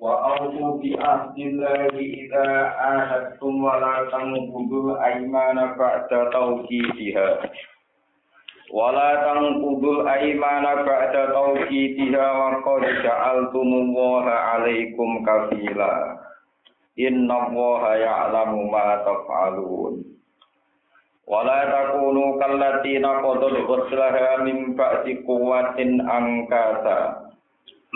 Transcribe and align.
وأوفوا 0.00 0.78
بعهد 0.82 1.38
الله 1.38 1.88
إذا 1.98 2.48
عاهدتم 2.62 3.64
ولا 3.64 3.96
تنقضوا 4.12 4.82
الأيمان 4.96 5.56
بعد 5.78 6.08
توكيدها 6.32 7.28
ولا 8.72 9.10
تنقضوا 9.26 10.02
الأيمان 10.02 10.64
بعد 10.86 11.14
توكيدها 11.32 12.32
وقد 12.32 12.82
جعلتم 13.02 13.68
الله 13.82 14.24
عليكم 14.30 15.08
كفيلا 15.26 15.92
إن 16.98 17.30
الله 17.30 17.94
يعلم 17.94 18.70
ما 18.72 18.88
تفعلون 19.06 20.04
ولا 21.26 21.60
تكونوا 21.74 22.40
كالتي 22.40 22.98
نقضت 22.98 23.52
غسلها 23.70 24.36
من 24.36 24.74
بعد 24.74 25.24
قوة 25.26 25.78
أنكاسا 26.18 27.25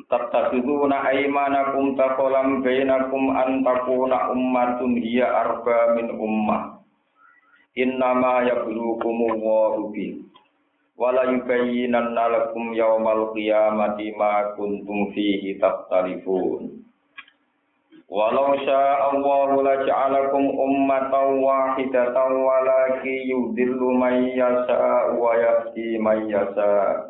tattakhiduna 0.09 1.03
aymanakum 1.11 1.95
taqalam 1.99 2.63
bainakum 2.63 3.31
an 3.35 3.63
takuna 3.63 4.31
ummatun 4.31 4.99
hiya 4.99 5.27
arba 5.27 5.95
min 5.99 6.11
ummah. 6.15 6.79
Innama 7.75 8.43
yabluukum 8.47 9.31
Allahu 9.31 9.95
bi 9.95 10.19
wala 10.99 11.23
yubayyinanna 11.31 12.23
lakum 12.29 12.75
yawmal 12.75 13.31
qiyamati 13.33 14.11
ma 14.19 14.53
kuntum 14.59 15.09
fihi 15.15 15.55
takhtalifun 15.57 16.81
Walau 18.11 18.59
syaa 18.67 19.07
Allahu 19.15 19.63
la 19.63 19.87
ja'alakum 19.87 20.43
ummatan 20.51 21.39
wahidatan 21.39 22.31
walakin 22.43 23.23
yudhillu 23.23 23.95
man 23.95 24.27
yasha 24.35 25.15
wa 25.15 25.31
yahdi 25.39 25.95
man 25.95 26.27
yasha 26.27 27.07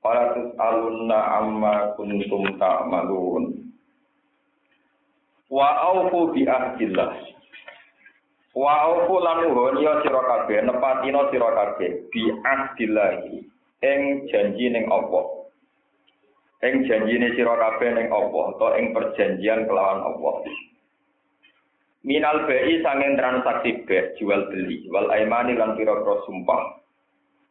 Fala 0.00 0.32
tus'alunna 0.32 1.18
amma 1.42 1.98
kuntum 1.98 2.46
ta'malun. 2.56 3.66
Wa 5.50 5.68
aufu 5.92 6.30
bi 6.30 6.46
ahdillah. 6.46 7.10
Wa 8.56 8.72
aufu 8.88 9.20
lan 9.20 9.52
ya 9.82 10.00
sira 10.00 10.22
kabeh 10.24 10.64
nepatina 10.64 11.28
sira 11.28 11.48
kabeh 11.52 12.08
bi 12.08 12.22
ahdillah 12.40 13.28
ing 13.84 14.00
janji 14.32 14.72
ning 14.72 14.88
apa. 14.88 15.20
Ing 16.64 16.88
janjine 16.88 17.36
sira 17.36 17.54
kabeh 17.58 17.90
ning 17.94 18.06
apa 18.08 18.38
utawa 18.56 18.80
ing 18.80 18.96
perjanjian 18.96 19.68
kelawan 19.68 20.06
apa. 20.06 20.30
Minal 22.06 22.46
bayi 22.46 22.80
sanging 22.86 23.18
transaksi 23.18 23.82
be 23.82 24.14
jual 24.16 24.46
beli 24.46 24.86
wal 24.94 25.10
aimani 25.10 25.58
lan 25.58 25.74
pira-pira 25.74 26.22
sumpah 26.22 26.85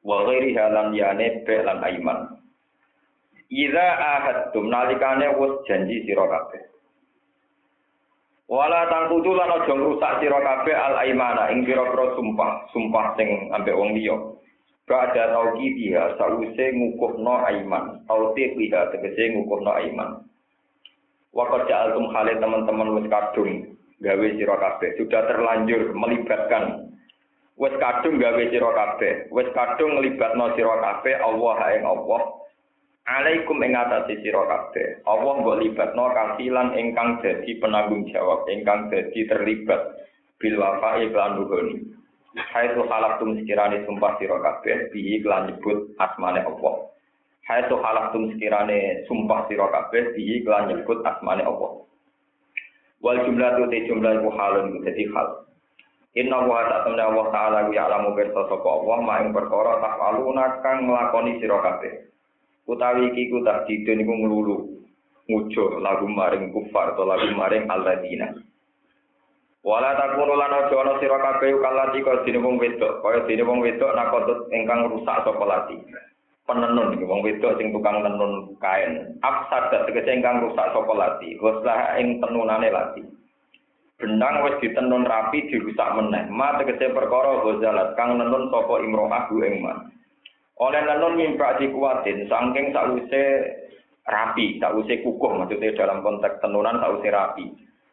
wa 0.05 0.21
ghairi 0.29 0.53
halan 0.53 0.93
yane 0.93 1.41
be 1.41 1.55
lan 1.65 1.81
aiman 1.81 2.19
Ida 3.45 3.87
ahadtum 4.01 4.73
nalikane 4.73 5.29
wis 5.37 5.53
janji 5.69 6.01
sira 6.05 6.25
kabeh 6.25 6.65
Wala 8.45 8.85
tangkutu 8.85 9.33
lan 9.33 9.49
aja 9.57 9.73
ngrusak 9.73 10.21
sira 10.21 10.37
kabeh 10.37 10.77
al 10.77 11.01
aimana 11.01 11.49
ing 11.49 11.65
pira-pira 11.65 12.13
sumpah, 12.13 12.69
sumpah 12.69 13.17
sing 13.17 13.49
ambek 13.49 13.73
wong 13.73 13.97
liya. 13.97 14.13
Ba'da 14.85 15.33
tauqi 15.33 15.73
dia 15.73 16.13
sause 16.13 16.65
ngukuhno 16.77 17.41
aiman, 17.41 18.05
tauti 18.05 18.53
dia 18.53 18.85
tegese 18.93 19.33
ngukuhno 19.33 19.73
aiman. 19.73 20.29
Waqad 21.33 21.65
ja'altum 21.65 22.13
khale 22.13 22.37
teman-teman 22.37 23.01
wis 23.01 23.09
kadung 23.09 23.81
gawe 24.05 24.27
sira 24.37 24.55
kabeh, 24.61 24.93
sudah 25.01 25.21
terlanjur 25.25 25.81
melibatkan 25.97 26.93
wis 27.55 27.73
kadung 27.79 28.19
gawe 28.19 28.43
sira 28.51 28.69
kabeh. 28.71 29.31
Wis 29.31 29.47
kadung 29.55 29.99
nglibatno 29.99 30.55
sira 30.55 30.75
kabeh 30.83 31.15
Allah 31.23 31.57
ing 31.75 31.83
Allah. 31.87 32.21
Alaikum 33.05 33.61
ing 33.63 33.77
atase 33.77 34.19
sira 34.19 34.43
kabeh. 34.43 35.05
Allah 35.07 35.33
mbok 35.39 35.59
libatno 35.63 36.11
kasilan 36.11 36.75
ingkang 36.75 37.23
dadi 37.23 37.55
penanggung 37.61 38.09
jawab 38.11 38.43
ingkang 38.51 38.91
dadi 38.91 39.23
terlibat 39.29 39.81
bil 40.41 40.55
wafa'i 40.59 41.07
lan 41.13 41.39
Hai 42.35 42.67
tu 42.75 42.83
halaktum 42.83 43.39
sekirane 43.39 43.87
sumpah 43.87 44.19
sira 44.19 44.35
kabeh 44.43 44.91
bihi 44.91 45.23
lan 45.23 45.55
nyebut 45.55 45.95
asmane 45.95 46.43
Allah. 46.43 46.91
Hai 47.47 47.63
tu 47.71 47.79
halaktum 47.79 48.35
sekirane 48.35 49.07
sumpah 49.07 49.47
sira 49.47 49.71
kabeh 49.71 50.11
bihi 50.11 50.43
lan 50.43 50.67
nyebut 50.67 50.99
asmane 51.07 51.47
Allah. 51.47 51.87
Wal 52.99 53.23
jumlah 53.23 53.49
tu 53.55 53.63
jumlah 53.71 54.19
ku 54.19 54.29
halun 54.35 54.83
dadi 54.83 55.07
hal 55.15 55.45
Inna 56.15 56.47
wa 56.47 56.63
ta'ala 56.63 57.11
wa 57.11 57.27
ta'ala 57.27 57.67
wa 57.67 57.75
ya'lamu 57.75 58.15
pirsa 58.15 58.47
sapa 58.47 58.63
Allah 58.63 58.97
ma 59.03 59.19
ing 59.19 59.35
perkara 59.35 59.83
tafaluna 59.83 60.63
kang 60.63 60.87
nglakoni 60.87 61.43
sira 61.43 61.59
kabeh. 61.59 62.07
Utawi 62.71 63.11
iki 63.11 63.27
ku 63.27 63.43
tak 63.43 63.67
didun 63.67 63.99
iku 63.99 64.13
nglulu. 64.23 64.57
Ngujo 65.27 65.83
lagu 65.83 66.07
maring 66.07 66.55
kufar 66.55 66.95
atau 66.95 67.03
lagu 67.03 67.27
maring 67.35 67.67
alladzina. 67.67 68.31
Wala 69.65 69.97
takunu 69.99 70.39
lan 70.39 70.55
aja 70.55 70.75
ana 70.79 70.93
sira 71.03 71.19
kabeh 71.19 71.51
kalati 71.59 71.99
kaya 71.99 72.23
dene 72.23 72.39
wong 72.39 72.63
wedok, 72.63 73.03
kaya 73.03 73.19
dene 73.27 73.43
wong 73.43 73.59
wedok 73.59 73.91
nakotut 73.91 74.39
ingkang 74.55 74.87
rusak 74.87 75.19
sapa 75.19 75.43
lati. 75.43 75.75
Penenun 76.47 76.95
iki 76.95 77.03
wong 77.03 77.27
wedok 77.27 77.59
sing 77.59 77.75
tukang 77.75 77.99
tenun 77.99 78.55
kain. 78.63 79.19
Afsad 79.19 79.67
tegese 79.83 80.15
ingkang 80.15 80.47
rusak 80.47 80.71
sapa 80.71 80.93
lati, 80.95 81.35
ghuslah 81.43 81.99
ing 81.99 82.23
tenunane 82.23 82.71
lati. 82.71 83.03
Benang 83.95 84.43
wis 84.43 84.59
ditenun 84.59 85.07
rapi 85.07 85.47
dirusak 85.47 85.89
meneh. 85.95 86.27
Ma 86.27 86.59
tegese 86.59 86.91
perkara 86.91 87.39
gozalat 87.43 87.95
kang 87.95 88.19
nenun 88.19 88.51
sapa 88.51 88.83
imro'ah 88.83 89.31
bu 89.31 89.43
ing 89.43 89.63
oleh 90.55 90.81
nenun 90.87 91.19
mimpak 91.19 91.59
dikuatin 91.59 92.31
saking 92.31 92.71
sakwise 92.71 93.23
rapi 94.07 94.55
sakwise 94.55 95.03
kukuh 95.03 95.35
maksudnya 95.35 95.75
dalam 95.75 95.99
konteks 95.99 96.39
tenunan 96.39 96.79
sakwise 96.79 97.09
rapi. 97.11 97.45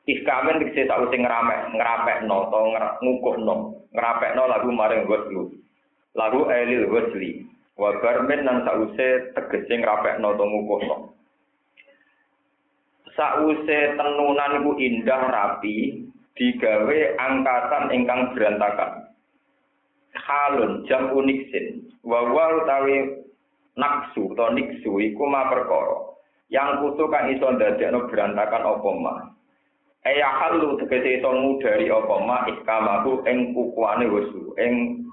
Ihkamen 0.07 0.63
dikse 0.63 0.87
sakwise 0.87 1.19
ngeramek 1.19 1.75
ngerapekno 1.75 2.37
atau 2.51 2.71
ngukuhno 3.03 3.55
ngerapekno 3.95 4.43
lagu 4.47 4.71
maring 4.71 5.07
goslu 5.07 5.51
lagu 6.15 6.47
elil 6.51 6.87
gosli 6.91 7.47
wa 7.79 7.95
barmen 7.99 8.47
lan 8.47 8.63
sakwise 8.67 9.35
tegese 9.35 9.75
ngerapekno 9.79 10.35
atau 10.35 10.47
ngukuhno 10.47 10.97
sause 13.17 13.79
tenunan 13.99 14.53
iku 14.63 14.73
indah 14.81 15.23
rapi 15.29 16.07
digawe 16.37 16.99
angkatan 17.21 17.85
ingkang 17.93 18.33
berantakan. 18.33 19.13
Halun 20.13 20.85
jam 20.89 21.13
uniksin 21.13 21.89
wa 22.05 22.25
wa 22.29 22.47
utawi 22.63 23.25
naksu 23.77 24.33
atau 24.37 24.53
niksu 24.53 24.93
iku 25.01 25.25
ma 25.29 25.49
perkara. 25.49 26.13
Yang 26.53 26.85
kutu 26.85 27.09
kang 27.09 27.33
iso 27.33 27.49
ndadekno 27.49 28.13
berantakan 28.13 28.65
apa 28.77 28.91
ma? 29.01 29.15
Eya 30.05 30.29
halu 30.29 30.77
tegese 30.85 31.21
iso 31.21 31.33
ngudari 31.33 31.89
apa 31.89 32.17
ma? 32.21 32.45
Ikamahu 32.45 33.25
ing 33.25 33.57
kukuane 33.57 34.05
wesu 34.09 34.53
ing 34.61 35.05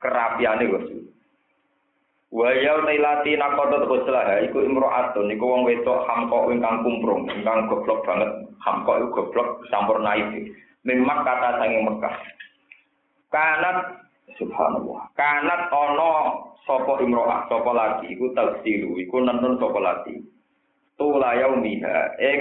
kerapiane 0.00 0.64
wesu 0.72 1.07
Wa 2.28 2.52
ya 2.52 2.76
tailati 2.84 3.40
nakotot 3.40 3.88
ghuslah 3.88 4.44
iku 4.44 4.60
imro'atun 4.60 5.32
iku 5.32 5.44
wong 5.48 5.62
wedok 5.64 6.04
hamko 6.04 6.52
ingkang 6.52 6.84
kumprung 6.84 7.24
ingkang 7.24 7.72
goblok 7.72 8.04
banget. 8.04 8.28
Hamko 8.60 9.00
iku 9.00 9.08
goblok 9.16 9.64
campur 9.72 9.96
naif. 10.04 10.28
Memang 10.84 11.24
kata 11.24 11.56
sange 11.56 11.80
Mekah 11.88 12.14
kanat 13.28 13.76
subhanallah 14.40 15.08
kanat 15.16 15.72
ana 15.72 16.12
sapa 16.68 17.00
imro'ah 17.00 17.48
sapa 17.48 17.70
lagi 17.72 18.12
iku 18.12 18.32
tafsiru 18.36 19.00
iku 19.00 19.24
nonton 19.24 19.56
sapa 19.56 19.80
lagi. 19.80 20.20
Tula 21.00 21.32
yaumiha 21.32 22.18
ing 22.20 22.40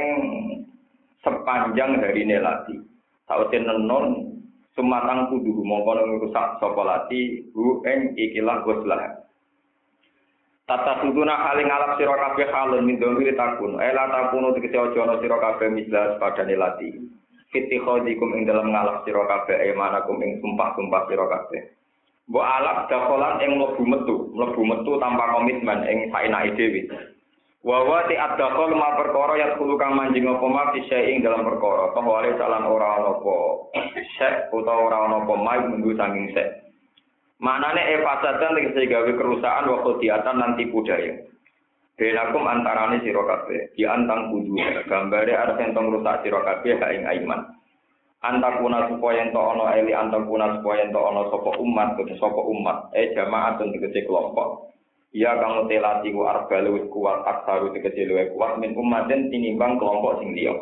sepanjang 1.23 2.03
hari 2.03 2.27
lati 2.27 2.75
saute 3.23 3.55
nenon 3.55 4.35
sumatang 4.75 5.31
kudu 5.31 5.63
mongko 5.63 6.19
rusak 6.23 6.59
sapa 6.59 6.81
lati 6.83 7.47
hu 7.55 7.79
ing 7.87 8.19
ikilah 8.19 8.67
ghuslah 8.67 9.26
Tata 10.67 10.99
suduna 10.99 11.47
hale 11.47 11.63
ngalap 11.63 11.95
sira 11.95 12.11
kabeh 12.11 12.51
halun 12.51 12.83
min 12.83 12.99
domir 12.99 13.31
takun. 13.39 13.79
Ela 13.79 14.11
takunu 14.11 14.51
tegese 14.51 14.75
aja 14.75 14.99
ana 14.99 15.15
sira 15.23 15.39
kabeh 15.39 15.71
mislas 15.71 16.19
padane 16.19 16.59
lati. 16.59 16.91
Fiti 17.55 17.79
ing 17.79 18.43
dalam 18.43 18.75
ngalap 18.75 19.07
sira 19.07 19.23
kabeh 19.31 19.55
emanakum 19.71 20.19
ing 20.19 20.43
sumpah-sumpah 20.43 21.07
sira 21.07 21.23
kabeh. 21.23 21.71
Mbok 22.27 22.43
alap 22.43 22.91
dakolan 22.91 23.39
ing 23.39 23.55
mlebu 23.55 23.83
metu, 23.87 24.15
mlebu 24.35 24.61
metu 24.67 24.99
tanpa 24.99 25.31
komitmen 25.31 25.87
ing 25.87 26.11
saenake 26.11 26.59
dhewe. 26.59 26.83
Wa 27.63 27.87
wa 27.87 28.03
ti 28.11 28.19
adakol 28.19 28.75
ma 28.75 28.99
perkara 28.99 29.39
ya 29.39 29.55
kulo 29.55 29.79
kang 29.79 29.95
manjing 29.95 30.27
apa 30.27 30.47
ma 30.51 30.75
ing 30.75 31.23
dalam 31.23 31.47
perkara. 31.47 31.95
Kawale 31.95 32.35
salan 32.35 32.67
ora 32.67 32.99
ana 32.99 33.15
apa 33.15 33.35
sek 34.19 34.51
utawa 34.51 34.91
ora 34.91 35.15
apa 35.15 35.31
ma 35.31 35.63
minggu 35.63 35.95
saking 35.95 36.35
sek. 36.35 36.66
Manane 37.37 37.85
e 37.85 38.01
fasatan 38.01 38.57
tegese 38.57 38.89
gawe 38.89 39.11
kerusakan 39.13 39.69
waktu 39.69 39.91
diatan 40.01 40.37
nanti 40.41 40.65
budaya. 40.73 41.21
Benakum 41.97 42.45
antarane 42.49 43.01
sira 43.01 43.21
kabeh, 43.25 43.73
di 43.73 43.85
antang 43.85 44.29
kudu 44.29 44.57
gambare 44.85 45.33
arep 45.33 45.57
entong 45.61 45.93
rusak 45.93 46.25
sira 46.25 46.41
kabeh 46.45 46.77
ha 46.81 46.93
ing 46.93 47.05
iman. 47.05 47.57
Antakuna 48.21 48.89
supaya 48.89 49.25
ento 49.25 49.37
ana 49.37 49.77
eli 49.77 49.93
antakuna 49.93 50.61
supaya 50.61 50.85
ento 50.89 50.97
ana 50.97 51.29
sapa 51.29 51.57
umat, 51.61 51.97
sapa 52.17 52.41
umat, 52.41 52.77
eh 52.97 53.13
jamaah 53.13 53.57
tegese 53.61 54.05
kelompok. 54.05 54.73
Ya 55.13 55.37
kamu 55.37 55.69
telati 55.69 56.13
ku 56.13 56.25
arba 56.25 56.57
luwih 56.61 56.89
kuat 56.89 57.21
aksaru 57.21 57.73
tegese 57.73 58.05
luwih 58.09 58.33
kuat 58.33 58.61
min 58.61 58.73
umatin 58.77 59.29
tinimbang 59.29 59.77
kelompok 59.77 60.21
sing 60.21 60.33
liya. 60.33 60.53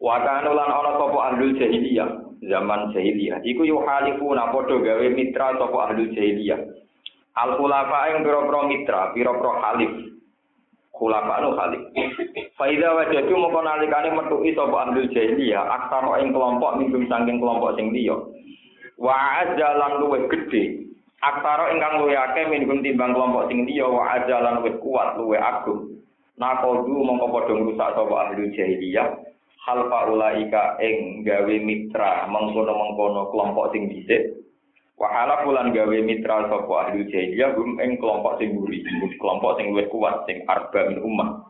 Wa 0.00 0.16
kana 0.24 0.48
lan 0.48 0.72
ana 0.72 0.92
sapa 0.96 1.18
ahlul 1.28 1.56
jahiliyah 1.60 2.29
zaman 2.44 2.92
jahiliyah. 2.92 3.44
Iku 3.44 3.68
yu 3.68 3.78
halifuna 3.84 4.52
padha 4.52 4.76
gawe 4.80 5.06
mitra 5.12 5.56
sapa 5.56 5.78
ahlul 5.90 6.12
jahiliyah. 6.12 6.60
Al 7.36 7.56
khulafa 7.56 7.98
ing 8.10 8.26
pira-pira 8.26 8.60
mitra, 8.66 9.00
pira-pira 9.12 9.52
halif. 9.64 9.92
Khulafa 10.96 11.32
anu 11.40 11.50
halif. 11.56 11.82
Faida 12.56 12.92
wajadu 12.96 13.32
mongko 13.36 13.60
nalikane 13.64 14.08
metuki 14.12 14.56
sapa 14.56 14.76
ahlul 14.88 15.08
jahiliyah 15.12 15.64
aksara 15.68 16.20
ing 16.24 16.32
kelompok 16.32 16.76
minum 16.80 17.04
saking 17.08 17.36
kelompok 17.40 17.76
sing 17.76 17.92
liya. 17.92 18.16
Wa 19.00 19.16
ajalan 19.44 20.04
luwih 20.04 20.28
gedhe 20.28 20.90
Aktaro 21.20 21.68
ingkang 21.68 22.00
luwe 22.00 22.16
akeh 22.16 22.48
minum 22.48 22.80
timbang 22.80 23.12
kelompok 23.12 23.52
sing 23.52 23.68
liya 23.68 23.84
wa 23.84 24.08
ajalan 24.16 24.64
wis 24.64 24.72
kuat 24.80 25.20
luwe 25.20 25.36
agung. 25.36 26.00
Nakodu 26.40 26.96
mongko 26.96 27.28
padha 27.28 27.52
ngrusak 27.52 27.92
sapa 27.92 28.14
ahli 28.24 28.48
jahiliyah. 28.56 29.08
Hal 29.70 29.86
ulaika 29.86 30.82
ing 30.82 31.22
gawe 31.22 31.54
mitra 31.62 32.26
mengkono-mengkono 32.26 33.30
kelompok 33.30 33.70
sing 33.70 33.86
dhisik. 33.86 34.42
Wa 34.98 35.06
hala 35.06 35.46
bulan 35.46 35.70
gawe 35.70 35.94
mitra 36.02 36.50
sapa 36.50 36.90
ahli 36.90 37.06
jahiliyah 37.06 37.54
gum 37.54 37.78
ing 37.78 37.94
kelompok 38.02 38.42
sing 38.42 38.50
mburi, 38.50 38.82
kelompok 39.22 39.62
sing 39.62 39.70
luwih 39.70 39.86
kuat 39.86 40.26
sing 40.26 40.42
arba 40.50 40.90
min 40.90 40.98
ummah. 40.98 41.46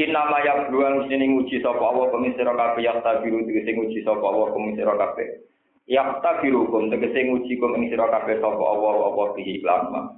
Inama 0.00 0.40
yang 0.40 0.72
beruang 0.72 1.04
sini 1.04 1.36
nguji 1.36 1.60
sapa 1.60 1.84
Allah 1.84 2.08
pemisira 2.08 2.56
kabeh 2.56 2.80
yang 2.80 3.04
tabiru 3.04 3.44
sing 3.44 3.76
nguji 3.76 4.00
sapa 4.00 4.24
Allah 4.24 4.56
pemisira 4.56 4.96
kabeh. 4.96 5.28
Ya 5.84 6.16
tabirukum 6.24 6.88
tegese 6.88 7.28
nguji 7.28 7.60
kum 7.60 7.76
ing 7.76 7.92
sira 7.92 8.08
kabeh 8.08 8.40
sapa 8.40 8.64
Allah 8.72 9.12
apa 9.12 9.36
bihi 9.36 9.60
lama. 9.60 10.16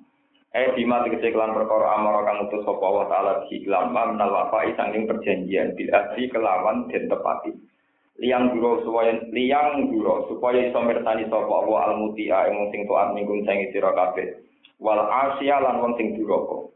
Eh 0.56 0.72
bima 0.72 1.04
tegese 1.04 1.28
kelan 1.28 1.52
perkara 1.52 2.00
amara 2.00 2.24
kang 2.24 2.48
utus 2.48 2.64
sapa 2.64 2.80
Allah 2.80 3.06
taala 3.12 3.32
bihi 3.44 3.68
lama 3.68 4.16
menal 4.16 4.32
wafa'i 4.32 4.72
saking 4.80 5.04
perjanjian 5.04 5.76
bil 5.76 5.92
asli 5.92 6.32
kelawan 6.32 6.88
den 6.88 7.04
tepati. 7.04 7.52
Liang 8.18 8.56
duro 8.56 8.80
supaya 8.80 9.12
liang 9.28 9.92
duro 9.92 10.24
supaya 10.32 10.64
iso 10.64 10.80
mirsani 10.80 11.28
sapa 11.28 11.52
Allah 11.52 11.92
al 11.92 11.94
mutia 12.00 12.48
ing 12.48 12.72
sing 12.72 12.88
taat 12.88 13.12
minggung 13.12 13.44
sing 13.44 13.68
sira 13.76 13.92
kabeh. 13.92 14.40
Wal 14.80 15.04
asya 15.04 15.60
lan 15.60 15.84
wong 15.84 16.00
sing 16.00 16.16
duraka. 16.16 16.72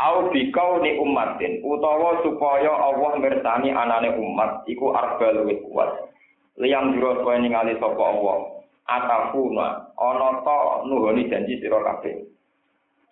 Au 0.00 0.32
bikau 0.34 0.82
ni 0.82 0.98
umatin 0.98 1.62
utawa 1.62 2.26
supaya 2.26 2.74
Allah 2.74 3.22
mirsani 3.22 3.70
anane 3.70 4.18
umat 4.18 4.66
iku 4.66 4.90
arbal 4.98 5.46
luwih 5.46 5.62
kuat. 5.70 6.10
liyang 6.60 6.92
juro 6.92 7.24
supaya 7.24 7.40
ningali 7.40 7.72
sapa 7.80 8.02
Allah 8.02 8.38
atafuna 8.84 9.66
ana 9.96 10.28
ta 10.44 10.84
nuhoni 10.84 11.30
janji 11.32 11.56
sira 11.56 11.80
kabeh 11.80 12.29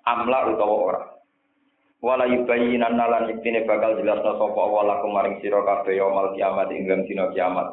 amla 0.09 0.39
utawa 0.53 0.77
ora. 0.89 1.01
Wala 1.99 2.31
yubayyinan 2.31 2.95
nalan 2.95 3.27
iktine 3.35 3.67
bakal 3.67 3.99
jelasno 3.99 4.39
sapa 4.39 4.61
Allah 4.63 4.83
lakum 4.87 5.19
maring 5.19 5.43
sira 5.43 5.67
kabeh 5.67 5.99
yaumul 5.99 6.31
kiamat 6.39 6.71
ing 6.71 6.87
dalem 6.87 7.03
dina 7.11 7.27
kiamat. 7.35 7.67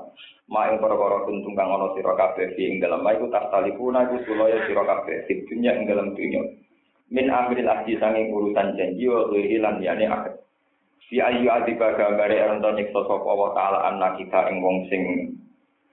Ma 0.49 0.65
ing 0.73 0.81
perkara 0.81 1.29
kuntung 1.29 1.53
kang 1.53 1.69
ana 1.69 1.93
sira 1.93 2.17
kabeh 2.17 2.57
ing 2.57 2.81
dalem 2.81 3.05
iku 3.05 3.29
tastalifuna 3.29 4.09
iku 4.09 4.25
sulaya 4.25 4.65
sira 4.65 4.81
kabeh 4.81 5.29
sing 5.29 5.45
dunya 5.45 5.77
ing 5.77 5.85
dalem 5.85 6.17
dunya. 6.17 6.41
Min 7.13 7.29
amril 7.29 7.69
ahdi 7.69 8.01
sanging 8.01 8.33
urusan 8.33 8.73
janji 8.73 9.05
wa 9.05 9.29
hilan 9.29 9.77
yani 9.77 10.09
akhir 10.09 10.41
Si 11.05 11.21
ayu 11.21 11.45
adiba 11.53 11.93
gambare 11.93 12.41
ento 12.41 12.65
nyiksa 12.73 13.05
sapa 13.05 13.27
Allah 13.29 13.51
taala 13.53 13.79
anak 13.93 14.17
kita 14.17 14.49
ing 14.49 14.57
wong 14.57 14.89
sing 14.89 15.01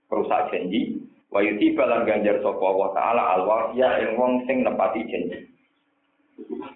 rusak 0.09 0.49
janji 0.49 1.05
wa 1.29 1.45
yuti 1.45 1.77
balan 1.77 2.09
ganjar 2.09 2.41
sapa 2.41 2.65
wa 2.65 2.97
taala 2.97 3.37
al 3.37 3.45
wafiya 3.45 4.00
ing 4.09 4.17
wong 4.17 4.41
sing 4.49 4.65
nepati 4.65 5.05
janji 5.05 5.51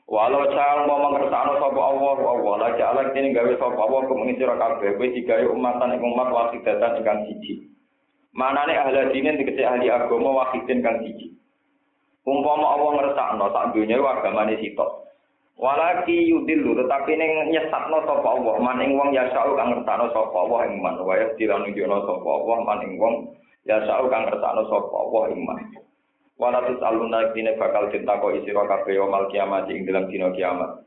walau 0.06 0.46
cal 0.54 0.86
mau 0.86 1.02
mengersakno 1.10 1.58
sapa 1.58 1.80
Allah 1.80 2.16
Allah 2.18 2.54
la 2.62 2.68
ja'ala 2.78 3.02
kene 3.10 3.34
gawe 3.34 3.52
sapa 3.58 3.80
Allah 3.80 4.00
kumeng 4.06 4.34
sira 4.38 4.54
kabeh 4.54 4.94
kowe 4.96 5.06
digawe 5.10 5.44
umatan 5.50 5.94
ing 5.96 6.02
umat 6.02 6.28
wasidatan 6.30 7.02
ingkang 7.02 7.20
siji. 7.26 7.66
Manane 8.36 8.76
ahli 8.76 9.16
dine 9.16 9.34
dikete 9.40 9.64
ahli 9.64 9.88
agama 9.88 10.44
wahidin 10.44 10.84
kang 10.84 11.00
siji. 11.00 11.32
Umpama 12.26 12.74
Allah 12.74 12.90
ngersakno 13.00 13.46
sak 13.54 13.72
donya 13.72 13.96
agamane 14.02 14.58
sitok. 14.58 15.06
Walaki 15.56 16.28
yudilu 16.28 16.76
tetapi 16.76 17.16
ning 17.16 17.48
nyesatno 17.48 18.04
sapa 18.04 18.28
Allah 18.28 18.60
maning 18.60 18.92
wong 18.92 19.16
ya 19.16 19.24
sa'u 19.32 19.56
kang 19.56 19.72
ngertakno 19.72 20.12
sapa 20.12 20.36
Allah 20.36 20.68
ing 20.68 20.84
man. 20.84 21.00
Wa 21.00 21.16
ya 21.16 21.32
dilanunjukno 21.40 21.96
sapa 22.04 22.28
Allah 22.28 22.56
maning 22.66 22.92
wong 23.00 23.14
ya 23.64 23.80
sa'u 23.88 24.04
kang 24.12 24.28
ngertakno 24.28 24.68
sapa 24.68 24.94
Allah 25.00 25.22
ing 25.32 25.40
man. 25.48 25.58
Wala 26.36 26.60
tusaluna 26.68 27.32
dine 27.32 27.56
bakal 27.56 27.88
ditakok 27.88 28.36
isira 28.36 28.68
kabeh 28.68 29.00
mal 29.08 29.24
kiamat 29.32 29.72
ing 29.72 29.88
dalam 29.88 30.08
dina 30.12 30.28
kiamat. 30.36 30.84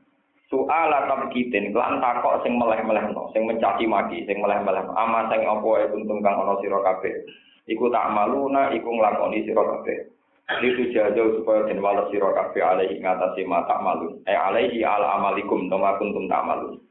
Soal 0.50 0.94
tabkitin 1.10 1.74
lan 1.74 2.02
takok 2.02 2.42
sing 2.46 2.58
meleh-melehno, 2.58 3.34
sing 3.34 3.46
mencaci 3.50 3.86
maki, 3.90 4.26
sing 4.30 4.42
meleh-meleh. 4.42 4.86
Ama 4.94 5.30
sing 5.30 5.46
apa 5.46 5.70
ae 5.82 5.90
kuntum 5.90 6.22
kang 6.22 6.38
ana 6.38 6.54
sira 6.62 6.78
kabeh. 6.86 7.14
Iku 7.70 7.90
tak 7.90 8.14
maluna 8.14 8.74
iku 8.74 8.90
nglakoni 8.94 9.46
sira 9.46 9.62
kabeh. 9.62 10.10
itu 10.58 10.90
jauh 10.90 11.38
supaya 11.38 11.70
den 11.70 11.78
wales 11.78 12.10
sira 12.10 12.34
kabeh 12.34 12.62
alaihi 12.66 12.98
ngatasi 12.98 13.46
mata 13.46 13.78
malu 13.86 14.18
eh 14.26 14.34
alaihi 14.34 14.82
ala 14.82 15.22
amalikum 15.22 15.70
toma 15.70 15.94
kuntum 16.02 16.26
tak 16.26 16.42
malu 16.42 16.82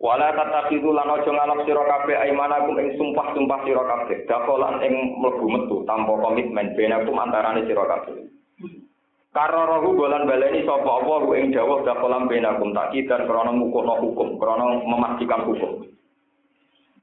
wala 0.00 0.32
tatakidu 0.32 0.96
lan 0.96 1.12
aja 1.12 1.28
ngalap 1.28 1.60
sira 1.68 1.84
kabeh 1.84 2.16
aimanakum 2.16 2.80
ing 2.80 2.96
sumpah-sumpah 2.96 3.60
sira 3.68 3.84
kabeh 3.84 4.24
dakolan 4.24 4.80
ing 4.80 5.20
mlebu 5.20 5.44
metu 5.44 5.76
tanpa 5.84 6.16
komitmen 6.16 6.72
benakum 6.72 7.20
antarane 7.20 7.68
sira 7.68 7.84
kabeh 7.84 8.16
Karo 9.30 9.62
rohu 9.62 9.94
bolan 9.94 10.26
baleni 10.26 10.66
sapa 10.66 10.90
apa 10.90 11.22
ing 11.38 11.54
dawuh 11.54 11.86
dakolan 11.86 12.26
benakum 12.26 12.72
tak 12.72 12.96
kidan 12.96 13.28
krana 13.28 13.52
ngukuhno 13.52 13.94
hukum 14.02 14.40
krana 14.40 14.82
memastikan 14.88 15.44
hukum 15.46 15.84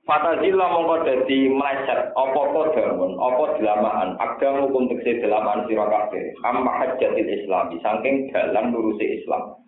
Fatazilla 0.07 0.71
mongko 0.71 1.03
dadi 1.03 1.51
meleset 1.51 2.15
apa 2.15 2.41
kodamun, 2.55 3.19
apa 3.19 3.59
delamaan, 3.59 4.15
agama 4.23 4.63
hukum 4.63 4.87
tekse 4.87 5.19
delamaan 5.19 5.67
sira 5.67 5.83
kabeh. 5.83 6.31
Amma 6.47 6.79
hajjatil 6.79 7.27
Islam, 7.27 7.75
saking 7.75 8.31
dalam 8.31 8.71
lurusi 8.71 9.19
Islam. 9.19 9.59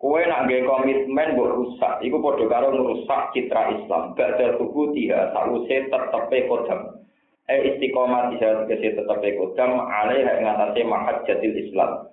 Kue 0.00 0.24
nak 0.24 0.48
gawe 0.48 0.64
komitmen 0.64 1.36
mbok 1.36 1.52
rusak, 1.60 2.00
iku 2.00 2.24
padha 2.24 2.48
karo 2.48 2.72
merusak 2.72 3.36
citra 3.36 3.68
Islam. 3.76 4.16
Ada 4.16 4.56
tubuh 4.56 4.96
dia, 4.96 5.28
sause 5.36 5.76
tetepe 5.92 6.48
kodam. 6.48 7.04
Eh 7.44 7.76
istiqomah 7.76 8.32
dia 8.32 8.64
tegese 8.64 8.96
tetepe 8.96 9.36
kodam, 9.36 9.76
alaih 9.76 10.24
ing 10.24 10.48
atase 10.48 10.88
mahajjatil 10.88 11.52
Islam. 11.52 12.08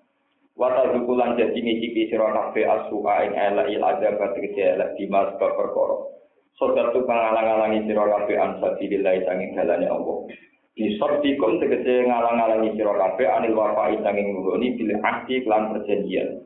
Wata 0.60 0.90
dukulan 0.90 1.40
jadi 1.40 1.54
ngicipi 1.54 2.12
sira 2.12 2.28
kabeh 2.34 2.66
asuha 2.68 3.30
ing 3.30 3.34
elek 3.38 3.72
il 3.72 3.80
adab 3.80 4.20
tegese 4.36 4.76
elek 4.76 4.98
dimas 5.00 5.32
perkara. 5.40 6.12
Sodat 6.60 6.92
tu 6.92 7.06
ngalang-alangi 7.08 7.88
sira 7.88 8.04
kabeh 8.04 8.36
an 8.36 8.58
sabilillah 8.60 9.16
sanging 9.24 9.56
dalane 9.56 9.88
Allah. 9.88 10.28
Disabdikum 10.76 11.64
tegese 11.64 12.10
ngalang-alangi 12.10 12.74
sira 12.74 13.00
kabeh 13.00 13.32
anil 13.32 13.56
wafa'i 13.56 14.02
sanging 14.04 14.34
nuruni 14.34 14.76
bil 14.76 14.92
ahdi 15.06 15.46
lan 15.48 15.72
perjanjian. 15.72 16.42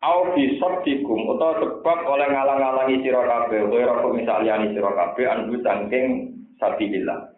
Au 0.00 0.32
fi 0.32 0.56
sabdikum 0.56 1.28
utawa 1.28 1.60
sebab 1.60 1.98
oleh 2.08 2.32
ngalang-alangi 2.32 3.04
sira 3.04 3.20
kabeh 3.20 3.68
ora 3.68 4.00
kok 4.00 4.16
misaliyani 4.16 4.72
sira 4.72 4.96
kabeh 4.96 5.28
an 5.28 5.52
sanging 5.60 6.06
sabilillah. 6.56 7.36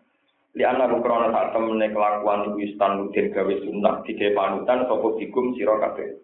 Li 0.55 0.63
ana 0.63 0.87
bukrona 0.87 1.35
sak 1.35 1.59
temene 1.59 1.91
kelakuan 1.91 2.55
iku 2.55 2.63
istan 2.63 3.03
mudin 3.03 3.35
gawe 3.35 3.55
sunnah 3.67 4.07
dike 4.07 4.31
panutan 4.31 4.87
sapa 4.87 5.09
dikum 5.19 5.59
sira 5.59 5.75
kabeh. 5.83 6.23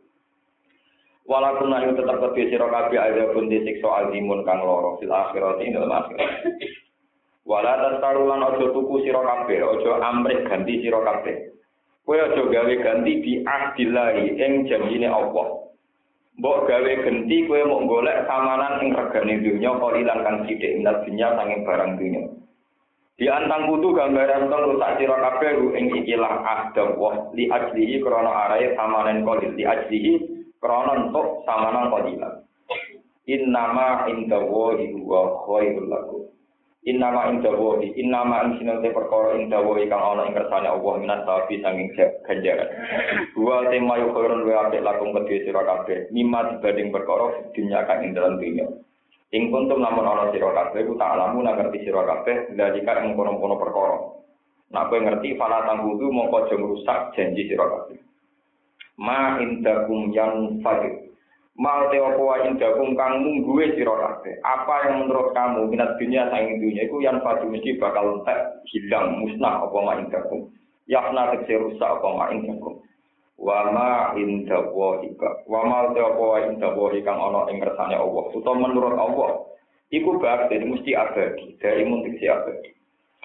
Walaupun 1.28 1.68
nanti 1.68 1.92
tetap 1.92 2.24
kedua 2.24 2.48
siro 2.48 2.66
kabi 2.72 2.96
ada 2.96 3.36
pun 3.36 3.52
disiksa 3.52 3.84
azimun 3.84 4.48
kang 4.48 4.64
loro 4.64 4.96
fil 4.96 5.12
akhirat 5.12 5.60
ini 5.60 5.76
dalam 5.76 5.92
akhirat. 5.92 6.32
Wala 7.44 8.00
tarulan 8.00 8.48
ojo 8.48 8.72
tuku 8.72 9.04
siro 9.04 9.20
kabi, 9.20 9.60
ojo 9.60 10.00
amrih 10.00 10.40
ganti 10.48 10.80
siro 10.80 11.04
kabi. 11.04 11.52
Kue 12.08 12.16
ojo 12.16 12.48
gawe 12.48 12.74
ganti 12.80 13.12
di 13.20 13.32
ahdillahi 13.44 14.40
ing 14.40 14.72
janjine 14.72 15.04
Allah. 15.12 15.67
Mbok 16.38 16.70
gawe 16.70 16.92
ganti 17.02 17.50
kue 17.50 17.66
mau 17.66 17.82
golek 17.82 18.30
samanan 18.30 18.78
ing 18.86 18.94
regane 18.94 19.42
dunya 19.42 19.74
kolilan 19.74 20.22
kang 20.22 20.36
sithik 20.46 20.78
minat 20.78 21.02
dunya 21.02 21.34
sanging 21.34 21.66
barang 21.66 21.92
dunya. 21.98 22.22
Di 23.18 23.26
antang 23.26 23.66
kudu 23.66 23.98
gambaran 23.98 24.46
tong 24.46 24.62
rusak 24.70 25.02
sira 25.02 25.18
kabeh 25.18 25.74
ing 25.74 25.90
ikilah 25.90 26.38
ahda 26.46 26.94
wa 26.94 27.34
li 27.34 27.50
ajlihi 27.50 27.98
krana 27.98 28.30
arae 28.46 28.78
samanen 28.78 29.26
kolil 29.26 29.50
li 29.58 29.66
ajlihi 29.66 30.12
krana 30.62 31.10
entuk 31.10 31.42
samanan 31.42 31.90
qadilan 31.90 32.46
innama 33.26 34.06
indallahi 34.06 34.94
huwa 34.94 35.42
khairul 35.42 35.90
lakum 35.90 36.22
innama 36.88 37.28
indallahi 37.28 37.92
innama 38.00 38.48
ing 38.48 38.52
sinate 38.56 38.88
perkara 38.96 39.36
indallahi 39.36 39.92
kang 39.92 40.00
ana 40.00 40.24
ing 40.24 40.32
kersane 40.32 40.68
Allah 40.72 40.92
minas 40.96 41.20
sawi 41.28 41.60
sanging 41.60 41.92
ganjaran. 42.24 42.68
Huwa 43.36 43.68
tema 43.68 44.00
yo 44.00 44.08
khairun 44.16 44.48
wa 44.48 44.72
apik 44.72 44.80
lakum 44.80 45.12
kedhe 45.12 45.44
sira 45.44 45.60
kabeh 45.68 46.08
mimma 46.08 46.56
dibanding 46.56 46.88
perkara 46.88 47.52
dunya 47.52 47.84
kang 47.84 48.00
ing 48.08 48.16
dalam 48.16 48.40
dunya. 48.40 48.64
Ing 49.36 49.52
kuntum 49.52 49.84
lamun 49.84 50.08
ana 50.08 50.32
sira 50.32 50.48
kabeh 50.48 50.88
ku 50.88 50.96
tak 50.96 51.12
alamu 51.12 51.44
nang 51.44 51.60
ngerti 51.60 51.84
sira 51.84 52.02
kabeh 52.08 52.56
dalika 52.56 53.04
ing 53.04 53.12
kono-kono 53.12 53.60
perkara. 53.60 53.98
Nak 54.72 54.88
kowe 54.88 54.98
ngerti 55.00 55.36
fala 55.36 55.68
tanggudu 55.68 56.08
mongko 56.08 56.48
aja 56.48 56.54
ngrusak 56.56 57.00
janji 57.12 57.52
sira 57.52 57.68
kabeh. 57.68 58.00
Ma 58.96 59.36
indakum 59.44 60.08
yang 60.16 60.64
fadil 60.64 61.07
mal 61.58 61.90
te 61.90 61.98
apa 61.98 62.22
wa 62.22 62.38
indakum 62.46 62.94
kang 62.94 63.26
mungguwe 63.26 63.74
sira 63.74 63.90
kabeh. 63.90 64.38
Apa 64.46 64.86
yang 64.86 65.04
menurut 65.04 65.34
kamu 65.34 65.66
minat 65.66 65.98
dunia 65.98 66.30
sang 66.30 66.46
dunia 66.62 66.86
iku 66.86 67.02
yang 67.02 67.18
fadil 67.18 67.50
mesti 67.50 67.74
bakal 67.82 68.22
entek 68.22 68.62
hilang 68.70 69.18
musnah 69.18 69.66
apa 69.66 69.78
ma 69.82 69.98
indakum 69.98 70.54
yakna 70.86 71.34
tegese 71.34 71.58
rusak 71.58 71.90
apa 71.98 72.08
ma 72.14 72.30
indakum 72.30 72.78
wa 73.42 73.58
ma 73.74 73.90
indallahi 74.14 75.10
wa 75.50 75.60
ma 75.66 75.90
te 75.90 75.98
apa 75.98 76.22
wa 76.22 76.38
indallahi 76.46 77.02
kang 77.02 77.18
Allah. 77.18 78.24
Utawa 78.30 78.54
menurut 78.54 78.94
Allah 78.94 79.30
iku 79.90 80.14
bakti 80.22 80.62
mesti 80.62 80.94
abadi. 80.94 81.58
Dari 81.58 81.82
muntik 81.82 82.22
si 82.22 82.30
abadi. 82.30 82.70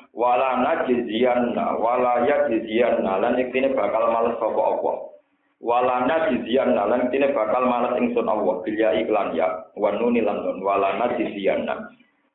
Wala 0.10 0.58
najziyanna 0.58 1.78
wala 1.78 2.26
yajziyanna. 2.26 3.14
Lan 3.22 3.38
iktine 3.38 3.78
bakal 3.78 4.10
males 4.10 4.42
sapa 4.42 4.58
Allah 4.58 5.13
walana 5.64 6.28
jizian 6.28 6.76
lan 6.76 7.08
tine 7.08 7.32
bakal 7.32 7.64
malas 7.64 7.96
ingsun 7.96 8.28
Allah 8.28 8.60
bilya 8.68 9.00
iklan 9.00 9.32
ya 9.32 9.72
wa 9.80 9.96
nuni 9.96 10.20
lan 10.20 10.44
nun. 10.44 10.60
Walana 10.60 11.16
jizian 11.16 11.64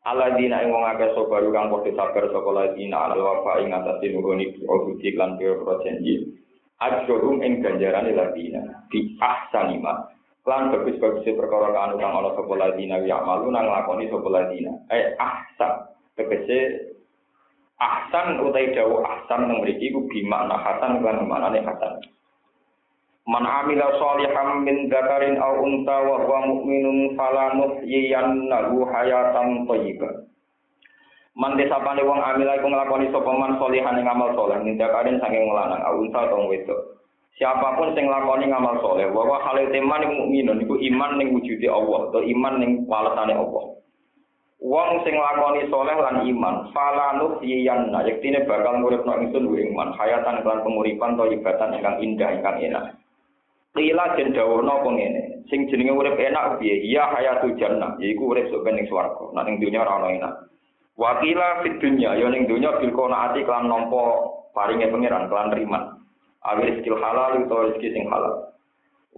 aladina 0.08 0.64
ing 0.64 0.72
wong 0.72 0.88
akeh 0.88 1.12
sapa 1.12 1.44
kang 1.52 1.68
padha 1.68 1.92
sabar 1.92 2.24
sapa 2.32 2.50
ladina 2.56 3.12
al 3.12 3.20
wafa 3.20 3.60
ing 3.60 3.76
atase 3.76 4.16
nuhuni 4.16 4.56
obuti 4.64 5.12
lan 5.12 5.36
piro 5.36 5.60
janji. 5.84 6.24
Ajrum 6.80 7.44
ing 7.44 7.60
ganjaran 7.60 8.08
ladina 8.16 8.88
di 8.88 9.12
ahsanima 9.20 10.08
lan 10.48 10.72
bagus-bagus 10.72 11.28
perkara 11.28 11.76
kanu 11.76 12.00
kang 12.00 12.16
ana 12.16 12.32
sapa 12.32 12.54
ladina 12.56 12.96
ya 13.04 13.20
malu 13.20 13.52
nang 13.52 13.68
lakoni 13.68 14.08
sapa 14.08 14.28
ladina. 14.32 14.72
Eh 14.88 15.12
ahsan. 15.20 15.92
Tegese 16.16 16.88
ahsan 17.76 18.40
utai 18.40 18.72
dawu 18.72 19.04
ahsan 19.04 19.52
nang 19.52 19.60
mriki 19.60 19.92
ku 19.92 20.08
bimakna 20.08 20.56
hasan 20.64 21.04
lan 21.04 21.28
manane 21.28 21.60
hasan 21.60 22.00
Man 23.28 23.44
amila 23.44 23.92
sholihan 24.00 24.64
min 24.64 24.88
dzakarin 24.88 25.36
aw 25.36 25.60
unta 25.60 26.00
wa 26.00 26.16
huwa 26.24 26.48
mu'minun 26.48 27.12
fala 27.12 27.52
nuhyiyannahu 27.60 28.88
hayatan 28.88 29.68
thayyibah. 29.68 30.24
Man 31.36 31.60
desapane 31.60 32.08
wong 32.08 32.24
amila 32.24 32.56
iku 32.56 32.72
nglakoni 32.72 33.12
sapa 33.12 33.28
man 33.36 33.60
sholihan 33.60 34.00
ing 34.00 34.08
amal 34.08 34.32
saleh 34.32 34.64
min 34.64 34.80
dzakarin 34.80 35.20
saking 35.20 35.44
lanang 35.44 35.84
aw 35.84 36.00
unta 36.00 36.24
utawa 36.24 36.48
wedok. 36.48 36.80
Siapa 37.36 37.76
pun 37.76 37.92
sing 37.92 38.08
nglakoni 38.08 38.48
ngamal 38.48 38.80
saleh, 38.80 39.12
wa 39.12 39.22
wa 39.28 39.44
halil 39.44 39.76
teman 39.76 40.08
mukminun 40.08 40.64
iku 40.64 40.80
iman 40.80 41.20
ning 41.20 41.36
wujude 41.36 41.68
Allah 41.68 42.08
atau 42.08 42.24
iman 42.24 42.54
ning 42.64 42.88
walesane 42.88 43.36
Allah. 43.36 43.64
Wong 44.58 44.90
sing 45.04 45.14
lakoni 45.14 45.68
soleh 45.68 46.00
lan 46.00 46.24
iman, 46.24 46.72
fala 46.72 47.20
nuhyiyanna 47.20 48.08
yektine 48.08 48.48
bakal 48.48 48.80
nguripno 48.80 49.20
ingsun 49.20 49.52
iman 49.52 49.92
hayatan 50.00 50.40
lan 50.42 50.64
penguripan 50.64 51.14
to 51.14 51.28
ibatan 51.28 51.76
ingkang 51.76 52.00
indah 52.00 52.30
ingkang 52.32 52.58
enak. 52.64 52.84
Qila 53.76 54.16
den 54.16 54.32
dawono 54.32 54.80
apa 54.80 54.88
ngene, 54.90 55.22
sing 55.52 55.68
jenenge 55.68 55.92
urip 55.92 56.16
enak 56.16 56.58
piye? 56.58 56.82
Ya 56.88 57.12
hayatul 57.12 57.54
jannah, 57.60 57.94
yaiku 58.00 58.32
urip 58.32 58.48
sok 58.48 58.64
ning 58.68 58.88
swarga. 58.88 59.28
Nek 59.36 59.48
ning 59.48 59.76
ora 59.76 60.00
ono 60.00 60.08
enak. 60.08 60.34
Wa 60.98 61.20
qila 61.22 61.62
fid 61.62 61.78
dunya, 61.78 62.16
ya 62.16 62.26
ning 62.32 62.48
dunya 62.48 62.74
bil 62.80 62.90
qanaati 62.90 63.46
kelan 63.46 63.70
nampa 63.70 64.02
paringe 64.56 64.90
pangeran 64.90 65.30
kelan 65.30 65.54
riman. 65.54 65.84
Awil 66.42 66.74
rezeki 66.74 66.90
halal 66.90 67.44
utawa 67.44 67.70
rezeki 67.70 67.88
sing 67.94 68.04
halal. 68.10 68.48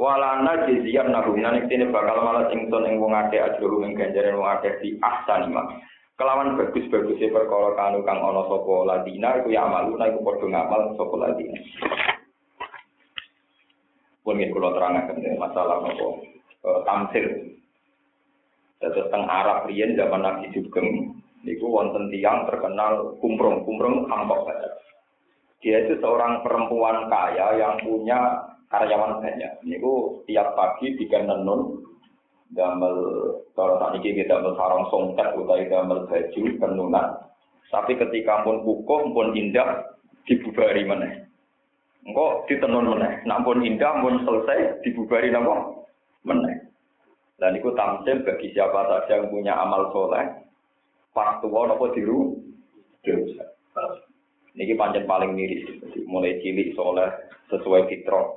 Walana 0.00 0.64
jizian 0.64 1.12
nahu 1.12 1.36
nanik 1.36 1.68
tini 1.68 1.84
bakal 1.92 2.24
malas 2.24 2.48
ingsun 2.52 2.88
ing 2.88 2.96
wong 3.00 3.12
akeh 3.12 3.36
ajru 3.36 3.84
ing 3.84 3.92
ganjaran 3.92 4.40
wong 4.40 4.48
akeh 4.48 4.80
di 4.80 4.96
ahsan. 5.04 5.52
Kelawan 6.20 6.56
bagus-bagusnya 6.56 7.32
perkara 7.32 7.76
kanu 7.76 8.04
kang 8.04 8.20
ana 8.20 8.44
sapa 8.44 8.74
ladina 8.84 9.40
iku 9.40 9.56
ya 9.56 9.64
amalu 9.64 9.96
iku 9.96 10.20
padha 10.20 10.46
ngamal 10.52 10.82
sapa 10.96 11.14
ladina. 11.16 11.56
Pun 14.20 14.36
ingin 14.36 14.52
kalau 14.52 14.76
terangkan 14.76 15.16
masalah 15.40 15.80
apa 15.80 15.90
uh, 16.64 16.80
tamsil. 16.84 17.26
Terus 18.80 19.12
teng 19.12 19.28
Arab 19.28 19.68
riyen 19.68 19.92
zaman 19.96 20.24
Nabi 20.24 20.48
Sugeng 20.56 21.20
niku 21.44 21.68
wonten 21.68 22.08
tiang 22.12 22.48
terkenal 22.48 23.16
kumprung, 23.20 23.64
kumprung 23.64 24.08
hampok 24.08 24.48
saja. 24.48 24.68
Dia 25.60 25.84
itu 25.84 26.00
seorang 26.00 26.40
perempuan 26.40 27.12
kaya 27.12 27.60
yang 27.60 27.76
punya 27.84 28.16
karyawan 28.72 29.20
banyak. 29.20 29.52
Niku 29.68 30.24
tiap 30.24 30.56
pagi 30.56 30.96
bikin 30.96 31.28
nenun 31.28 31.84
gamel 32.56 32.96
kalau 33.52 33.76
tadi 33.76 34.00
kita 34.00 34.40
gamel 34.40 34.56
songket 34.88 35.28
utai 35.36 35.68
gamel 35.68 36.08
baju 36.08 36.42
penunan. 36.56 37.06
Tapi 37.70 37.92
ketika 37.94 38.42
pun 38.42 38.64
kukuh 38.64 39.12
pun 39.14 39.36
indah 39.36 39.84
dibubari 40.24 40.82
mana. 40.88 41.29
Engkau 42.08 42.48
ditenun 42.48 42.96
meneh. 42.96 43.20
Nampun 43.28 43.60
indah, 43.60 44.00
pun 44.00 44.24
selesai, 44.24 44.80
dibubari 44.84 45.28
napa? 45.28 45.84
Meneh. 46.24 46.70
Dan 47.40 47.56
itu 47.56 47.72
tamsil 47.72 48.24
bagi 48.24 48.52
siapa 48.52 48.84
saja 48.88 49.20
yang 49.20 49.32
punya 49.32 49.56
amal 49.56 49.88
soleh. 49.92 50.24
Pas 51.12 51.40
tua 51.40 51.68
napa 51.68 51.92
diru? 51.92 52.36
Dirusak. 53.04 53.48
Ini 54.56 54.76
panjang 54.76 55.08
paling 55.08 55.32
miris. 55.32 55.64
Mulai 56.04 56.40
cilik 56.44 56.76
soleh 56.76 57.08
sesuai 57.48 57.88
fitrah. 57.88 58.28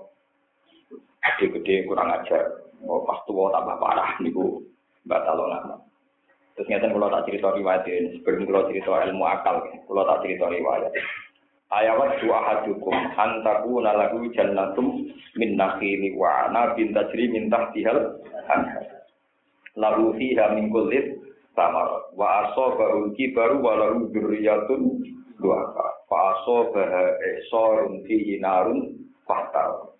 Gede-gede 1.23 1.87
kurang 1.87 2.11
ajar. 2.11 2.63
Oh, 2.83 3.03
pas 3.07 3.19
tua 3.27 3.51
tambah 3.51 3.79
parah. 3.79 4.19
Ini 4.19 4.31
batal 5.07 5.39
lama. 5.39 5.79
Terus 6.53 6.69
ngerti 6.69 6.93
kalau 6.93 7.09
tak 7.09 7.25
cerita 7.25 7.47
riwayat 7.49 7.81
ini, 7.89 8.21
sebelum 8.21 8.45
kalau 8.45 8.69
cerita 8.69 8.93
ilmu 9.09 9.25
akal, 9.25 9.55
kalau 9.89 10.03
tak 10.05 10.21
cerita 10.21 10.45
riwayat. 10.53 10.93
Ayawat 11.81 12.21
dua 12.21 12.37
hadukum 12.45 12.93
antaku 13.17 13.81
nalagu 13.81 14.29
jannatum 14.33 15.09
min 15.37 15.57
nakhili 15.57 16.13
wa 16.13 16.49
anabin 16.49 16.93
tajri 16.93 17.29
min 17.29 17.49
tahtihal 17.49 18.21
lalu 19.73 20.05
fiha 20.17 20.53
min 20.53 20.69
kullit 20.69 21.17
samar 21.57 22.13
wa 22.13 22.49
asobahu 22.49 23.13
kibaru 23.17 23.61
wa 23.61 23.73
lahu 23.77 24.09
dzurriyyatun 24.13 25.01
duaka 25.41 25.85
fa 26.09 26.17
asobaha 26.37 27.17
esorun 27.37 28.05
fihi 28.05 28.37
narun 28.37 29.09
fahtar. 29.25 29.93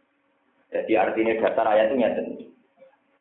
Jadi 0.73 0.93
artinya 0.97 1.33
dasar 1.37 1.65
ayat 1.69 1.93
itu 1.93 1.95
nyata 2.01 2.21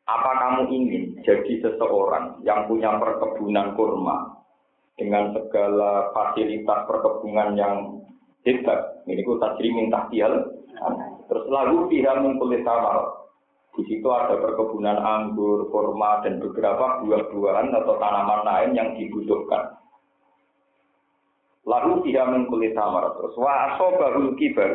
apa 0.03 0.31
kamu 0.35 0.61
ingin 0.67 1.03
jadi 1.23 1.63
seseorang 1.63 2.43
yang 2.43 2.67
punya 2.67 2.91
perkebunan 2.99 3.71
kurma 3.79 4.35
dengan 4.99 5.31
segala 5.31 6.11
fasilitas 6.11 6.79
perkebunan 6.91 7.55
yang 7.55 8.03
hebat. 8.43 9.03
Ini 9.07 9.23
ku 9.23 9.39
tajri 9.39 9.69
minta 9.71 10.07
tial. 10.11 10.33
Terus 11.27 11.45
lalu 11.47 11.87
pihak 11.91 12.19
mengkulit 12.19 12.63
tamar. 12.67 13.23
Di 13.73 13.81
situ 13.89 14.05
ada 14.05 14.37
perkebunan 14.37 15.01
anggur, 15.01 15.65
kurma, 15.73 16.21
dan 16.21 16.37
beberapa 16.37 17.01
buah-buahan 17.01 17.73
atau 17.73 17.97
tanaman 17.97 18.45
lain 18.45 18.71
yang 18.77 18.89
dibutuhkan. 18.93 19.81
Lalu 21.65 22.05
dia 22.11 22.27
mengkulit 22.29 22.77
tamar. 22.77 23.17
Terus 23.17 23.33
waso 23.33 23.97
baru 23.97 24.37
kibar. 24.37 24.71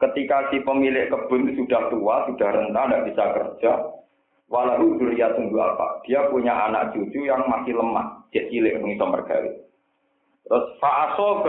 Ketika 0.00 0.50
si 0.50 0.58
pemilik 0.64 1.12
kebun 1.12 1.52
sudah 1.54 1.92
tua, 1.92 2.26
sudah 2.26 2.48
renta, 2.50 2.82
tidak 2.90 3.04
bisa 3.12 3.24
kerja, 3.38 3.72
walau 4.50 4.98
duriya 4.98 5.30
tunggu 5.38 5.62
apa? 5.62 6.02
Dia 6.02 6.26
punya 6.26 6.50
anak 6.66 6.90
cucu 6.90 7.22
yang 7.22 7.46
masih 7.46 7.78
lemah, 7.78 8.26
dia 8.34 8.50
cilik 8.50 8.82
mengisah. 8.82 9.06
Terus 10.42 10.66
fa'aso 10.82 11.46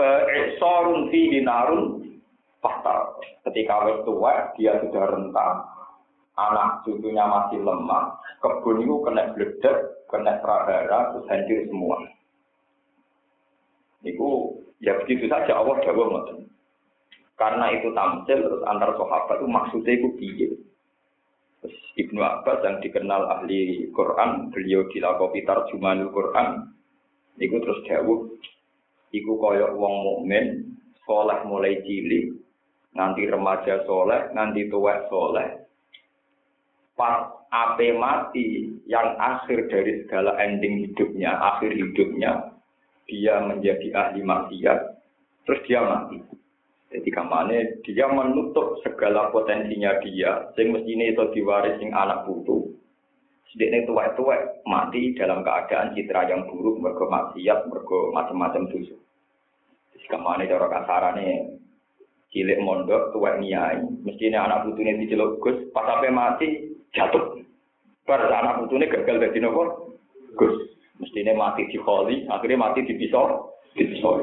sorun 0.62 1.10
fi 1.10 1.20
dinarun 1.34 2.04
fatal. 2.62 3.20
Ketika 3.44 3.84
wis 3.84 3.98
tua, 4.08 4.54
dia 4.56 4.80
sudah 4.80 5.04
renta, 5.12 5.48
anak 6.40 6.86
cucunya 6.86 7.28
masih 7.28 7.60
lemah, 7.60 8.16
kebun 8.40 8.80
itu 8.80 8.96
kena 9.04 9.22
bledek, 9.36 9.76
kena 10.08 10.40
prahara, 10.40 11.12
terus 11.12 11.28
hancur 11.28 11.60
semua. 11.68 11.96
Itu 14.04 14.28
ya 14.80 14.96
begitu 15.04 15.28
saja 15.28 15.58
Allah 15.58 15.76
jawab 15.84 16.06
ngoten. 16.12 16.38
Karena 17.34 17.66
itu 17.74 17.90
tamsil 17.92 18.46
terus 18.46 18.62
antar 18.62 18.94
sahabat 18.94 19.42
itu 19.42 19.48
maksudnya 19.50 19.92
itu 19.98 20.08
piye. 20.16 20.48
Terus 21.60 21.76
Ibnu 21.98 22.20
Abbas 22.22 22.62
yang 22.62 22.78
dikenal 22.78 23.26
ahli 23.26 23.90
Quran, 23.90 24.54
beliau 24.54 24.86
dilakukan 24.92 25.42
tarjumanul 25.42 26.14
Quran, 26.14 26.78
itu 27.42 27.56
terus 27.58 27.80
jawab 27.90 28.30
iku 29.14 29.38
kaya 29.38 29.70
wong 29.70 29.94
mukmin 30.02 30.74
soleh 31.06 31.38
mulai 31.46 31.78
cilik 31.86 32.34
nganti 32.98 33.22
remaja 33.30 33.86
soleh 33.86 34.34
nganti 34.34 34.66
tuwek 34.66 35.06
soleh 35.06 35.64
pas 36.94 37.44
ape 37.54 37.94
mati 37.94 38.74
yang 38.90 39.14
akhir 39.18 39.70
dari 39.70 40.02
segala 40.06 40.34
ending 40.42 40.90
hidupnya, 40.90 41.34
akhir 41.38 41.70
hidupnya 41.74 42.54
dia 43.06 43.38
menjadi 43.42 43.94
ahli 43.94 44.26
maksiat, 44.26 44.80
terus 45.46 45.60
dia 45.66 45.82
mati. 45.86 46.18
Jadi 46.94 47.10
kamane 47.10 47.58
dia 47.82 48.06
menutup 48.06 48.78
segala 48.86 49.30
potensinya 49.34 49.98
dia, 50.02 50.50
sing 50.54 50.70
mestine 50.70 51.10
itu 51.10 51.22
diwaris 51.34 51.78
sing 51.82 51.90
anak 51.90 52.26
putu. 52.26 52.73
Sedekne 53.54 53.86
tuwek-tuwek 53.86 54.66
mati 54.66 55.14
dalam 55.14 55.46
keadaan 55.46 55.94
citra 55.94 56.26
yang 56.26 56.50
buruk, 56.50 56.82
mergo 56.82 57.06
maksiat, 57.06 57.70
mergo 57.70 58.10
macam-macam 58.10 58.66
dosa. 58.66 58.98
Jadi 59.94 60.06
kamane 60.10 60.50
cara 60.50 60.66
kasarane 60.66 61.54
cilik 62.34 62.58
mondok 62.58 63.14
tuwek 63.14 63.38
niai, 63.38 63.78
mestine 64.02 64.42
anak 64.42 64.66
putune 64.66 64.98
diceluk 64.98 65.38
Gus, 65.38 65.70
pas 65.70 65.86
sampai 65.86 66.10
mati 66.10 66.74
jatuh. 66.98 67.46
Bar 68.02 68.26
anak 68.26 68.66
putune 68.66 68.90
gagal 68.90 69.22
dadi 69.22 69.38
nopo? 69.38 69.94
Gus. 70.34 70.74
Mestine 70.98 71.38
mati 71.38 71.70
di 71.70 71.78
kholi, 71.78 72.26
akhirnya 72.26 72.58
mati 72.58 72.82
di 72.82 72.98
pisau, 72.98 73.54
di 73.78 73.86
pisau. 73.86 74.18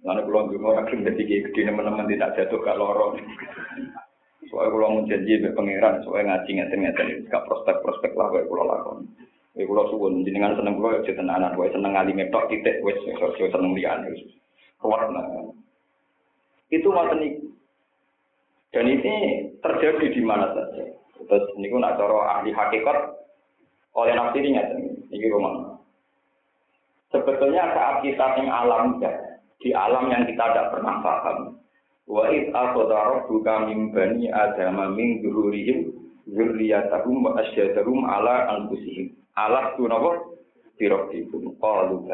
Lalu 0.00 0.20
kalau 0.24 0.48
dulu 0.48 0.64
orang 0.64 0.88
kim 0.88 1.04
jadi 1.04 1.28
gede 1.28 1.60
teman-teman 1.68 2.08
tidak 2.08 2.32
jatuh 2.40 2.56
ke 2.56 2.72
lorong. 2.72 3.20
Soalnya 4.50 4.74
kalau 4.74 4.88
mau 4.98 5.06
janji 5.06 5.38
be 5.38 5.54
pangeran, 5.54 6.02
soalnya 6.02 6.42
ngaji 6.42 6.50
ngeten 6.58 6.80
ngeten, 6.82 7.08
gak 7.30 7.46
prospek-prospek 7.46 8.18
lah 8.18 8.34
kayak 8.34 8.50
kalau 8.50 8.66
lakon. 8.66 8.98
Kayak 9.54 9.66
kalau 9.70 9.84
suwun, 9.94 10.26
jenengan 10.26 10.58
seneng 10.58 10.74
kalau 10.82 10.98
jadi 11.06 11.22
tenanan, 11.22 11.54
gue 11.54 11.70
seneng 11.70 11.92
ngali 11.94 12.12
metok 12.18 12.50
titik, 12.50 12.82
gue 12.82 12.94
seneng 13.46 13.78
lian, 13.78 14.02
keluar 14.82 15.06
nah. 15.14 15.54
Itu 16.74 16.90
ini. 16.90 17.28
Dan 18.70 18.86
ini 18.86 19.14
terjadi 19.58 20.06
di 20.14 20.22
mana 20.22 20.50
saja. 20.54 20.82
Terus 21.18 21.46
ini 21.58 21.70
pun 21.70 21.82
cara 21.82 22.38
ahli 22.38 22.54
hakikat 22.54 22.98
oleh 23.98 24.14
nafsi 24.14 24.46
ini 24.46 25.26
rumah. 25.26 25.74
Sebetulnya 27.10 27.74
saat 27.74 28.06
kita 28.06 28.38
yang 28.38 28.50
alam 28.50 29.02
ya, 29.02 29.10
di 29.58 29.74
alam 29.74 30.06
yang 30.14 30.22
kita 30.30 30.38
tidak 30.38 30.70
pernah 30.70 31.02
paham. 31.02 31.58
Wa 32.10 32.26
id 32.26 32.50
akhadha 32.50 32.98
rabbuka 33.22 33.70
min 33.70 33.94
bani 33.94 34.26
adama 34.34 34.90
min 34.90 35.22
dzurrihim 35.22 35.94
dzurriyyatahum 36.26 37.22
wa 37.22 37.38
asyhadahum 37.38 38.02
ala 38.02 38.50
anfusihim. 38.58 39.14
Ala 39.38 39.78
tunapa? 39.78 40.18
Birabbikum 40.74 41.54
qalu 41.62 42.10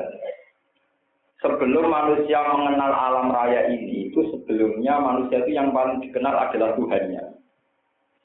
Sebelum 1.41 1.87
manusia 1.89 2.45
mengenal 2.45 2.93
alam 2.93 3.29
raya 3.33 3.73
ini, 3.73 4.11
itu 4.11 4.21
sebelumnya 4.35 5.01
manusia 5.01 5.45
itu 5.45 5.53
yang 5.57 5.71
paling 5.73 6.03
dikenal 6.03 6.33
adalah 6.33 6.77
Tuhannya. 6.77 7.37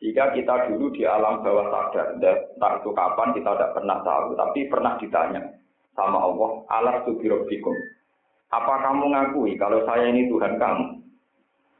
Jika 0.02 0.34
kita 0.34 0.72
dulu 0.72 0.90
di 0.96 1.06
alam 1.06 1.46
bawah 1.46 1.70
sadar, 1.70 2.18
entah 2.18 2.74
itu 2.82 2.90
kapan 2.96 3.30
kita 3.38 3.52
tidak 3.54 3.74
pernah 3.78 3.98
tahu, 4.02 4.34
tapi 4.34 4.60
pernah 4.66 4.98
ditanya 4.98 5.42
sama 5.94 6.18
Allah, 6.18 6.50
Allah 6.74 7.06
birobikum. 7.06 7.76
Apa 8.50 8.82
kamu 8.90 9.14
ngakui 9.14 9.54
kalau 9.62 9.86
saya 9.86 10.10
ini 10.10 10.26
Tuhan 10.26 10.58
kamu? 10.58 11.01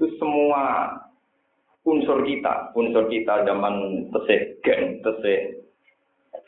Itu 0.02 0.18
semua 0.18 0.98
unsur 1.86 2.26
kita, 2.26 2.74
unsur 2.74 3.06
kita 3.06 3.46
zaman 3.46 4.10
tesih 4.10 4.58
gen, 4.66 4.98
tesih 5.06 5.62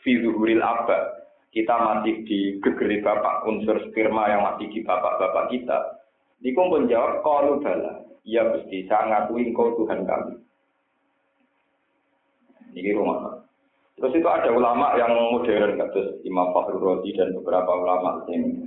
fizuhuril 0.02 0.58
abad, 0.58 1.22
kita 1.54 1.70
masih 1.70 2.26
di 2.26 2.58
gegeri 2.58 2.98
bapak 2.98 3.46
unsur 3.46 3.78
sperma 3.86 4.26
yang 4.26 4.42
masih 4.42 4.66
di 4.74 4.82
bapak-bapak 4.82 5.54
kita. 5.54 6.02
Niku 6.42 6.66
pun 6.66 6.90
jawab 6.90 7.22
kalau 7.22 7.62
bala. 7.62 8.02
Ya 8.26 8.42
Gusti, 8.42 8.90
saya 8.90 9.06
ngakui 9.06 9.54
engkau 9.54 9.78
Tuhan 9.78 10.02
kami. 10.02 10.34
Ini 12.74 12.90
rumah. 12.98 13.38
Terus 13.94 14.18
itu 14.18 14.26
ada 14.26 14.50
ulama 14.50 14.98
yang 14.98 15.14
modern, 15.14 15.78
kados 15.78 16.18
Imam 16.26 16.50
Fakhrul 16.50 16.82
Razi 16.82 17.14
dan 17.14 17.38
beberapa 17.38 17.70
ulama 17.70 18.26
yang 18.26 18.66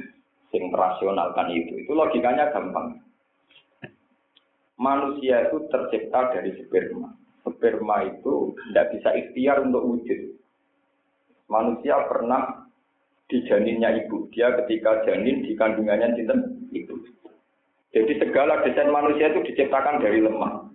yang 0.55 0.71
rasionalkan 0.71 1.51
itu. 1.51 1.83
Itu 1.83 1.91
logikanya 1.91 2.55
gampang. 2.55 3.03
Manusia 4.77 5.49
itu 5.49 5.65
tercipta 5.73 6.37
dari 6.37 6.53
sperma. 6.61 7.09
Sperma 7.41 7.97
itu 8.05 8.53
tidak 8.69 8.93
bisa 8.93 9.09
ikhtiar 9.17 9.65
untuk 9.65 9.83
wujud. 9.89 10.37
Manusia 11.49 12.05
pernah 12.05 12.69
di 13.25 13.41
janinnya 13.49 14.05
ibu. 14.05 14.29
Dia 14.31 14.53
ketika 14.63 15.01
janin 15.07 15.41
di 15.41 15.57
kandungannya 15.57 16.13
cinten 16.13 16.69
ibu. 16.69 16.93
Jadi 17.95 18.13
segala 18.21 18.61
desain 18.61 18.93
manusia 18.93 19.33
itu 19.33 19.41
diciptakan 19.49 19.97
dari 20.03 20.21
lemah. 20.21 20.69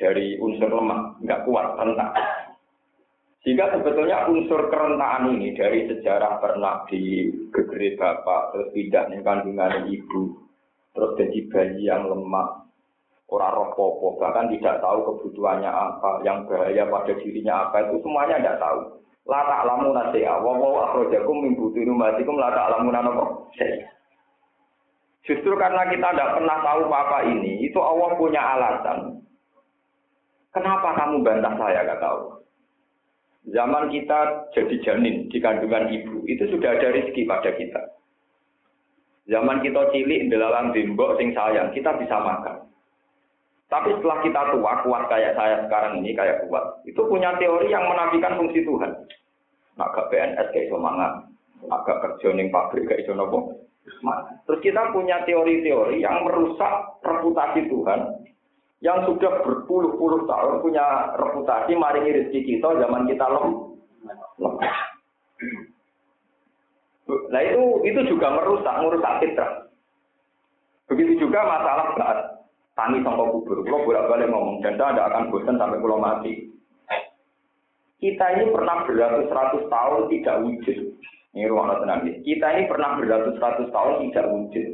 Dari 0.00 0.40
unsur 0.40 0.72
lemah, 0.72 1.20
nggak 1.20 1.44
kuat, 1.44 1.76
rentak. 1.76 2.16
Sehingga 3.44 3.72
sebetulnya 3.72 4.28
unsur 4.28 4.68
kerentaan 4.68 5.32
ini 5.36 5.56
dari 5.56 5.88
sejarah 5.88 6.40
pernah 6.40 6.84
di 6.88 7.28
gegeri 7.52 7.96
bapak, 7.96 8.52
terus 8.52 8.68
tidak 8.76 9.04
di 9.12 9.18
kandungan 9.24 9.88
ibu, 9.88 10.44
terus 10.92 11.16
jadi 11.16 11.38
bayi 11.48 11.88
yang 11.88 12.04
lemah, 12.08 12.68
orang 13.30 13.54
roh 13.54 13.70
popo, 13.78 14.18
bahkan 14.18 14.50
tidak 14.50 14.82
tahu 14.82 15.06
kebutuhannya 15.06 15.70
apa, 15.70 16.20
yang 16.26 16.42
bahaya 16.50 16.82
pada 16.90 17.14
dirinya 17.22 17.70
apa, 17.70 17.86
itu 17.86 18.02
semuanya 18.02 18.42
tidak 18.42 18.58
tahu. 18.58 18.80
La 19.30 19.46
ta'lamu 19.46 19.94
nasi'a 19.94 20.42
wa 20.42 20.58
wa 20.58 20.90
akhrajakum 20.90 21.46
min 21.46 21.54
butuni 21.54 21.86
ummatikum 21.86 22.34
la 22.34 22.50
ta'lamu 22.50 22.90
napa 22.90 23.24
Justru 25.22 25.52
karena 25.54 25.86
kita 25.86 26.10
tidak 26.10 26.32
pernah 26.34 26.58
tahu 26.64 26.82
apa 26.90 27.18
ini, 27.30 27.62
itu 27.62 27.78
Allah 27.78 28.10
punya 28.18 28.42
alasan. 28.42 29.22
Kenapa 30.50 30.98
kamu 30.98 31.22
bantah 31.22 31.54
saya 31.54 31.86
gak 31.86 32.02
tahu? 32.02 32.42
Zaman 33.54 33.94
kita 33.94 34.50
jadi 34.50 34.76
janin 34.82 35.30
di 35.30 35.38
kandungan 35.38 35.86
ibu, 35.94 36.26
itu 36.26 36.50
sudah 36.50 36.74
ada 36.74 36.90
rezeki 36.90 37.30
pada 37.30 37.54
kita. 37.54 37.82
Zaman 39.30 39.62
kita 39.62 39.94
cilik 39.94 40.26
dalam 40.26 40.74
tembok 40.74 41.14
sing 41.22 41.30
sayang, 41.30 41.70
kita 41.70 41.94
bisa 42.02 42.18
makan. 42.18 42.66
Tapi 43.70 43.94
setelah 43.94 44.18
kita 44.26 44.42
tua, 44.50 44.82
kuat 44.82 45.06
kayak 45.06 45.38
saya 45.38 45.62
sekarang 45.62 46.02
ini, 46.02 46.10
kayak 46.10 46.42
kuat, 46.50 46.82
itu 46.82 46.98
punya 47.06 47.30
teori 47.38 47.70
yang 47.70 47.86
menafikan 47.86 48.34
fungsi 48.34 48.66
Tuhan. 48.66 48.90
Agak 49.78 50.10
PNS 50.10 50.50
kayak 50.50 50.66
iso 50.66 50.76
mangan, 50.76 51.30
agak 51.70 52.02
kerja 52.02 52.34
ning 52.34 52.50
pabrik 52.50 52.90
kayak 52.90 53.06
nopo. 53.14 53.54
Terus 54.44 54.60
kita 54.60 54.90
punya 54.90 55.22
teori-teori 55.22 56.02
yang 56.02 56.26
merusak 56.26 56.98
reputasi 57.06 57.70
Tuhan 57.70 58.26
yang 58.80 59.06
sudah 59.06 59.44
berpuluh-puluh 59.44 60.24
tahun 60.24 60.64
punya 60.64 61.14
reputasi 61.16 61.72
maringi 61.76 62.16
rezeki 62.16 62.40
kita 62.58 62.68
zaman 62.80 63.06
kita 63.06 63.26
lem. 63.28 63.48
Nah 67.30 67.40
itu 67.44 67.62
itu 67.86 68.00
juga 68.08 68.34
merusak, 68.34 68.74
merusak 68.82 69.20
fitrah. 69.20 69.52
Begitu 70.88 71.28
juga 71.28 71.44
masalah 71.44 71.86
bahas 71.94 72.39
tani 72.78 73.02
sangka 73.02 73.24
kubur. 73.30 73.62
Kalau 73.66 73.86
bolak-balik 73.86 74.28
ngomong, 74.30 74.62
dan 74.62 74.78
saya 74.78 74.94
tidak 74.94 75.08
akan 75.10 75.24
bosan 75.32 75.56
sampai 75.58 75.78
kalau 75.82 75.98
mati. 75.98 76.32
Kita 78.00 78.24
ini 78.32 78.44
pernah 78.48 78.88
beratus-ratus 78.88 79.68
tahun 79.68 80.08
tidak 80.08 80.36
wujud. 80.40 80.78
Ini 81.30 81.46
ruang 81.46 81.68
tenang 81.84 82.08
Kita 82.24 82.46
ini 82.56 82.64
pernah 82.66 82.96
beratus-ratus 82.96 83.68
tahun 83.68 84.08
tidak 84.08 84.26
wujud. 84.32 84.66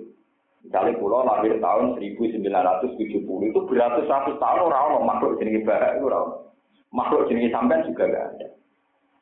Misalnya 0.67 0.99
pulau 0.99 1.23
lahir 1.23 1.63
tahun 1.63 1.95
1970 1.99 3.23
itu 3.23 3.61
beratus-ratus 3.71 4.35
tahun 4.39 4.61
orang 4.67 5.07
makhluk 5.07 5.39
jenis 5.39 5.63
barat 5.63 5.95
itu 5.95 6.11
orang 6.11 6.43
makhluk 6.91 7.31
jenis 7.31 7.55
sampean 7.55 7.87
juga 7.87 8.11
gak 8.11 8.27
ada. 8.35 8.49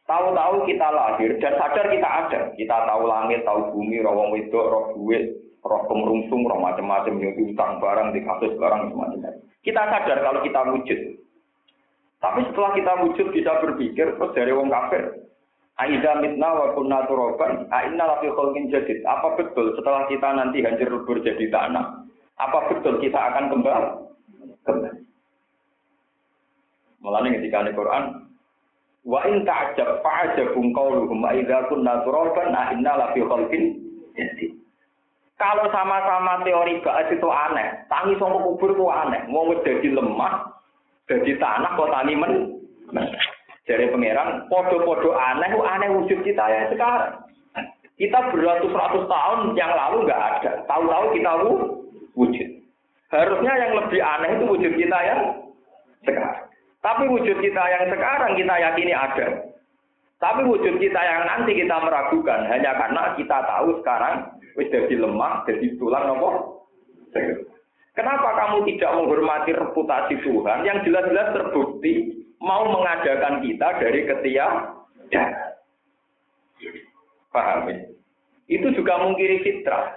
Tahu-tahu 0.04 0.68
kita 0.68 0.88
lahir 0.88 1.30
dan 1.40 1.52
sadar 1.60 1.86
kita 1.88 2.08
ada. 2.08 2.40
Kita 2.56 2.76
tahu 2.88 3.02
langit, 3.08 3.40
tahu 3.44 3.76
bumi, 3.76 4.04
rawang 4.04 4.32
wedok, 4.36 4.68
roh 4.68 4.84
duit, 4.96 5.32
roh 5.64 5.82
kemerungsung, 5.88 6.44
roh 6.44 6.60
macam-macam, 6.60 7.16
yang 7.16 7.34
utang 7.40 7.80
barang, 7.80 8.12
di 8.12 8.20
kasus 8.20 8.52
barang, 8.60 8.92
macam-macam. 8.92 9.40
Kita 9.64 9.82
sadar 9.88 10.18
kalau 10.20 10.40
kita 10.44 10.60
wujud. 10.68 11.00
Tapi 12.20 12.40
setelah 12.52 12.72
kita 12.76 12.92
wujud 13.04 13.26
bisa 13.32 13.52
berpikir, 13.64 14.06
terus 14.16 14.32
dari 14.36 14.52
wong 14.52 14.68
kafir. 14.68 15.24
Aida 15.74 16.22
mitna 16.22 16.54
wa 16.54 16.70
kunna 16.72 17.02
turoban, 17.10 17.66
aina 17.74 18.04
lafi 18.06 18.30
kholkin 18.30 18.70
jadid. 18.70 19.02
Apa 19.02 19.34
betul 19.34 19.74
setelah 19.74 20.06
kita 20.06 20.28
nanti 20.30 20.62
hancur 20.62 20.86
lebur 20.86 21.18
jadi 21.18 21.50
tanah? 21.50 22.06
Apa 22.38 22.70
betul 22.70 23.02
kita 23.02 23.18
akan 23.18 23.50
kembali? 23.50 23.90
Kembali. 24.62 25.02
Mulanya 27.02 27.36
ketika 27.36 27.66
di 27.66 27.76
Quran, 27.76 28.04
wa 29.04 29.20
in 29.28 29.44
ta'jab 29.44 30.00
fa'ajabum 30.00 30.72
qawluhum 30.72 31.20
aida 31.26 31.66
kunna 31.66 32.06
turoban, 32.06 32.54
aina 32.54 32.92
lafi 32.94 33.20
kholkin 33.26 33.76
jadid. 34.14 34.53
Kalau 35.34 35.66
sama-sama 35.74 36.46
teori 36.46 36.78
baas 36.78 37.10
itu 37.10 37.26
aneh, 37.26 37.74
tangi 37.90 38.14
sama 38.22 38.38
kubur 38.38 38.70
itu 38.70 38.86
aneh. 38.86 39.26
Mau 39.26 39.50
jadi 39.66 39.90
lemah, 39.90 40.46
jadi 41.10 41.34
tanah 41.42 41.74
kok 41.74 41.90
tani 41.90 42.14
men. 42.14 42.32
Jadi 43.64 43.88
pangeran, 43.88 44.44
podo-podo 44.52 45.16
aneh, 45.16 45.48
aneh 45.48 45.88
wujud 45.96 46.20
kita 46.20 46.44
yang 46.52 46.68
sekarang. 46.70 47.16
Kita 47.96 48.18
beratus-ratus 48.28 49.08
tahun 49.08 49.56
yang 49.56 49.72
lalu 49.72 50.04
nggak 50.04 50.22
ada. 50.22 50.52
Tahu-tahu 50.68 51.04
kita 51.16 51.32
wujud. 52.12 52.48
Harusnya 53.08 53.52
yang 53.56 53.72
lebih 53.78 54.00
aneh 54.02 54.30
itu 54.36 54.44
wujud 54.50 54.72
kita 54.76 54.98
yang 55.06 55.20
sekarang. 56.04 56.44
Tapi 56.84 57.04
wujud 57.08 57.36
kita 57.40 57.62
yang 57.64 57.84
sekarang 57.88 58.36
kita 58.36 58.54
yakini 58.60 58.92
ada. 58.92 59.26
Tapi 60.24 60.40
wujud 60.48 60.80
kita 60.80 61.00
yang 61.04 61.28
nanti 61.28 61.52
kita 61.52 61.76
meragukan 61.84 62.48
hanya 62.48 62.72
karena 62.80 63.12
kita 63.12 63.44
tahu 63.44 63.76
sekarang 63.84 64.24
wis 64.56 64.72
jadi 64.72 64.96
lemah, 64.96 65.44
jadi 65.44 65.76
tulang 65.76 66.08
nopo. 66.08 66.64
Kenapa 67.92 68.32
kamu 68.32 68.64
tidak 68.72 68.90
menghormati 68.96 69.52
reputasi 69.52 70.24
Tuhan 70.24 70.64
yang 70.64 70.80
jelas-jelas 70.80 71.28
terbukti 71.36 72.24
mau 72.40 72.64
mengadakan 72.72 73.44
kita 73.44 73.68
dari 73.76 74.00
ketiadaan? 74.08 75.52
Paham 77.28 77.68
ya? 77.68 77.76
Itu 78.48 78.72
juga 78.72 79.04
mungkiri 79.04 79.44
fitrah. 79.44 79.92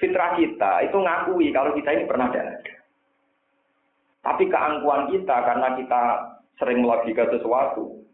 Fitrah 0.00 0.32
kita 0.40 0.88
itu 0.88 0.96
ngakui 0.96 1.52
kalau 1.52 1.76
kita 1.76 1.92
ini 1.92 2.08
pernah 2.08 2.32
ada. 2.32 2.56
Tapi 4.24 4.48
keangkuhan 4.48 5.12
kita 5.12 5.36
karena 5.44 5.76
kita 5.76 6.02
sering 6.56 6.80
melogika 6.80 7.28
sesuatu, 7.28 8.07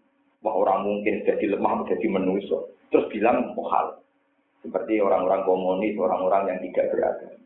bahwa 0.44 0.68
orang 0.68 0.84
mungkin 0.84 1.24
jadi 1.24 1.56
lemah, 1.56 1.88
jadi 1.88 2.06
menusuk, 2.12 2.76
terus 2.92 3.08
bilang 3.08 3.56
mohal. 3.56 3.96
Seperti 4.60 5.00
orang-orang 5.00 5.44
komunis, 5.48 5.96
orang-orang 5.96 6.52
yang 6.52 6.58
tidak 6.68 6.92
beragama. 6.92 7.40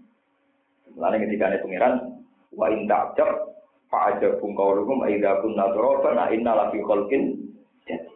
Lalu 0.98 1.16
ketika 1.30 1.44
ada 1.50 1.58
pengiran, 1.62 1.94
wa 2.54 2.66
indah 2.74 3.14
ta'jab 3.14 3.30
fa'ajabum 3.86 4.50
qawluhum 4.58 5.06
aidha 5.06 5.38
kunna 5.42 5.70
turaban 5.70 6.18
inna 6.34 6.52
lafi 6.58 6.82
khalqin 6.82 7.38
jadi. 7.86 8.10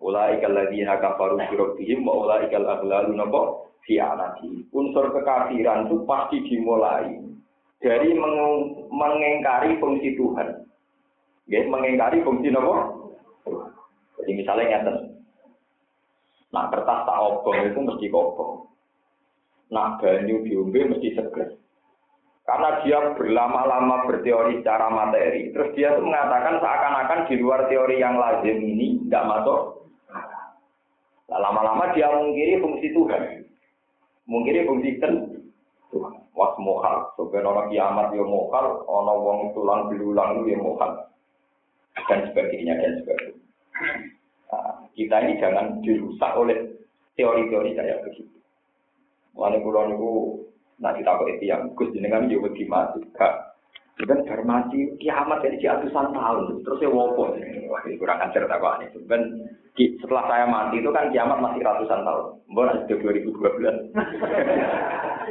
Ulaikal 0.00 0.56
ladzina 0.56 0.96
kafaru 1.04 1.36
bi 1.36 1.54
rabbihim 1.56 2.06
wa 2.08 2.24
ulaikal 2.24 2.64
aghlalu 2.64 3.12
napa 3.12 3.42
fi 3.84 4.00
anati. 4.00 4.64
Unsur 4.72 5.12
kekafiran 5.12 5.88
itu 5.88 5.96
pasti 6.08 6.36
dimulai 6.48 7.12
dari 7.84 8.16
mengingkari 8.88 9.76
fungsi 9.78 10.16
Tuhan. 10.16 10.64
Ya, 11.48 11.64
mengingkari 11.64 12.20
fungsi 12.24 12.52
apa? 12.52 12.98
Jadi 14.18 14.32
misalnya 14.34 14.64
ngeten. 14.68 14.96
Nah, 16.48 16.64
kertas 16.72 17.00
tak 17.04 17.20
obong 17.20 17.58
itu 17.60 17.78
mesti 17.78 18.06
kobong. 18.08 18.66
Nah, 19.68 20.00
banyu 20.00 20.40
diombe 20.48 20.80
mesti 20.96 21.12
seger. 21.12 21.60
Karena 22.48 22.80
dia 22.80 23.12
berlama-lama 23.12 24.08
berteori 24.08 24.64
secara 24.64 24.88
materi, 24.88 25.52
terus 25.52 25.68
dia 25.76 25.92
tuh 25.92 26.00
mengatakan 26.00 26.56
seakan-akan 26.64 27.28
di 27.28 27.36
luar 27.36 27.68
teori 27.68 28.00
yang 28.00 28.16
lazim 28.16 28.56
ini 28.56 29.04
tidak 29.04 29.28
masuk. 29.28 29.84
Nah, 31.28 31.38
lama-lama 31.44 31.92
dia 31.92 32.08
mengkiri 32.08 32.56
fungsi 32.64 32.88
Tuhan, 32.96 33.44
mengkiri 34.24 34.64
fungsi 34.64 34.96
Tuhan 34.96 35.38
was 36.38 36.54
mokal. 36.62 37.10
Orang 37.18 37.68
kiamat 37.74 38.14
dia 38.14 38.22
mokal, 38.22 38.86
orang 38.86 39.18
wong 39.18 39.38
tulang 39.58 39.90
belulang 39.90 40.46
dia 40.46 40.54
mokal. 40.54 41.10
Dan 42.06 42.30
sebagainya, 42.30 42.78
dan 42.78 42.92
sebagainya. 43.02 43.37
Nah, 44.48 44.88
kita 44.96 45.16
ini 45.24 45.40
jangan 45.40 45.84
dirusak 45.84 46.32
oleh 46.34 46.56
teori-teori 47.14 47.76
kayak 47.76 48.02
begitu. 48.06 48.36
Mulai 49.36 49.62
pulau 49.62 49.86
niku 49.86 50.12
nanti 50.78 51.02
tak 51.02 51.22
itu 51.26 51.44
yang 51.46 51.74
gus 51.74 51.92
jenengan 51.94 52.30
juga 52.30 52.50
wedi 52.50 52.64
mati. 52.66 53.02
Kak, 53.14 53.54
kan 54.06 54.22
bar 54.26 54.42
mati 54.46 54.94
kiamat 55.02 55.42
jadi 55.42 55.78
ratusan 55.78 56.14
tahun. 56.14 56.62
Terus 56.62 56.82
ya 56.82 56.90
wopo. 56.90 57.34
Wah, 57.68 57.82
kurang 57.84 58.22
ajar 58.24 58.46
tak 58.46 58.58
kok 58.62 58.76
ini. 58.82 58.86
Ben 59.06 59.22
setelah 59.78 60.24
saya 60.26 60.46
mati 60.46 60.82
itu 60.82 60.90
kan 60.90 61.10
kiamat 61.14 61.38
masih 61.38 61.62
ratusan 61.62 62.02
tahun. 62.02 62.26
Mbak 62.50 62.88
sudah 62.88 62.98
2012. 62.98 63.94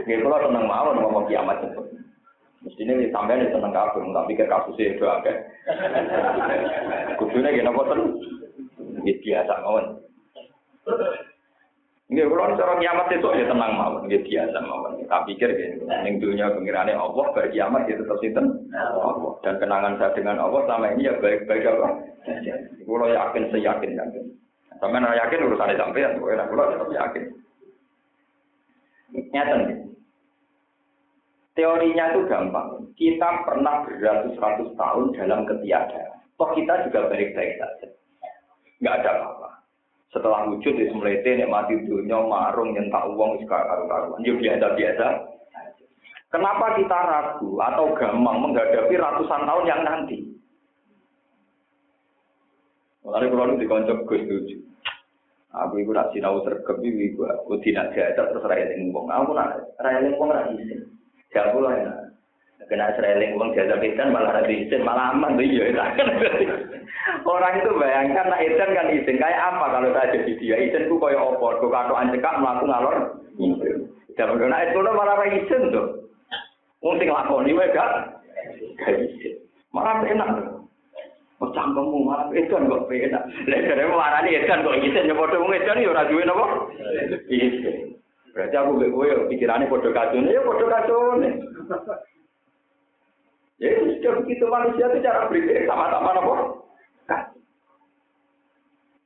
Gitu 0.08 0.24
kalau 0.24 0.40
seneng 0.46 0.66
mau 0.70 0.88
ngomong 0.94 1.26
kiamat 1.28 1.58
itu. 1.64 1.97
Mestinya 2.68 3.00
ini 3.00 3.08
sampai 3.16 3.40
ini 3.40 3.48
seneng 3.48 3.72
kabur, 3.72 4.04
nggak 4.04 4.28
pikir 4.28 4.46
kasusnya 4.52 4.92
itu 4.92 5.06
agak. 5.08 5.40
Kudusnya 7.16 7.56
gini 7.56 7.64
apa 7.64 7.82
tuh? 7.88 8.12
Ini 9.08 9.14
biasa 9.24 9.54
mawon. 9.64 9.86
Ini 12.12 12.24
kalau 12.28 12.60
cara 12.60 12.76
kiamat 12.76 13.08
itu 13.08 13.30
ya 13.40 13.48
tenang 13.48 13.72
mawon, 13.72 14.12
ini 14.12 14.20
biasa 14.20 14.58
mawon. 14.68 15.00
Tak 15.08 15.24
pikir 15.32 15.48
gitu. 15.56 15.88
Yang 15.88 16.16
dunia 16.20 16.52
pengirannya 16.52 17.00
Allah, 17.00 17.26
ber 17.32 17.48
kiamat 17.56 17.88
itu 17.88 18.04
tetap 18.04 18.20
sinten. 18.20 18.68
Allah. 18.76 19.40
Dan 19.48 19.56
kenangan 19.64 19.96
saya 19.96 20.12
dengan 20.12 20.44
Allah 20.44 20.68
selama 20.68 20.92
ini 20.92 21.08
ya 21.08 21.16
baik-baik 21.24 21.72
apa. 21.72 21.90
Kalau 22.84 23.08
yakin, 23.08 23.44
seyakin 23.48 23.96
yakin. 23.96 24.24
Sampai 24.84 25.00
yakin 25.00 25.46
urusannya 25.48 25.80
sampai 25.80 26.04
ya, 26.04 26.12
kalau 26.20 26.68
tetap 26.68 26.90
yakin. 26.92 27.24
Nyata 29.32 29.87
Teorinya 31.58 32.14
itu 32.14 32.22
gampang. 32.30 32.86
Kita 32.94 33.42
pernah 33.42 33.82
beratus-ratus 33.82 34.78
tahun 34.78 35.18
dalam 35.18 35.42
ketiadaan. 35.50 36.22
Toh 36.38 36.54
kita 36.54 36.86
juga 36.86 37.10
baik-baik 37.10 37.58
saja. 37.58 37.88
Nggak 38.78 38.96
ada 39.02 39.10
apa-apa. 39.18 39.50
Setelah 40.14 40.46
wujud 40.54 40.78
di 40.78 40.86
semlete, 40.94 41.50
mati 41.50 41.82
dunia, 41.82 42.22
marung, 42.30 42.78
nyentak 42.78 43.10
uang, 43.10 43.42
sekarang 43.42 43.90
karuan. 43.90 44.22
Ya 44.22 44.38
biasa-biasa. 44.38 45.08
Kenapa 46.30 46.78
kita 46.78 46.94
ragu 46.94 47.58
atau 47.58 47.90
gampang 47.98 48.38
menghadapi 48.38 48.94
ratusan 48.94 49.42
tahun 49.50 49.66
yang 49.66 49.82
nanti? 49.82 50.18
Mulai 53.02 53.34
kalau 53.34 53.50
itu 53.50 53.62
dikoncok 53.66 53.98
gue 54.06 54.20
setuju. 54.28 54.56
Aku 55.58 55.82
itu 55.82 55.90
nak 55.90 56.12
sinau 56.14 56.44
sergap 56.46 56.78
itu, 56.86 57.24
aku 57.24 57.58
tidak 57.66 57.96
jahat 57.98 58.14
terus 58.14 58.46
raya 58.46 58.68
lingkung. 58.78 59.10
Aku 59.10 59.34
nak 59.34 59.58
raya 59.82 60.06
lingkung 60.06 60.30
raya 60.30 60.54
Gak 61.34 61.52
pula 61.52 61.72
ya. 61.76 61.92
Kena 62.68 62.92
sereling 63.00 63.40
uang 63.40 63.56
jasa 63.56 63.80
edan 63.80 64.12
malah 64.12 64.44
ada 64.44 64.52
izin, 64.52 64.84
malah 64.84 65.16
aman 65.16 65.40
tuh 65.40 65.48
iya. 65.48 65.72
Orang 67.24 67.64
itu 67.64 67.72
bayangkan 67.80 68.28
nak 68.28 68.44
izin 68.44 68.76
kan 68.76 68.92
izin. 68.92 69.16
Kayak 69.16 69.56
apa 69.56 69.66
kalau 69.72 69.90
saya 69.96 70.12
jadi 70.12 70.32
dia? 70.36 70.56
Izin 70.60 70.92
tuh 70.92 71.00
kayak 71.00 71.24
opor. 71.24 71.56
Tuh 71.64 71.72
kartu 71.72 71.96
anjekak 71.96 72.36
melaku 72.44 72.66
ngalor. 72.68 72.96
Jangan 74.20 74.36
kena 74.36 74.68
itu 74.68 74.80
malah 74.84 75.16
ada 75.16 75.26
izin 75.32 75.62
tuh. 75.72 75.88
Lakoni 76.84 77.56
wae 77.56 77.72
gak? 77.72 77.92
Gak 78.84 78.92
izin. 79.00 79.36
Malah 79.72 80.04
enak. 80.04 80.30
Oh 81.38 81.54
cangkemmu 81.54 82.02
malah 82.02 82.28
edan 82.34 82.66
kok 82.66 82.90
enak. 82.90 83.24
Lah 83.46 83.60
jare 83.62 83.84
marani 83.88 84.38
edan 84.42 84.66
kok 84.66 84.78
izin 84.82 85.08
ya 85.08 85.14
padha 85.14 85.38
wong 85.38 85.54
edan 85.54 85.84
ya 85.86 85.94
ora 85.94 86.10
duwe 86.10 86.24
napa? 86.26 86.46
Izin. 87.30 87.97
Berarti 88.38 88.54
aku 88.54 88.78
gue 88.78 88.94
gue 88.94 89.34
pikirannya 89.34 89.66
bodoh 89.66 89.90
kacau 89.90 90.22
ya 90.22 90.46
bodoh 90.46 90.70
kacau 90.70 91.18
nih. 91.18 91.42
Ya 93.58 93.74
sudah 93.82 94.22
begitu 94.22 94.46
manusia 94.46 94.86
itu 94.94 95.02
cara 95.02 95.26
berpikir 95.26 95.66
sama-sama 95.66 96.14
nopo. 96.14 96.34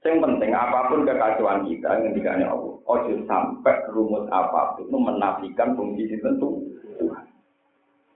Yang 0.03 0.17
penting 0.19 0.51
apa 0.51 0.91
pun 0.91 1.07
kekacauan 1.07 1.63
kita 1.63 1.87
yang 2.03 2.11
dikanya 2.11 2.51
Allah, 2.51 2.75
ojo 2.83 3.13
sampai 3.23 3.85
rumus 3.95 4.27
apa 4.33 4.75
pun 4.75 4.91
itu 4.91 4.97
menafikan 4.99 5.77
fungsi 5.79 6.19
tentu 6.19 6.67
Tuhan. 6.99 7.23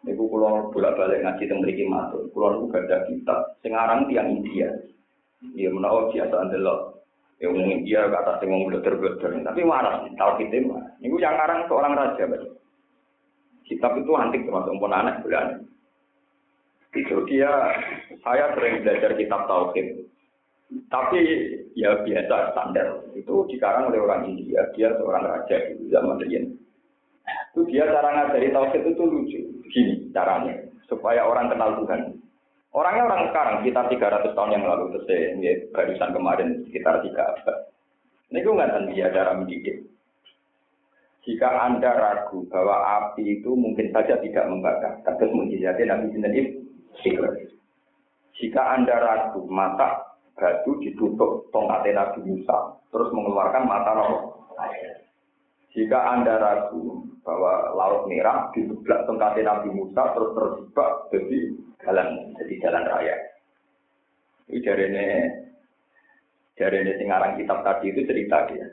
Ibu 0.04 0.24
pulau 0.28 0.68
bolak 0.76 1.00
balik 1.00 1.24
ngaji 1.24 1.48
tentang 1.48 1.64
beri 1.64 1.86
matur, 1.88 2.28
pulau 2.36 2.60
itu 2.60 2.74
gak 2.74 2.84
ada 2.90 2.98
kitab. 3.08 3.40
Tiang 3.64 4.28
India, 4.28 4.70
dia 5.56 5.70
menawa 5.72 6.12
biasa 6.12 6.36
andelok 6.36 6.95
Ya 7.44 7.52
mungkin 7.52 7.84
dia 7.84 8.08
kata 8.08 8.40
sing 8.40 8.48
wong 8.48 8.72
bleter-bleter, 8.72 9.44
tapi 9.44 9.68
waras 9.68 10.08
tahu 10.16 10.32
kita 10.40 10.72
mah. 10.72 10.88
Niku 11.04 11.20
yang 11.20 11.36
ngarang 11.36 11.68
seorang 11.68 11.92
raja, 11.92 12.32
Pak. 12.32 12.48
Kitab 13.68 13.98
itu 14.00 14.12
antik 14.16 14.48
termasuk 14.48 14.78
pun 14.80 14.96
anak 14.96 15.20
bulan. 15.20 15.68
Itu 16.96 17.28
dia, 17.28 17.52
saya 18.24 18.56
sering 18.56 18.88
belajar 18.88 19.20
kitab 19.20 19.52
tauhid. 19.52 20.08
Tapi 20.88 21.20
ya 21.76 22.00
biasa 22.08 22.56
standar. 22.56 23.04
Itu 23.12 23.44
dikarang 23.52 23.92
oleh 23.92 24.00
orang 24.00 24.32
India. 24.32 24.64
Dia 24.72 24.96
seorang 24.96 25.28
raja 25.28 25.76
di 25.76 25.92
zaman 25.92 26.24
dulu. 26.24 26.56
Itu 27.52 27.62
dia 27.68 27.84
cara 27.92 28.10
ngajari 28.16 28.56
tauhid 28.56 28.84
itu 28.96 29.04
lucu. 29.04 29.40
Gini 29.76 30.08
caranya 30.16 30.56
supaya 30.88 31.28
orang 31.28 31.52
kenal 31.52 31.84
Tuhan. 31.84 32.16
Orangnya 32.76 33.08
orang 33.08 33.32
sekarang, 33.32 33.56
sekitar 33.64 33.88
300 33.88 34.36
tahun 34.36 34.52
yang 34.60 34.68
lalu, 34.68 35.00
terus 35.00 35.08
ya, 35.40 35.54
barusan 35.72 36.12
kemarin 36.12 36.50
sekitar 36.68 37.00
3 37.00 37.08
abad. 37.16 37.58
Ini 38.36 38.44
gue 38.44 38.52
nggak 38.52 38.92
dia 38.92 39.08
cara 39.16 39.32
mendidik. 39.32 39.88
Jika 41.24 41.50
Anda 41.56 41.96
ragu 41.96 42.44
bahwa 42.52 42.76
api 42.84 43.40
itu 43.40 43.56
mungkin 43.56 43.90
saja 43.96 44.20
tidak 44.20 44.46
membakar, 44.46 45.02
terus 45.08 45.34
mujizatnya 45.34 45.98
Nabi 45.98 46.14
sendiri 46.14 46.52
Jika 48.38 48.62
Anda 48.78 48.96
ragu, 49.00 49.48
mata 49.48 50.20
batu 50.36 50.78
ditutup 50.84 51.48
tongkatnya 51.56 51.98
Nabi 51.98 52.28
Musa, 52.28 52.76
terus 52.92 53.10
mengeluarkan 53.16 53.64
mata 53.66 53.92
roh. 53.96 54.14
Jika 55.72 55.98
Anda 56.12 56.38
ragu 56.38 57.08
bahwa 57.24 57.72
laut 57.74 58.04
merah 58.12 58.52
ditutup 58.52 58.86
tongkatnya 59.08 59.50
Nabi 59.50 59.72
Musa, 59.72 60.12
terus 60.12 60.30
terjebak 60.36 60.92
jadi 61.10 61.40
jalan 61.86 62.34
jadi 62.42 62.54
jalan 62.66 62.84
raya. 62.90 63.16
Ini 64.46 64.62
dari 66.56 66.78
ini 66.82 66.94
singarang 66.98 67.36
kitab 67.38 67.62
tadi 67.62 67.92
itu 67.92 68.02
cerita 68.08 68.48
dia. 68.50 68.68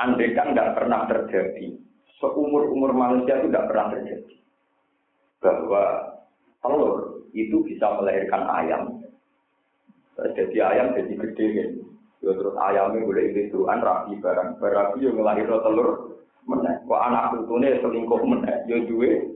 Andai 0.00 0.32
kan 0.32 0.56
tidak 0.56 0.80
pernah 0.80 1.04
terjadi, 1.04 1.76
seumur 2.16 2.72
umur 2.72 2.96
manusia 2.96 3.36
itu 3.36 3.52
tidak 3.52 3.68
pernah 3.68 3.86
terjadi 3.92 4.34
bahwa 5.44 5.84
telur 6.64 7.24
itu 7.32 7.64
bisa 7.64 7.86
melahirkan 7.96 8.44
ayam 8.48 8.82
Jadi 10.20 10.60
ayam 10.60 10.92
jadi 10.92 11.16
gede 11.16 11.46
kan. 11.56 11.70
Ya 12.20 12.36
terus 12.36 12.52
ayamnya 12.60 13.08
boleh 13.08 13.32
indukan 13.32 13.80
rapi 13.80 14.20
barang. 14.20 14.60
Barapi 14.60 15.00
yang 15.00 15.16
ngelahirno 15.16 15.64
telur 15.64 15.88
meneh. 16.44 16.76
Kok 16.84 17.04
anak 17.08 17.32
putune 17.32 17.80
selingkuh 17.80 18.20
meneh. 18.28 18.56
Ya 18.68 18.84
duwe 18.84 19.32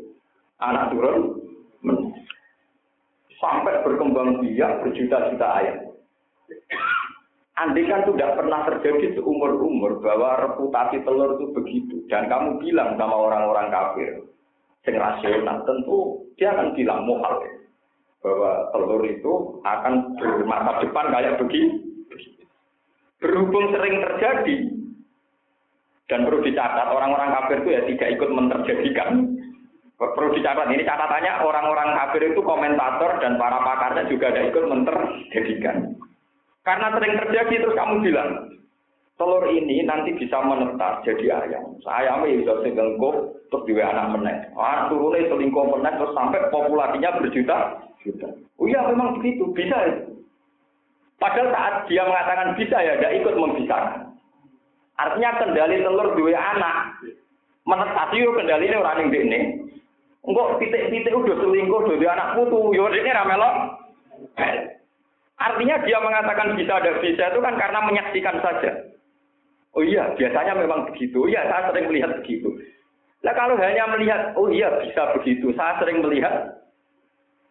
anak 0.61 0.93
turun 0.93 1.41
meneh. 1.81 2.24
Sampai 3.45 3.85
berkembang 3.85 4.41
biak 4.41 4.81
berjuta-juta 4.81 5.49
ayam. 5.61 5.93
Andai 7.61 7.85
kan 7.85 8.09
tidak 8.09 8.41
pernah 8.41 8.65
terjadi 8.67 9.21
seumur-umur 9.21 10.01
bahwa 10.01 10.49
reputasi 10.49 11.05
telur 11.05 11.37
itu 11.37 11.53
begitu. 11.53 11.97
Dan 12.09 12.27
kamu 12.33 12.57
bilang 12.59 12.97
sama 12.97 13.15
orang-orang 13.15 13.69
kafir, 13.69 14.11
yang 14.89 14.97
rasional, 14.97 15.61
tentu 15.69 16.25
dia 16.41 16.57
akan 16.57 16.73
bilang 16.73 17.05
muhal. 17.05 17.45
Bahwa 18.25 18.73
telur 18.73 19.05
itu 19.05 19.33
akan 19.63 20.17
bermasa 20.17 20.73
depan 20.83 21.07
kayak 21.13 21.37
begini. 21.45 21.85
Berhubung 23.21 23.71
sering 23.71 24.03
terjadi, 24.03 24.57
dan 26.09 26.29
perlu 26.29 26.45
dicatat, 26.45 26.89
orang-orang 26.93 27.33
kafir 27.33 27.57
itu 27.65 27.71
ya 27.73 27.83
tidak 27.89 28.09
ikut 28.19 28.31
menterjadikan. 28.33 29.11
Perlu 30.13 30.37
dicatat, 30.37 30.69
ini 30.69 30.85
catatannya 30.85 31.33
orang-orang 31.41 31.97
kafir 31.97 32.29
itu 32.29 32.41
komentator 32.45 33.17
dan 33.25 33.41
para 33.41 33.65
pakarnya 33.65 34.05
juga 34.13 34.29
tidak 34.29 34.53
ikut 34.53 34.65
menterjadikan. 34.69 35.77
Karena 36.65 36.93
sering 36.93 37.15
terjadi 37.17 37.55
terus 37.65 37.77
kamu 37.77 37.95
bilang, 38.05 38.31
telur 39.17 39.45
ini 39.49 39.85
nanti 39.89 40.13
bisa 40.17 40.41
menetas 40.45 41.01
jadi 41.09 41.49
ayam. 41.49 41.81
Ayamnya 41.89 42.41
bisa 42.45 42.53
selingkuh 42.61 43.15
terus 43.53 43.67
juga 43.69 43.93
anak 43.93 44.19
menek. 44.19 44.37
Ah, 44.57 44.91
turunnya 44.91 45.29
selingkuh 45.31 45.65
menek 45.77 45.97
terus 46.01 46.17
sampai 46.17 46.49
populasinya 46.51 47.17
berjuta 47.21 47.59
juta. 48.05 48.29
Oh 48.61 48.67
iya 48.69 48.81
memang 48.85 49.19
begitu, 49.19 49.49
bisa 49.57 49.77
ya. 49.77 49.95
Padahal 51.19 51.49
saat 51.55 51.75
dia 51.89 52.05
mengatakan 52.05 52.53
bisa 52.59 52.77
ya, 52.81 53.01
dia 53.01 53.11
ikut 53.17 53.35
membisarkan. 53.39 54.13
Artinya 54.99 55.31
kendali 55.41 55.83
telur 55.83 56.15
dua 56.15 56.37
anak. 56.37 56.77
Menetas 57.65 58.13
itu 58.13 58.29
kendali 58.37 58.69
ini 58.69 58.77
orang 58.77 59.09
yang 59.09 59.25
ini. 59.25 59.41
Enggak 60.25 60.57
titik-titik 60.57 61.13
udah 61.13 61.37
selingkuh 61.37 61.85
dua 61.85 62.17
anak 62.17 62.41
putu, 62.41 62.73
yo 62.73 62.89
ini 62.89 63.13
ramelok. 63.13 63.55
Artinya 65.37 65.77
dia 65.85 65.99
mengatakan 66.01 66.57
bisa 66.57 66.81
ada 66.81 66.97
bisa 67.05 67.29
itu 67.29 67.41
kan 67.45 67.55
karena 67.61 67.85
menyaksikan 67.85 68.41
saja. 68.41 68.73
Oh 69.75 69.85
iya, 69.85 70.15
biasanya 70.17 70.55
memang 70.57 70.89
begitu. 70.89 71.29
Iya, 71.29 71.45
saya 71.51 71.69
sering 71.69 71.91
melihat 71.91 72.17
begitu. 72.23 72.49
Nah 73.27 73.35
kalau 73.35 73.59
hanya 73.59 73.85
melihat, 73.91 74.33
oh 74.39 74.49
iya 74.49 74.71
bisa 74.81 75.13
begitu, 75.19 75.51
saya 75.59 75.77
sering 75.83 76.01
melihat 76.01 76.63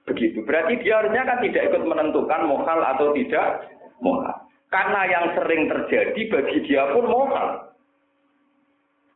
begitu. 0.08 0.42
Berarti 0.42 0.80
dia 0.82 1.04
harusnya 1.04 1.28
kan 1.28 1.44
tidak 1.44 1.66
ikut 1.70 1.84
menentukan 1.84 2.42
mohal 2.48 2.80
atau 2.80 3.12
tidak 3.14 3.68
mohal. 4.00 4.34
Karena 4.72 5.02
yang 5.06 5.26
sering 5.38 5.70
terjadi 5.70 6.22
bagi 6.34 6.58
dia 6.66 6.90
pun 6.96 7.06
mohal. 7.06 7.70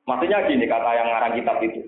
Maksudnya 0.05 0.45
gini 0.45 0.65
kata 0.69 0.91
yang 0.93 1.07
ngarang 1.09 1.33
kitab 1.35 1.57
itu. 1.63 1.81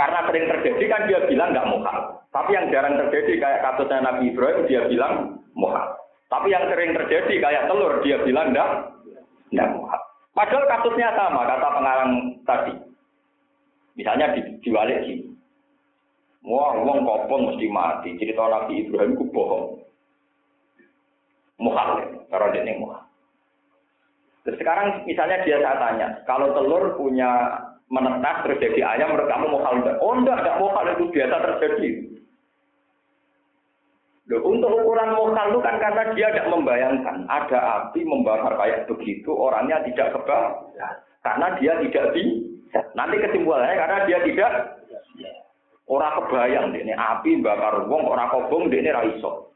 Karena 0.00 0.24
sering 0.24 0.48
terjadi 0.48 0.84
kan 0.88 1.02
dia 1.12 1.20
bilang 1.28 1.52
nggak 1.52 1.68
mohal. 1.68 2.24
Tapi 2.32 2.56
yang 2.56 2.72
jarang 2.72 2.96
terjadi 2.96 3.36
kayak 3.36 3.60
kasusnya 3.60 4.00
Nabi 4.00 4.32
Ibrahim 4.32 4.64
dia 4.64 4.88
bilang 4.88 5.44
mohal. 5.52 5.92
Tapi 6.32 6.48
yang 6.48 6.64
sering 6.72 6.96
terjadi 6.96 7.34
kayak 7.36 7.68
telur 7.68 8.00
dia 8.00 8.16
bilang 8.24 8.48
enggak, 8.48 8.96
enggak 9.52 9.68
mohal. 9.76 10.00
Padahal 10.32 10.64
kasusnya 10.72 11.12
sama 11.12 11.44
kata 11.44 11.68
pengarang 11.68 12.12
tadi. 12.48 12.74
Misalnya 13.92 14.32
di, 14.32 14.40
diwalik 14.64 15.04
sini. 15.04 15.36
Wah, 16.48 16.80
uang 16.80 17.04
kopong 17.04 17.52
mesti 17.52 17.68
mati. 17.68 18.16
Cerita 18.16 18.48
Nabi 18.48 18.80
Ibrahim 18.80 19.20
itu 19.20 19.28
bohong. 19.28 19.84
Mohal, 21.60 22.08
karena 22.32 22.52
dia 22.56 22.64
ini 22.64 22.80
mohal. 22.80 23.04
Terus 24.48 24.56
sekarang 24.56 25.04
misalnya 25.04 25.44
dia 25.44 25.60
saya 25.60 25.76
tanya, 25.76 26.08
kalau 26.24 26.56
telur 26.56 26.96
punya 26.96 27.28
menetas 27.90 28.46
terus 28.46 28.62
jadi 28.62 28.80
ayam, 28.96 29.12
menurut 29.12 29.26
kamu 29.26 29.46
mohal 29.50 29.72
enggak? 29.82 29.96
Oh 29.98 30.14
enggak, 30.14 30.38
enggak 30.40 30.58
mohal 30.62 30.84
itu 30.94 31.04
biasa 31.10 31.36
terjadi. 31.42 31.90
Loh, 34.30 34.46
untuk 34.46 34.70
ukuran 34.70 35.10
mokal 35.18 35.50
itu 35.50 35.58
kan 35.58 35.74
karena 35.82 36.14
dia 36.14 36.30
tidak 36.30 36.54
membayangkan 36.54 37.26
ada 37.26 37.58
api 37.82 38.06
membakar 38.06 38.54
kayak 38.54 38.86
begitu, 38.86 39.34
orangnya 39.34 39.82
tidak 39.90 40.14
kebal. 40.14 40.70
Karena 41.26 41.58
dia 41.58 41.74
tidak 41.82 42.14
bisa. 42.14 42.80
Nanti 42.94 43.18
kesimpulannya 43.18 43.74
karena 43.74 43.98
dia 44.06 44.18
tidak 44.22 44.52
orang 45.90 46.14
kebayang 46.22 46.66
ini 46.78 46.94
api 46.94 47.42
bakar 47.42 47.82
wong 47.90 48.06
orang 48.06 48.30
kobong 48.30 48.70
ini 48.70 48.94
raiso. 48.94 49.50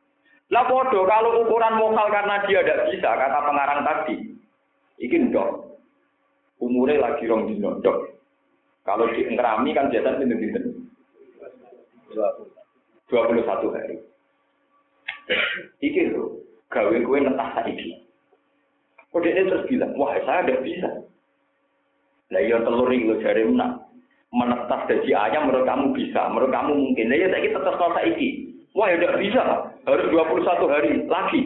Lah 0.51 0.66
bodoh 0.66 1.07
kalau 1.07 1.47
ukuran 1.47 1.79
mokal 1.79 2.11
karena 2.11 2.42
dia 2.51 2.66
tidak 2.66 2.90
bisa 2.90 3.11
kata 3.14 3.38
pengarang 3.47 3.81
tadi. 3.87 4.16
Iki 4.99 5.31
ndok. 5.31 5.79
Umurnya 6.59 6.99
lagi 6.99 7.31
rong 7.31 7.47
dino 7.47 7.79
ndok. 7.79 8.13
Kalau 8.85 9.09
di 9.09 9.25
ngerami 9.25 9.73
kan 9.73 9.88
biasa 9.88 10.20
pinter-pinter. 10.20 10.62
21 13.09 13.75
hari. 13.75 13.97
Iki 15.81 16.12
lho, 16.12 16.44
gawe 16.68 16.97
kue 17.01 17.18
netah 17.20 17.49
saiki. 17.57 18.05
Kok 19.09 19.23
dia 19.25 19.47
terus 19.47 19.64
bilang, 19.70 19.97
wah 19.97 20.12
saya 20.27 20.44
tidak 20.44 20.62
bisa. 20.66 20.90
Nah 22.29 22.40
iya 22.44 22.61
telur 22.61 22.92
ini 22.92 23.09
lho 23.09 23.16
jari 23.25 23.49
menang. 23.49 23.81
Menetas 24.35 24.90
dari 24.90 25.14
ayam 25.14 25.47
menurut 25.47 25.64
kamu 25.64 25.94
bisa, 25.94 26.27
menurut 26.29 26.51
kamu 26.51 26.73
mungkin. 26.75 27.07
Nah 27.09 27.16
iya 27.16 27.29
saya 27.31 27.47
tetap 27.47 27.75
kalau 27.81 27.94
saiki. 27.97 28.53
Wah 28.75 28.90
ya 28.90 28.99
tidak 28.99 29.23
bisa, 29.23 29.42
harus 29.87 30.07
21 30.11 30.75
hari 30.75 30.90
lagi. 31.07 31.42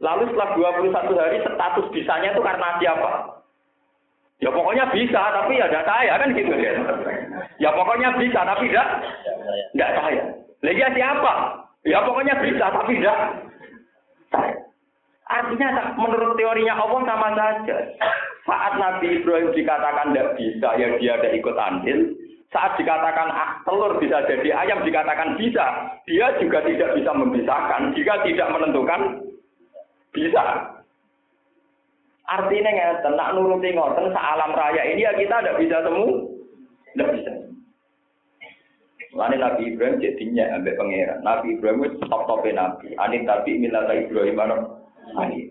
Lalu 0.00 0.32
setelah 0.32 0.50
21 0.80 1.22
hari 1.22 1.38
status 1.44 1.86
bisanya 1.92 2.32
itu 2.32 2.40
karena 2.40 2.68
siapa? 2.80 3.37
Ya 4.38 4.54
pokoknya 4.54 4.86
bisa, 4.94 5.18
tapi 5.18 5.58
ya 5.58 5.66
tidak 5.66 5.86
saya 5.90 6.14
kan 6.14 6.30
gitu 6.30 6.54
ya. 6.54 6.72
Ya 7.58 7.70
pokoknya 7.74 8.14
bisa, 8.22 8.40
tapi 8.46 8.70
tidak 8.70 8.88
tidak 9.74 9.90
saya. 9.98 10.24
Lagi 10.62 10.84
siapa? 10.94 11.32
Ya 11.82 11.98
pokoknya 12.06 12.34
bisa, 12.38 12.66
tapi 12.70 13.02
tidak. 13.02 13.18
Artinya 15.28 15.92
menurut 15.98 16.38
teorinya 16.38 16.74
Allah 16.78 17.00
sama 17.02 17.28
saja. 17.34 17.76
Saat 18.46 18.80
Nabi 18.80 19.20
Ibrahim 19.20 19.52
dikatakan 19.52 20.14
tidak 20.14 20.40
bisa, 20.40 20.68
ya 20.78 20.88
dia 20.96 21.12
ada 21.18 21.28
ikut 21.34 21.56
andil. 21.58 21.98
Saat 22.48 22.80
dikatakan 22.80 23.28
ah, 23.28 23.60
telur 23.66 24.00
bisa 24.00 24.24
jadi 24.24 24.54
ayam, 24.54 24.86
dikatakan 24.86 25.36
bisa. 25.36 25.98
Dia 26.08 26.32
juga 26.40 26.64
tidak 26.64 26.96
bisa 26.96 27.10
membisahkan. 27.12 27.92
Jika 27.92 28.24
tidak 28.24 28.48
menentukan, 28.54 29.00
bisa. 30.16 30.77
Artinya 32.28 32.70
ya, 32.70 32.88
nak 33.08 33.32
nuruti 33.32 33.72
ngoten 33.72 34.12
alam 34.12 34.52
raya 34.52 34.84
ini 34.84 35.00
ya 35.00 35.16
kita 35.16 35.40
tidak 35.40 35.58
bisa 35.64 35.80
semua. 35.80 36.12
Tidak 36.92 37.08
bisa. 37.16 37.32
Lain 39.16 39.40
Nabi 39.40 39.72
Ibrahim 39.72 39.96
jadinya 40.04 40.44
ambek 40.52 40.76
pangeran. 40.76 41.24
Nabi 41.24 41.56
Ibrahim 41.56 41.88
itu 41.88 42.04
top 42.04 42.28
topnya 42.28 42.68
Nabi. 42.68 42.92
Ani 43.00 43.24
tapi 43.24 43.56
minta 43.56 43.88
Ibrahim 43.88 44.36
mana? 44.36 44.56
Ani. 45.16 45.48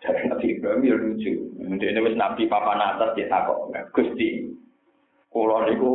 Jadi 0.00 0.30
Nabi 0.30 0.46
Ibrahim 0.54 0.86
ya 0.86 0.94
lucu. 0.94 1.32
Ini 1.58 2.14
Nabi 2.14 2.46
papan 2.46 2.78
atas 2.78 3.12
dia 3.18 3.26
takut. 3.26 3.74
Gusti, 3.90 4.46
kulo 5.34 5.66
niku 5.66 5.92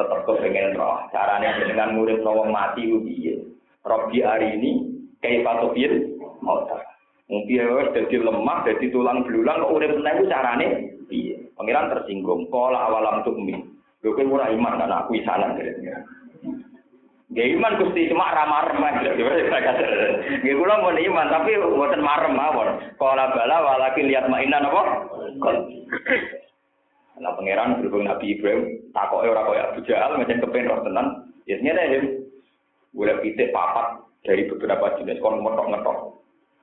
tetap 0.00 0.24
kepengen 0.24 0.80
roh. 0.80 1.04
Caranya 1.12 1.60
dengan 1.60 1.94
murid 1.94 2.24
wong 2.24 2.48
mati 2.48 2.88
piye? 2.88 3.36
Robi 3.84 4.24
hari 4.24 4.56
ini 4.56 4.70
kayak 5.20 5.44
patofil 5.44 5.92
mau 6.40 6.64
Mungkin 7.30 7.94
jadi 7.94 8.16
lemah, 8.26 8.66
jadi 8.66 8.90
tulang 8.90 9.22
belulang, 9.22 9.62
kok 9.62 9.70
urip 9.70 9.94
meneh 9.94 10.26
carane 10.26 10.66
piye? 11.06 11.38
Pangeran 11.54 11.94
tersinggung. 11.94 12.50
Kala 12.50 12.90
awalam 12.90 13.22
tukmin. 13.22 13.70
Lho 14.02 14.16
kowe 14.16 14.24
ora 14.34 14.50
iman 14.50 14.80
kan 14.80 14.90
aku 14.90 15.20
isanan 15.20 15.54
dari 15.54 15.76
Gak 17.30 17.46
iman 17.46 17.78
Gusti 17.78 18.10
cuma 18.10 18.34
ramah 18.34 18.74
remah. 18.74 19.06
Gak 19.06 19.14
kula 20.42 20.82
mau 20.82 20.90
iman 20.90 21.26
tapi 21.30 21.54
buatan 21.62 22.02
marem 22.02 22.34
mawon. 22.34 22.68
Kalau 22.98 23.26
bala 23.30 23.56
walaki 23.62 24.02
lihat 24.02 24.26
mainan 24.26 24.66
apa? 24.66 24.82
Nah 27.20 27.32
pangeran 27.36 27.78
berhubung 27.78 28.08
Nabi 28.08 28.34
Ibrahim 28.34 28.82
takoke 28.90 29.30
ora 29.30 29.46
kaya 29.46 29.62
Abu 29.70 29.84
Jahal 29.86 30.18
macam 30.18 30.42
kepen 30.42 30.66
roh 30.66 30.82
tenan. 30.82 31.06
Ya 31.46 31.62
nyene 31.62 31.82
ya. 31.86 32.00
Boleh 32.96 33.22
pitik 33.22 33.54
papat 33.54 34.02
dari 34.26 34.50
beberapa 34.50 34.98
jenis 34.98 35.22
kon 35.22 35.38
ngetok-ngetok. 35.38 36.19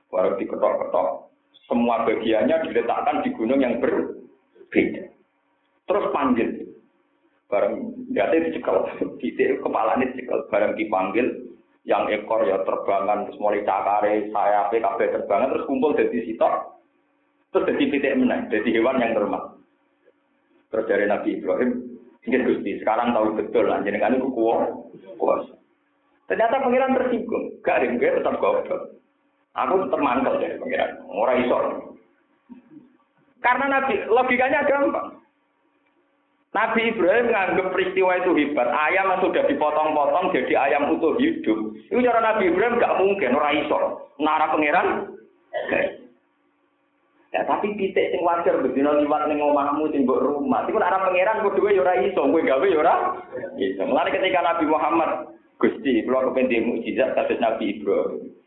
Baru 0.08 0.36
diketok-ketok. 0.40 1.08
Semua 1.68 2.04
bagiannya 2.08 2.64
diletakkan 2.64 3.20
di 3.24 3.30
gunung 3.36 3.60
yang 3.60 3.76
berbeda. 3.76 5.04
Terus 5.84 6.06
panggil 6.12 6.68
bareng 7.48 7.74
jatuh 8.12 8.40
dicekal, 8.44 8.76
titik 9.20 9.60
ini 9.64 10.04
dicekal, 10.12 10.44
bareng 10.52 10.76
dipanggil, 10.76 11.26
yang 11.88 12.04
ekor 12.12 12.44
ya 12.44 12.60
terbangan, 12.68 13.24
terus 13.24 13.40
mulai 13.40 13.64
cakare, 13.64 14.28
sayap, 14.28 14.68
kabeh 14.68 15.08
terbangan, 15.08 15.56
terus 15.56 15.64
kumpul 15.64 15.96
dari 15.96 16.20
sitok, 16.28 16.76
terus 17.48 17.72
jadi 17.72 17.84
titik 17.88 18.16
menang, 18.20 18.52
jadi 18.52 18.68
hewan 18.76 19.00
yang 19.00 19.16
normal. 19.16 19.56
Terus 20.68 20.84
dari 20.84 21.08
Nabi 21.08 21.40
Ibrahim, 21.40 21.70
ini 22.28 22.44
Gusti, 22.44 22.70
sekarang 22.84 23.16
tahu 23.16 23.40
betul, 23.40 23.72
kan 23.72 24.12
itu 24.12 24.28
kuasa. 25.16 25.56
Ternyata 26.28 26.60
pangeran 26.60 26.92
tersinggung. 26.92 27.56
Gak 27.64 27.80
ada 27.80 27.96
gue 27.96 28.16
tetap 28.20 28.36
goblok. 28.36 29.00
Aku 29.66 29.86
tetap 29.86 30.00
mantel 30.02 30.38
dari 30.38 30.60
pangeran. 30.60 30.90
Orang 31.10 31.38
iso. 31.42 31.58
Karena 33.42 33.66
Nabi 33.70 33.94
logikanya 34.06 34.66
gampang. 34.66 35.18
Nabi 36.48 36.90
Ibrahim 36.90 37.28
menganggap 37.28 37.70
peristiwa 37.70 38.18
itu 38.18 38.32
hebat. 38.34 38.68
Ayam 38.72 39.20
sudah 39.20 39.44
dipotong-potong 39.46 40.32
jadi 40.32 40.54
ayam 40.56 40.96
utuh 40.96 41.14
hidup. 41.20 41.58
Itu 41.92 42.00
cara 42.00 42.24
Nabi 42.24 42.50
Ibrahim 42.50 42.80
gak 42.80 42.96
mungkin, 42.98 43.36
orang 43.36 43.56
iso. 43.62 43.78
Nara 44.18 44.48
pangeran. 44.50 44.86
Ya 47.28 47.44
tapi 47.44 47.76
pitik 47.76 48.08
sing 48.08 48.24
wajar 48.24 48.56
bedino 48.64 48.96
liwat 48.96 49.28
ning 49.28 49.44
omahmu 49.44 49.92
sing 49.92 50.08
mbok 50.08 50.24
rumah. 50.24 50.64
Iku 50.64 50.80
arah 50.80 51.04
pangeran 51.04 51.44
kudu 51.44 51.68
ya 51.68 51.84
ora 51.84 52.00
iso, 52.00 52.24
kowe 52.24 52.40
gawe 52.40 52.64
ya 52.64 52.80
ora 52.80 52.94
iso. 53.60 53.84
Mulane 53.84 54.16
ketika 54.16 54.40
Nabi 54.40 54.64
Muhammad 54.64 55.10
Gusti, 55.60 56.00
kula 56.08 56.32
kepen 56.32 56.48
mukjizat 56.64 57.12
kados 57.12 57.36
Nabi 57.36 57.76
Ibrahim. 57.76 58.37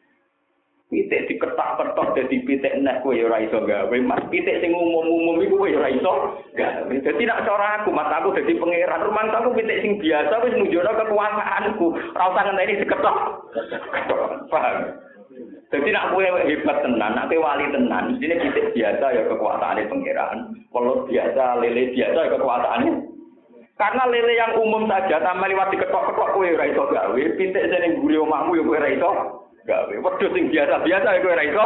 Pitik 0.91 1.23
diketak-ketok 1.31 2.19
dadi 2.19 2.43
pitik 2.43 2.83
nek 2.83 2.99
kowe 2.99 3.15
ya 3.15 3.31
ora 3.31 3.39
iso 3.39 3.63
gawe. 3.63 3.95
Mas 4.03 4.27
pitik 4.27 4.59
sing 4.59 4.75
umum-umum 4.75 5.39
iku 5.39 5.63
kowe 5.63 5.71
ya 5.71 5.79
ora 5.79 5.87
iso 5.87 6.35
gawe. 6.51 6.91
Dadi 6.91 7.23
nek 7.23 7.47
cara 7.47 7.79
aku, 7.79 7.95
mas 7.95 8.11
aku 8.11 8.35
dadi 8.35 8.59
pangeran, 8.59 9.07
rumah 9.07 9.23
aku 9.31 9.55
pitik 9.55 9.87
sing 9.87 9.95
biasa 10.03 10.43
wis 10.43 10.51
nunjukno 10.51 10.91
kekuasaanku. 10.91 11.87
Ora 11.95 12.25
usah 12.27 12.43
ngenteni 12.43 12.79
diketok. 12.83 13.17
Paham? 14.51 14.75
Jadi 15.71 15.89
nak 15.95 16.11
kue 16.11 16.27
hebat 16.27 16.77
tenan, 16.83 17.15
nak 17.15 17.31
wali 17.31 17.71
tenan, 17.71 18.19
ini 18.19 18.35
kita 18.35 18.75
biasa 18.75 19.05
ya 19.15 19.23
kekuasaannya 19.31 19.87
pangeran. 19.87 20.37
Kalau 20.75 21.07
biasa 21.07 21.43
lele 21.63 21.95
biasa 21.95 22.19
ya 22.19 22.31
kekuasaannya. 22.35 22.93
Karena 23.79 24.03
lele 24.11 24.33
yang 24.35 24.59
umum 24.59 24.91
saja 24.91 25.23
tambah 25.23 25.47
lewat 25.47 25.71
diketok-ketok 25.71 26.35
kue 26.35 26.51
ora 26.51 26.67
iso 26.67 26.83
gawe, 26.83 27.21
pitik 27.39 27.63
sing 27.71 28.03
guri 28.03 28.19
omahmu 28.19 28.59
ya 28.59 28.63
kue 28.67 28.75
ora 28.75 28.91
iso 28.91 29.40
gawe. 29.67 29.93
Wedhus 29.93 30.33
sing 30.33 30.45
biasa-biasa 30.49 31.07
ya 31.07 31.21
kue 31.21 31.31
ora 31.33 31.45
iso. 31.45 31.65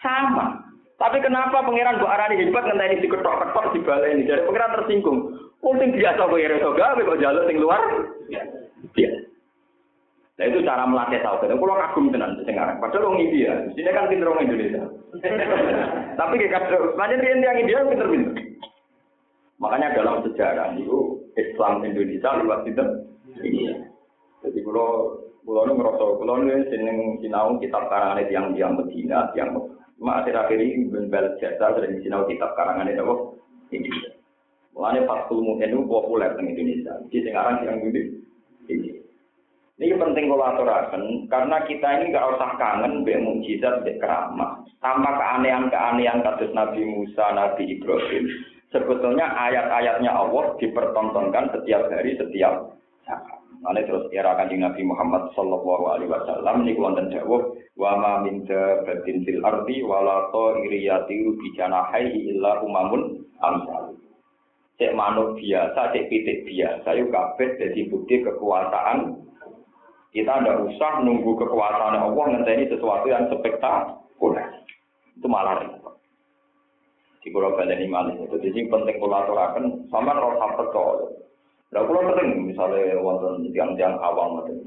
Sama. 0.00 0.44
Tapi 0.96 1.20
kenapa 1.20 1.60
pangeran 1.60 2.00
mbok 2.00 2.08
arani 2.08 2.40
hebat 2.40 2.64
ngenteni 2.64 3.04
diketok-ketok 3.04 3.76
dibaleni? 3.76 4.28
Jadi 4.28 4.46
pangeran 4.48 4.74
tersinggung. 4.80 5.18
Wong 5.60 5.74
sing 5.80 5.90
biasa 5.92 6.22
kue 6.28 6.46
ora 6.46 6.56
iso 6.56 6.70
gawe 6.72 7.00
kok 7.00 7.20
jaluk 7.20 7.46
sing 7.48 7.56
luar. 7.60 7.82
Biasa. 8.92 9.26
Nah 10.36 10.44
itu 10.44 10.60
cara 10.68 10.84
melatih 10.84 11.20
tauhid. 11.24 11.48
Kalau 11.48 11.80
kagum 11.80 12.12
tenan 12.12 12.36
sekarang. 12.44 12.76
Padahal 12.76 13.08
orang 13.08 13.24
India. 13.24 13.52
Sini 13.72 13.88
kan 13.88 14.08
pinter 14.12 14.28
orang 14.28 14.44
Indonesia. 14.44 14.84
Tapi 16.20 16.34
kayak 16.36 16.52
kadang, 16.52 16.92
macam 16.92 17.20
dia 17.24 17.40
yang 17.40 17.56
India 17.56 17.88
pinter-pinter. 17.88 18.36
Makanya 19.56 19.96
dalam 19.96 20.20
sejarah 20.28 20.76
itu 20.76 21.24
Islam 21.40 21.80
Indonesia 21.88 22.36
lewat 22.36 22.68
itu. 22.68 22.84
Jadi 24.44 24.60
kalau 24.60 25.24
kalau 25.46 25.62
nu 25.62 25.78
ngerasa 25.78 26.02
kalau 26.02 26.42
nu 26.42 26.58
seneng 26.66 27.22
sinau 27.22 27.54
kitab 27.62 27.86
karangan 27.86 28.18
itu 28.18 28.34
yang 28.34 28.46
yang 28.58 28.74
Medina, 28.74 29.30
yang 29.38 29.54
cuma 29.94 30.18
akhir-akhir 30.20 30.58
ini 30.58 30.90
berbel 30.90 31.38
jasa 31.38 31.78
sering 31.78 32.02
sinau 32.02 32.26
kitab 32.26 32.58
karangan 32.58 32.90
itu 32.90 33.06
apa? 33.06 33.14
Indonesia. 33.70 34.10
Mulanya 34.76 35.08
Fathul 35.08 35.40
Mu'in 35.40 35.72
itu 35.72 35.88
populer 35.88 36.36
di 36.36 36.52
Indonesia. 36.52 37.00
Jadi 37.08 37.32
sekarang 37.32 37.64
yang 37.64 37.78
ini. 37.80 38.02
Ini 39.76 39.92
penting 40.00 40.32
kolaborasi 40.32 41.28
karena 41.28 41.60
kita 41.68 41.88
ini 42.00 42.08
gak 42.08 42.32
usah 42.32 42.56
kangen 42.56 43.04
be 43.04 43.12
mujizat 43.20 43.84
be 43.84 44.00
keramah. 44.00 44.64
Tanpa 44.80 45.20
keanehan-keanehan 45.20 46.24
kasus 46.24 46.48
Nabi 46.56 46.80
Musa, 46.84 47.36
Nabi 47.36 47.76
Ibrahim. 47.76 48.24
Sebetulnya 48.72 49.28
ayat-ayatnya 49.36 50.10
Allah 50.10 50.56
dipertontonkan 50.60 51.52
setiap 51.52 51.92
hari, 51.92 52.16
setiap 52.16 52.76
saat. 53.04 53.35
Nanti 53.66 53.90
terus 53.90 54.06
era 54.14 54.38
kanjeng 54.38 54.62
Nabi 54.62 54.86
Muhammad 54.86 55.34
Sallallahu 55.34 55.84
Alaihi 55.90 56.10
Wasallam 56.10 56.62
ini 56.62 56.78
wonten 56.78 57.10
jawab 57.10 57.58
wa 57.74 57.92
ma 57.98 58.12
min 58.22 58.46
dabatin 58.46 59.26
fil 59.26 59.42
ardi 59.42 59.82
wala 59.82 60.30
ta'iriyati 60.30 61.26
bijana 61.42 61.90
hayyi 61.90 62.30
illa 62.38 62.62
umamun 62.62 63.26
amsal. 63.42 63.98
Cek 64.78 64.94
manuk 64.94 65.40
biasa, 65.40 65.90
cek 65.90 66.06
pitik 66.06 66.46
biasa, 66.46 66.88
yuk 66.94 67.10
kabeh 67.10 67.58
jadi 67.58 67.80
bukti 67.90 68.22
kekuasaan 68.22 69.26
kita 70.16 70.32
tidak 70.32 70.64
usah 70.64 71.04
nunggu 71.04 71.36
kekuasaan 71.36 72.00
Allah 72.00 72.24
ngenteni 72.32 72.72
sesuatu 72.72 73.04
yang 73.04 73.28
spektakuler. 73.28 74.48
Itu 75.12 75.28
malah 75.28 75.60
repot. 75.60 76.00
Di 77.20 77.28
pulau 77.28 77.52
Balen 77.52 77.76
ini 77.76 77.90
malah. 77.90 78.16
Jadi 78.16 78.64
penting 78.64 78.96
kulaturakan 78.96 79.90
sama 79.92 80.16
rasa 80.16 80.46
percaya. 80.56 81.04
Lah 81.74 81.82
kula 81.82 82.14
sering 82.14 82.46
misale 82.46 82.94
wonten 83.02 83.50
tiang-tiang 83.50 83.98
awam 83.98 84.38
ngoten. 84.38 84.62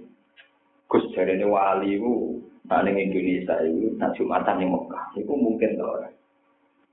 Gus 0.90 1.06
jarene 1.16 1.46
wali 1.48 1.96
ku 2.02 2.42
nah, 2.68 2.82
ning 2.82 2.98
Indonesia 2.98 3.56
iku 3.62 3.96
nak 3.96 4.14
Jumatan 4.18 4.56
ning 4.60 4.70
Mekah 4.74 5.04
iku 5.16 5.34
mungkin 5.38 5.80
to 5.80 5.86
ora. 5.86 6.10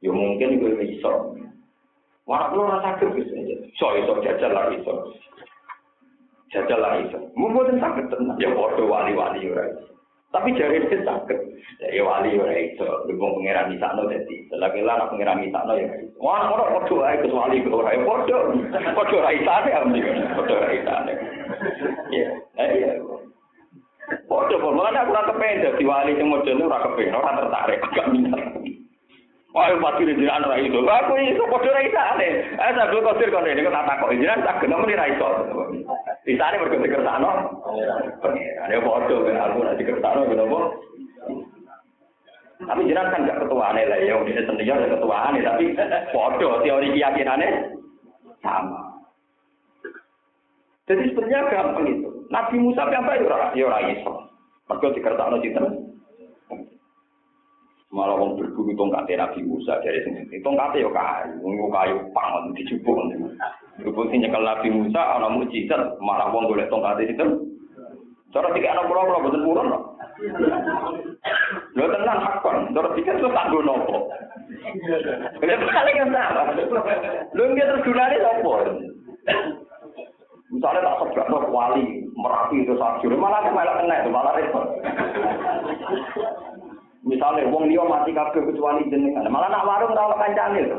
Ya 0.04 0.10
mungkin 0.12 0.60
iku 0.60 0.66
iso. 0.84 1.12
Wah, 2.26 2.50
lu 2.50 2.66
rasa 2.66 2.98
sakit 2.98 3.14
bisa 3.14 3.34
aja. 3.38 3.56
So, 3.78 3.94
iso 3.94 4.18
jajal 4.18 4.50
lah 4.50 4.66
iso. 4.74 5.14
Jajal 6.50 6.78
lah 6.82 6.98
iso. 7.06 7.22
Mungkin 7.38 7.78
sakit 7.78 8.10
tenang. 8.10 8.34
Ya, 8.42 8.50
waduh 8.50 8.82
wali-wali 8.82 9.46
ora 9.46 9.70
right? 9.70 9.95
tapi 10.34 10.52
jari 10.58 10.82
itu 10.82 11.00
sakit. 11.06 11.38
Ya 11.92 12.02
wali 12.02 12.36
ora 12.40 12.56
itu 12.56 12.88
lebih 13.08 13.20
pengirang 13.20 13.72
di 13.72 13.78
sana 13.78 14.02
jadi. 14.08 14.36
Lagi 14.56 14.80
lah 14.82 14.94
nak 15.00 15.10
pengirang 15.12 15.44
di 15.44 15.48
sana 15.52 15.72
ya 15.76 15.86
mana 16.16 16.48
orang 16.48 16.72
kodoh 16.80 17.04
ae 17.04 17.20
ke 17.20 17.28
wali 17.28 17.60
ke 17.60 17.68
orang 17.68 18.00
kodoh 18.08 18.40
kodoh 18.96 19.20
rai 19.20 19.36
sana 19.44 19.68
ya 19.68 19.84
kodoh 20.32 20.56
rai 20.64 20.80
sana 20.80 21.12
ya 22.08 22.28
iya 22.56 22.92
kodoh 24.24 24.56
pun 24.56 24.80
mana 24.80 25.04
aku 25.04 25.12
rasa 25.12 25.36
pengen 25.36 25.64
jadi 25.76 25.84
wali 25.84 26.16
sing 26.16 26.26
mau 26.32 26.40
ora 26.40 26.78
rasa 26.80 26.88
ora 26.96 27.32
tertarik 27.36 27.80
gak 27.92 28.08
minat. 28.16 28.42
Wah, 29.56 29.72
yang 29.72 29.80
pasti 29.80 30.04
di 30.04 30.12
sini 30.12 30.28
ada 30.28 30.52
rai. 30.52 30.68
Aku 30.68 31.12
eh, 31.16 31.32
ini 31.32 31.40
kodoh 31.40 31.72
rai 31.72 31.88
sana. 31.92 32.20
Eh, 32.24 32.32
saya 32.56 32.88
dulu 32.92 33.12
kau 33.12 33.16
sirkan 33.20 33.44
tak 33.44 33.86
takok 33.88 34.12
jiran 34.16 34.44
tak 34.44 34.56
kenal, 34.60 34.84
ini 34.84 34.96
rai. 34.96 35.16
Isane 36.26 36.58
mergo 36.58 36.82
dikersakno. 36.82 37.30
Pengiran 38.18 38.74
ya 38.74 38.82
padha 38.82 39.16
kan 39.22 39.38
aku 39.46 39.58
nek 39.62 39.78
dikersakno 39.78 40.26
kenapa? 40.26 40.58
Tapi 42.56 42.88
jenengan 42.88 43.12
kan 43.14 43.28
gak 43.30 43.40
ketuaane 43.46 43.82
lah 43.86 43.98
ya 44.02 44.18
wong 44.18 44.26
sendiri 44.26 44.66
ya 44.66 44.90
ketuaane 44.90 45.38
tapi 45.46 45.64
padha 46.10 46.48
teori 46.66 46.88
keyakinane 46.98 47.48
sama. 48.42 49.06
Jadi 50.90 51.14
sebenarnya 51.14 51.50
gampang 51.50 51.86
itu. 51.94 52.10
Nabi 52.26 52.56
Musa 52.58 52.90
apa 52.90 53.14
ya 53.14 53.22
ora 53.22 53.54
ya 53.54 53.64
ora 53.70 53.78
iso. 53.86 54.12
Mergo 54.66 54.86
dikersakno 54.98 55.38
sinten? 55.38 55.85
Malah 57.96 58.20
wong 58.20 58.36
berburu 58.36 58.76
tongkat 58.76 59.08
Nabi 59.08 59.40
Musa 59.40 59.80
dari 59.80 60.04
sini. 60.04 60.36
Tongkat 60.44 60.76
yo 60.76 60.92
kayu, 60.92 61.40
wong 61.40 61.72
kayu 61.72 61.96
pangon 62.12 62.52
dijupuk. 62.52 63.00
Berhubung 63.80 64.12
sing 64.12 64.20
nyekel 64.20 64.44
Nabi 64.44 64.68
Musa 64.68 65.00
ana 65.00 65.32
mujizat, 65.32 65.96
malah 66.04 66.28
wong 66.28 66.44
golek 66.44 66.68
tongkat 66.68 67.08
itu. 67.08 67.24
Cara 68.36 68.52
tiga 68.52 68.76
anak 68.76 68.84
pulau 68.84 69.08
pulau 69.08 69.24
betul 69.24 69.44
purun 69.48 69.72
loh. 69.72 69.82
Lo 71.72 71.88
tenang 71.88 72.20
hakon, 72.20 72.76
cara 72.76 72.88
tiga 72.92 73.16
itu 73.16 73.32
tak 73.32 73.48
gue 73.48 73.64
nopo. 73.64 74.12
Kalau 75.40 75.72
paling 75.72 75.96
yang 75.96 76.12
sama, 76.12 76.52
lo 77.32 77.42
nggak 77.48 77.68
tergunanya 77.80 78.18
nopo. 78.20 78.52
Misalnya 80.46 80.84
tak 80.84 80.98
sebrak 81.00 81.48
wali 81.50 82.06
merapi 82.14 82.62
itu 82.62 82.76
sakit, 82.76 83.12
malah 83.18 83.42
malah 83.50 83.82
kena 83.82 84.04
itu 84.04 84.10
malah 84.12 84.32
repot. 84.36 84.66
Misalnya 87.06 87.46
wong 87.54 87.70
liya 87.70 87.86
mati 87.86 88.10
kabeh 88.10 88.42
kecuali 88.50 88.90
jenengan. 88.90 89.30
Malah 89.30 89.46
nak 89.46 89.62
warung 89.62 89.94
ora 89.94 90.10
ono 90.10 90.16
kancane. 90.18 90.60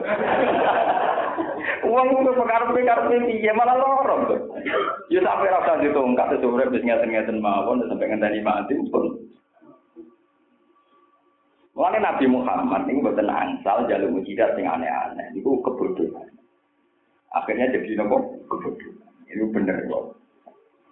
Wong 1.87 2.07
kudu 2.11 2.31
pekarepe-karepe 2.35 3.15
piye 3.31 3.51
malah 3.55 3.79
loro. 3.79 4.27
Ya 5.07 5.23
sampe 5.23 5.47
ra 5.47 5.63
usah 5.63 5.79
ditongkat 5.79 6.35
sesuk 6.35 6.51
wis 6.51 6.83
ngeten-ngeten 6.83 7.39
mawon 7.39 7.79
sampe 7.87 8.11
ngenteni 8.11 8.43
mati 8.43 8.75
pun. 8.91 9.23
Mulane 11.77 12.03
Nabi 12.03 12.25
Muhammad 12.27 12.89
ini 12.89 13.05
buatan 13.05 13.29
angsal 13.29 13.85
jalur 13.87 14.11
mujizat 14.11 14.57
sing 14.57 14.67
aneh-aneh. 14.67 15.31
Itu 15.37 15.61
kebodohan. 15.63 16.27
Akhirnya 17.31 17.71
jadi 17.71 18.03
nopo 18.03 18.35
kebodohan. 18.51 19.13
Itu 19.31 19.47
bener 19.53 19.79
kok. 19.87 20.16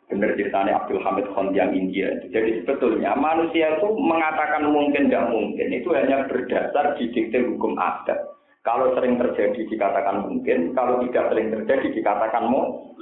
Benar 0.05 0.37
ceritanya 0.37 0.77
Abdul 0.85 1.01
Hamid 1.01 1.25
Khan 1.33 1.49
yang 1.57 1.73
India. 1.73 2.13
Jadi 2.29 2.61
sebetulnya 2.61 3.17
manusia 3.17 3.73
itu 3.73 3.89
mengatakan 3.97 4.69
mungkin 4.69 5.09
tidak 5.09 5.33
mungkin 5.33 5.67
itu 5.73 5.89
hanya 5.97 6.29
berdasar 6.29 6.93
didikte 7.01 7.41
hukum 7.41 7.73
adat. 7.81 8.21
Kalau 8.61 8.93
sering 8.97 9.17
terjadi 9.17 9.61
dikatakan 9.65 10.25
mungkin, 10.25 10.73
kalau 10.73 11.01
tidak 11.05 11.29
sering 11.33 11.53
terjadi 11.53 11.87
dikatakan 12.01 12.49
mau. 12.49 12.93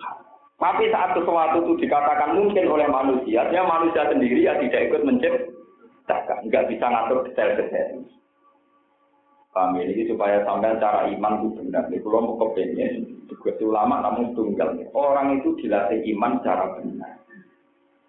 Tapi 0.59 0.91
saat 0.91 1.11
sesuatu 1.15 1.59
itu 1.67 1.87
dikatakan 1.87 2.39
mungkin 2.39 2.71
oleh 2.71 2.87
manusia, 2.87 3.51
dia 3.51 3.63
manusia 3.67 4.07
sendiri 4.07 4.47
ya 4.47 4.55
tidak 4.63 4.91
ikut 4.91 5.01
menciptakan, 5.03 6.39
nggak 6.47 6.67
bisa 6.71 6.85
ngatur 6.87 7.27
detail-detail. 7.27 7.99
Paham 9.53 9.77
ya? 9.77 9.85
Ini 9.85 10.09
supaya 10.09 10.41
sampai 10.41 10.81
cara 10.81 11.05
iman 11.13 11.45
itu 11.45 11.49
benar. 11.61 11.85
Ini 11.87 12.01
kalau 12.01 12.25
mau 12.25 12.37
kepengen, 12.41 13.29
juga 13.29 13.53
ulama 13.61 14.01
namun 14.01 14.33
tunggal. 14.33 14.73
Orang 14.97 15.37
itu 15.37 15.53
dilatih 15.61 16.01
iman 16.17 16.41
cara 16.41 16.73
benar. 16.81 17.21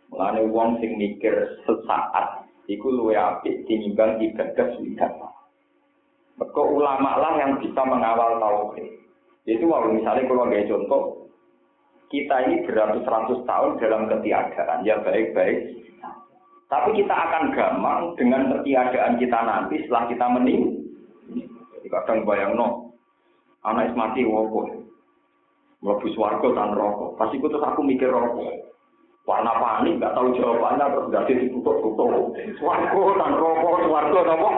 Mulane 0.09 0.41
wong 0.49 0.81
sing 0.81 0.97
mikir 0.97 1.37
sesaat 1.69 2.49
iku 2.65 2.89
luwe 2.89 3.13
apik 3.13 3.69
tinimbang 3.69 4.17
ibadah 4.25 4.73
sudah. 4.81 5.11
Mergo 6.41 6.63
ulama 6.81 7.21
lah 7.21 7.33
yang 7.39 7.61
bisa 7.61 7.83
mengawal 7.85 8.41
tauhid. 8.41 8.89
Itu 9.45 9.69
kalau 9.69 9.93
misalnya 9.93 10.25
kalau 10.25 10.49
ada 10.49 10.67
contoh, 10.67 11.03
kita 12.09 12.37
ini 12.49 12.65
beratus-ratus 12.65 13.45
tahun 13.45 13.77
dalam 13.79 14.09
ketiadaan, 14.09 14.83
ya 14.83 14.99
baik-baik. 15.05 15.85
Tapi 16.73 16.91
kita 16.97 17.15
akan 17.15 17.53
gampang 17.53 18.01
dengan 18.17 18.51
ketiadaan 18.51 19.21
kita 19.21 19.39
nanti 19.45 19.85
setelah 19.85 20.05
kita 20.11 20.27
meninggal. 20.33 20.84
Jadi 21.85 21.93
kadang 21.93 22.25
bayang 22.25 22.57
no, 22.57 22.97
anak 23.61 23.93
mati 23.93 24.25
wopo, 24.25 24.65
mlebu 25.85 26.09
swarga 26.17 26.49
tan 26.57 26.73
rokok. 26.73 27.21
Pas 27.21 27.29
itu 27.29 27.45
terus 27.45 27.61
aku 27.61 27.85
mikir 27.85 28.09
rokok. 28.09 28.73
Warna 29.29 29.53
panik, 29.61 30.01
nggak 30.01 30.17
tahu 30.17 30.33
jawabannya, 30.33 30.81
terus 30.81 31.09
gak 31.13 31.25
ada 31.29 31.33
ditutup-tutup. 31.45 32.33
Swarga 32.57 33.01
tan 33.21 33.33
rokok, 33.37 33.85
swarga 33.85 34.21
nopo. 34.25 34.51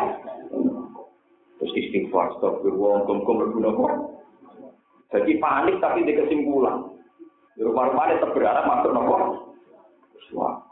Terus 1.58 1.72
istighfar, 1.74 2.30
stop, 2.38 2.62
wong 2.62 3.10
kum-kum 3.10 3.42
berguna 3.42 3.74
kok. 3.74 3.92
Jadi 5.10 5.42
panik 5.42 5.82
tapi 5.82 6.06
di 6.06 6.14
kesimpulan. 6.14 6.94
Rumah-rumah 7.58 8.06
tetap 8.06 8.30
berharap 8.38 8.70
masuk 8.70 8.94
nopo. 8.94 9.16
Wah. 10.30 10.62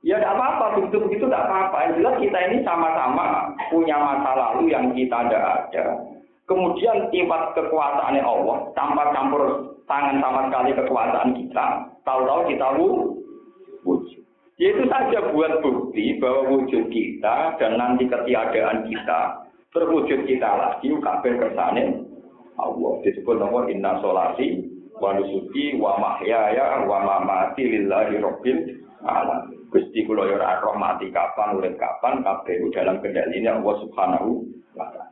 Ya 0.00 0.16
tidak 0.16 0.32
apa-apa, 0.32 0.80
begitu 0.80 0.96
begitu 1.04 1.24
tidak 1.28 1.44
apa-apa. 1.44 1.76
Yang 1.84 1.92
jelas 2.00 2.14
kita 2.24 2.38
ini 2.48 2.58
sama-sama 2.64 3.52
punya 3.68 3.96
masa 4.00 4.32
lalu 4.32 4.72
yang 4.72 4.96
kita 4.96 5.28
tidak 5.28 5.44
ada. 5.44 5.84
Kemudian 6.48 7.12
sifat 7.12 7.42
kekuasaannya 7.52 8.24
Allah 8.24 8.56
tanpa 8.72 9.12
campur 9.12 9.42
tangan 9.84 10.16
sama 10.24 10.48
sekali 10.48 10.70
kekuasaan 10.72 11.30
kita. 11.36 11.66
Tahu-tahu 12.08 12.40
kita 12.48 12.66
wujud. 13.84 14.24
Itu 14.60 14.82
saja 14.88 15.20
buat 15.32 15.60
bukti 15.60 16.16
bahwa 16.16 16.48
wujud 16.48 16.88
kita 16.88 17.60
dan 17.60 17.76
nanti 17.76 18.08
ketiadaan 18.08 18.88
kita 18.88 19.40
terwujud 19.70 20.26
kita 20.26 20.50
lagi 20.50 20.90
kabeh 20.98 21.32
kersane 21.38 22.02
Allah 22.58 22.92
disebut 23.06 23.38
nama 23.38 23.70
inna 23.70 24.02
solati 24.02 24.66
wa 24.98 25.14
nusuki 25.16 25.78
wa 25.78 25.96
lillahi 27.56 28.14
rabbil 28.20 28.60
alamin 29.06 29.59
Gusti 29.70 30.02
kula 30.02 30.26
yo 30.26 30.36
ora 30.36 30.58
mati 30.74 31.14
kapan 31.14 31.54
urip 31.54 31.78
kapan 31.78 32.26
kabeh 32.26 32.58
dalam 32.74 32.98
kendalinya 32.98 33.62
Allah 33.62 33.74
Subhanahu 33.86 34.28
wa 34.74 34.86
taala. 34.90 35.10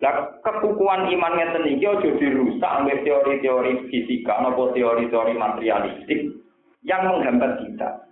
Lah 0.00 0.12
kekukuhan 0.40 1.12
iman 1.12 1.36
ngeten 1.36 1.76
iki 1.76 1.84
aja 1.84 2.08
dirusak 2.16 2.72
oleh 2.84 3.04
teori-teori 3.04 3.92
fisika 3.92 4.40
atau 4.40 4.72
teori-teori 4.72 5.36
materialistik 5.36 6.40
yang 6.88 7.04
menghambat 7.04 7.60
kita. 7.60 8.08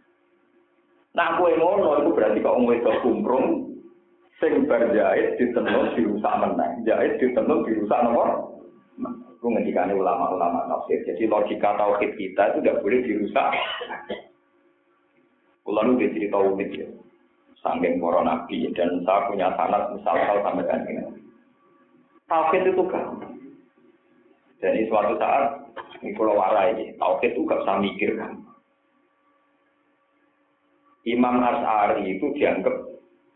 Nah, 1.16 1.40
kowe 1.40 1.48
ngono 1.48 2.04
itu 2.04 2.10
berarti 2.12 2.44
kok 2.44 2.54
wong 2.60 2.68
wedok 2.68 3.00
kumprung 3.00 3.46
sing 4.36 4.68
berjahit 4.68 5.40
ditenun 5.40 5.96
dirusak 5.96 6.34
menang. 6.36 6.84
Jahit 6.84 7.16
ditenun 7.16 7.64
dirusak 7.64 8.00
napa? 8.04 8.52
Itu 9.34 9.46
ngendikane 9.48 9.96
ulama-ulama 9.96 10.68
tafsir. 10.68 11.00
Jadi 11.08 11.24
logika 11.24 11.72
tauhid 11.80 12.12
kita 12.20 12.52
itu 12.52 12.58
tidak 12.60 12.78
boleh 12.84 13.00
dirusak. 13.00 13.48
Kulo 15.68 15.84
nu 15.84 16.00
cerita 16.00 16.40
unik 16.40 16.70
ya. 16.80 16.88
Sangking 17.60 18.00
para 18.00 18.24
nabi 18.24 18.72
dan 18.72 19.04
saya 19.04 19.28
punya 19.28 19.52
sanat 19.52 19.92
misal-misal 19.92 20.40
sampai 20.40 20.64
kan 20.64 20.80
ini. 20.88 21.04
Tauhid 22.24 22.72
itu 22.72 22.82
gampang. 22.88 23.36
Jadi 24.64 24.88
suatu 24.88 25.20
saat 25.20 25.68
ini 26.00 26.16
pulau 26.16 26.40
warai, 26.40 26.96
tauhid 26.96 27.36
itu 27.36 27.44
gak 27.44 27.68
usah 27.68 27.84
mikir 27.84 28.16
kan. 28.16 28.40
Imam 31.04 31.36
As'ari 31.36 32.16
itu 32.16 32.32
dianggap 32.32 32.88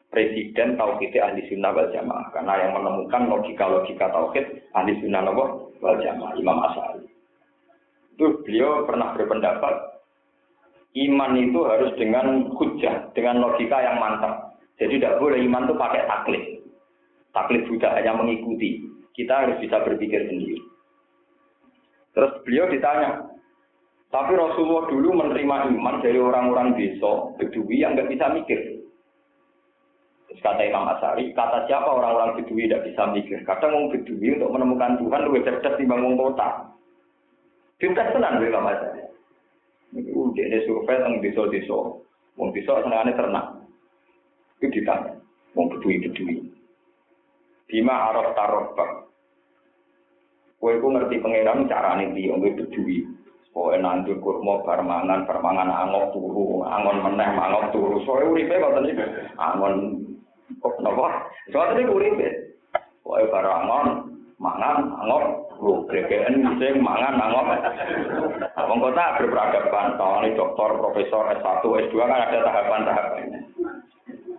presiden 0.09 0.80
tauhid 0.80 1.12
ahli 1.12 1.45
sunnah 1.53 1.76
wal 1.76 1.93
jamaah 1.93 2.33
karena 2.33 2.64
yang 2.64 2.72
menemukan 2.80 3.28
logika-logika 3.28 4.09
tauhid 4.09 4.64
ahli 4.72 4.97
sunnah 5.05 5.20
wal 5.37 6.01
jamaah 6.01 6.33
Imam 6.41 6.64
As'ari. 6.64 7.05
Itu 8.16 8.41
beliau 8.41 8.89
pernah 8.89 9.12
berpendapat 9.20 9.91
iman 10.93 11.32
itu 11.40 11.61
harus 11.64 11.93
dengan 11.97 12.53
hujah, 12.53 13.09
dengan 13.16 13.40
logika 13.40 13.80
yang 13.80 13.97
mantap. 13.97 14.61
Jadi 14.76 15.01
tidak 15.01 15.20
boleh 15.20 15.40
iman 15.49 15.64
itu 15.68 15.74
pakai 15.76 16.03
taklid. 16.05 16.45
Taklid 17.32 17.62
sudah 17.68 17.97
hanya 17.97 18.12
mengikuti. 18.12 18.84
Kita 19.16 19.45
harus 19.45 19.57
bisa 19.61 19.80
berpikir 19.84 20.28
sendiri. 20.28 20.61
Terus 22.12 22.32
beliau 22.45 22.68
ditanya, 22.68 23.24
tapi 24.12 24.36
Rasulullah 24.36 24.93
dulu 24.93 25.09
menerima 25.16 25.72
iman 25.72 25.97
dari 26.05 26.20
orang-orang 26.20 26.76
desa, 26.76 27.32
bedui 27.40 27.80
yang 27.80 27.97
nggak 27.97 28.12
bisa 28.12 28.28
mikir. 28.28 28.61
Terus 30.28 30.40
kata 30.45 30.61
Imam 30.68 30.93
Asari, 30.93 31.32
kata 31.32 31.64
siapa 31.64 31.88
orang-orang 31.88 32.36
bedui 32.36 32.68
tidak 32.68 32.84
bisa 32.84 33.09
mikir? 33.09 33.40
Kadang 33.49 33.72
orang 33.72 33.97
bedui 33.97 34.36
untuk 34.36 34.53
menemukan 34.53 35.01
Tuhan 35.01 35.24
lebih 35.24 35.45
cerdas 35.49 35.76
dibanding 35.80 36.20
kota. 36.20 36.49
Pintar 37.80 38.12
tenang 38.12 38.45
Imam 38.45 38.68
Asari. 38.68 39.09
Ini 39.93 40.09
dia 40.32 40.64
survei 40.64 40.97
tentang 40.97 41.20
desa-desa. 41.20 41.78
Wong 42.40 42.49
desa 42.57 42.80
senengane 42.80 43.12
ternak. 43.12 43.47
Itu 44.57 44.72
ditanya. 44.72 45.20
Wong 45.53 45.68
bedui-bedui. 45.68 46.40
Bima 47.68 48.09
araf 48.09 48.32
tarobak. 48.32 48.90
Kowe 50.57 50.72
ku 50.78 50.88
ngerti 50.95 51.20
pangeran 51.20 51.68
carane 51.68 52.09
piye 52.16 52.32
wong 52.32 52.40
bedui. 52.40 53.05
Pokoke 53.53 53.76
nandur 53.76 54.16
kurma 54.24 54.64
bar 54.64 54.80
mangan, 54.80 55.28
bar 55.28 55.45
mangan 55.45 55.68
angok 55.68 56.16
turu, 56.16 56.64
angon 56.64 57.05
meneh 57.05 57.28
mangok 57.36 57.68
turu. 57.68 58.01
Soale 58.09 58.24
uripe 58.24 58.57
ngoten 58.57 58.88
iki. 58.88 59.05
Angon 59.36 60.01
kok 60.57 60.80
napa? 60.80 61.28
Soale 61.53 61.76
iki 61.76 61.93
uripe. 61.93 62.28
Pokoke 63.05 63.28
bar 63.28 63.45
angon 63.45 64.09
mangan 64.40 64.97
angok 65.05 65.51
Lu 65.62 65.86
gregean 65.86 66.42
sing 66.58 66.82
mangan 66.82 67.22
nangok. 67.22 67.54
Wong 68.66 68.78
kota 68.82 69.14
berperadaban, 69.22 69.94
tahun 69.94 70.34
doktor, 70.34 70.74
profesor, 70.74 71.30
S1, 71.38 71.62
S2 71.62 71.94
kan 72.02 72.18
ada 72.18 72.38
tahapan-tahapannya. 72.42 73.40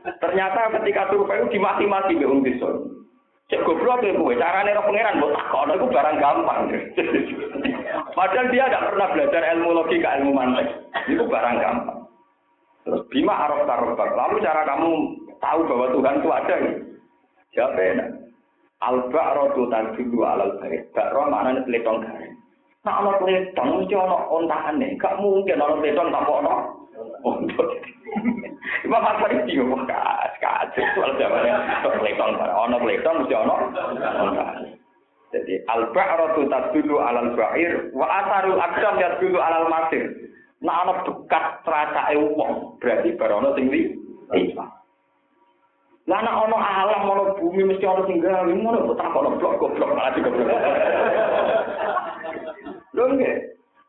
Ternyata 0.04 0.62
ketika 0.80 1.08
survei 1.08 1.40
itu 1.40 1.56
dimati-mati 1.56 2.20
be 2.20 2.28
wong 2.28 2.44
desa. 2.44 2.68
Cek 3.48 3.64
goblok 3.64 4.04
ya 4.04 4.16
kowe, 4.16 4.36
carane 4.36 4.76
ro 4.76 4.84
pangeran 4.88 5.20
mbok 5.20 5.36
takon 5.36 5.76
iku 5.76 5.88
barang 5.92 6.18
gampang. 6.20 6.62
Padahal 8.16 8.48
dia 8.52 8.68
tidak 8.68 8.86
pernah 8.92 9.08
belajar 9.12 9.42
ilmu 9.56 9.70
logika, 9.72 10.10
ilmu 10.20 10.32
mantek. 10.32 10.68
Itu 11.08 11.24
barang 11.28 11.56
gampang. 11.60 12.00
Terus 12.84 13.04
bima 13.12 13.36
araf 13.48 13.64
tarobak. 13.64 14.12
Lalu 14.16 14.44
cara 14.44 14.62
kamu 14.68 14.92
tahu 15.40 15.60
bahwa 15.72 15.86
Tuhan 15.92 16.16
itu 16.20 16.30
ada. 16.32 16.56
Siapa 17.54 17.80
ya? 17.80 18.23
Al-ba'ra 18.84 19.56
tu 19.56 19.64
tarjudu 19.72 20.20
alal 20.28 20.60
bayi. 20.60 20.84
Ba'ra 20.92 21.32
maknanya 21.32 21.64
peletong 21.64 22.04
gari. 22.04 22.28
Nah, 22.84 23.00
ada 23.00 23.16
peletong, 23.16 23.70
mesti 23.80 23.96
ada 23.96 24.18
ontahan 24.28 24.76
nih. 24.76 25.00
Gak 25.00 25.16
mungkin 25.24 25.56
ada 25.56 25.80
peletong, 25.80 26.12
tak 26.12 26.24
ada 26.28 26.32
ontah. 26.36 26.60
Ibu 28.84 28.96
apa 28.96 29.26
ini? 29.32 29.56
Ibu 29.56 29.64
apa? 29.72 29.84
Kacau, 29.88 30.84
kacau. 30.84 30.84
Kalau 31.00 31.16
zaman 31.16 31.48
peletong, 31.80 32.32
ada 32.36 32.76
peletong, 32.76 33.16
mesti 33.24 33.36
ada 33.40 33.56
ontah. 34.20 34.50
Jadi, 35.34 35.54
al-ba'ra 35.66 36.38
tu 36.38 36.46
tarjudu 36.46 37.02
alal 37.02 37.34
bair 37.34 37.90
Wa 37.90 38.06
atharul 38.06 38.62
aksam 38.62 39.02
tarjudu 39.02 39.42
alal 39.42 39.66
masir. 39.66 40.06
Nah, 40.62 40.86
ada 40.86 41.04
dekat 41.10 41.46
terasa 41.66 42.14
wong 42.16 42.78
Berarti, 42.78 43.18
barangnya 43.18 43.50
sing 43.58 43.68
Iya. 44.34 44.66
Lah 46.04 46.20
ana 46.20 46.32
ana 46.36 46.58
alam 46.60 47.08
ana 47.08 47.24
bumi 47.40 47.64
mesti 47.64 47.88
ana 47.88 48.04
sing 48.04 48.20
gawe 48.20 48.52
ngono 48.52 48.92
kok 48.92 49.00
tak 49.00 49.16
ono 49.16 49.40
blok 49.40 49.56
goblok 49.56 49.96
malah 49.96 50.12
goblok. 50.12 50.52
Lho 52.96 53.04
nggih. 53.16 53.36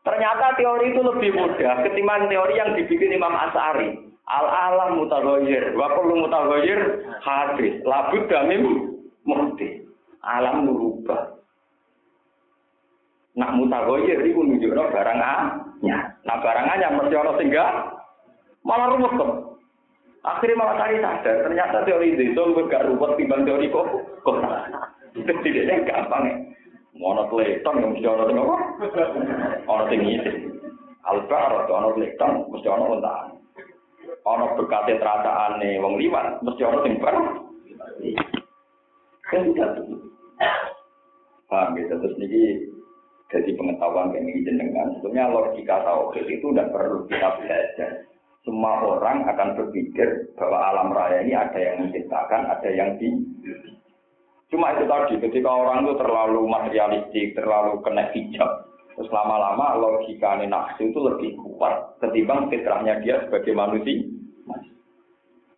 Ternyata 0.05 0.53
teori 0.55 0.93
itu 0.93 1.01
lebih 1.01 1.33
mudah 1.33 1.81
ketimbang 1.81 2.29
teori 2.29 2.53
yang 2.55 2.77
dibikin 2.77 3.17
Imam 3.17 3.33
As'ari. 3.33 3.99
Al 4.25 4.47
alam 4.47 5.01
mutaghayyir 5.01 5.75
wa 5.75 5.91
kullu 5.97 6.23
mutaghayyir 6.23 7.03
hadis. 7.19 7.83
Labud 7.83 8.23
damim 8.31 8.63
muhdi. 9.27 9.83
Alam 10.23 10.71
merubah. 10.71 11.35
Nak 13.35 13.59
mutaghayyir 13.59 14.23
iku 14.23 14.39
nunjukno 14.39 14.87
barang 14.87 15.19
anyar. 15.19 16.15
Nah 16.23 16.37
barang 16.39 16.67
anyar 16.69 16.91
mesti 16.95 17.15
ana 17.19 17.33
sing 17.35 17.49
malah 18.65 18.87
rumus 18.95 19.13
kok. 19.19 19.31
Akhirnya 20.25 20.57
malah 20.57 20.75
cari 20.81 20.97
sadar, 20.97 21.45
ternyata 21.45 21.85
teori 21.85 22.17
itu 22.17 22.33
lebih 22.33 22.65
gak 22.65 22.89
ruwet 22.89 23.13
timbang 23.13 23.45
teori 23.45 23.69
kok. 23.69 23.85
Kok 24.25 24.41
tidaknya 25.45 25.85
gampang 25.85 26.23
ya. 26.25 26.35
Mau 26.97 27.13
teleton 27.29 27.83
yang 27.83 27.91
mesti 27.91 28.07
orang 28.07 28.27
tengok, 28.31 28.61
orang 29.69 29.87
tinggi 29.91 30.11
itu. 30.17 30.31
Albar 31.05 31.67
atau 31.67 31.75
orang 31.77 31.93
teleton 31.93 32.31
mesti 32.49 32.67
orang 32.71 32.89
untaan. 32.97 33.27
Orang 34.25 34.57
berkata 34.57 34.97
terasa 34.97 35.31
aneh, 35.53 35.77
wong 35.77 36.01
liwat 36.01 36.41
mesti 36.41 36.61
orang 36.65 36.81
tinggal. 36.89 37.15
Kan 39.29 39.41
tidak. 39.53 39.71
Paham 41.45 41.77
ya, 41.77 41.85
terus 41.85 42.17
ini 42.17 42.65
jadi 43.29 43.53
pengetahuan 43.53 44.09
kayak 44.09 44.25
ini 44.25 44.41
jenengan. 44.41 44.97
Sebetulnya 44.97 45.29
logika 45.29 45.85
tauhid 45.85 46.25
itu 46.25 46.49
tidak 46.49 46.73
perlu 46.73 47.05
kita 47.05 47.29
belajar. 47.37 47.91
Semua 48.45 48.77
orang 48.77 49.25
akan 49.25 49.57
berpikir 49.57 50.37
bahwa 50.37 50.57
alam 50.69 50.93
raya 50.93 51.25
ini 51.25 51.33
ada 51.33 51.57
yang 51.57 51.89
menciptakan, 51.89 52.45
ada 52.45 52.69
yang 52.69 52.93
di. 53.01 53.09
Cuma 54.53 54.77
itu 54.77 54.85
tadi, 54.85 55.17
ketika 55.17 55.49
orang 55.49 55.81
itu 55.81 55.97
terlalu 55.97 56.45
materialistik, 56.45 57.33
terlalu 57.33 57.81
kena 57.81 58.13
hijab, 58.13 58.69
terus 58.93 59.09
lama-lama 59.09 59.73
logika 59.81 60.37
nafsu 60.45 60.93
itu 60.93 60.99
lebih 61.01 61.33
kuat 61.41 61.97
ketimbang 62.05 62.45
fitrahnya 62.53 63.01
dia 63.01 63.25
sebagai 63.25 63.57
manusia. 63.57 64.05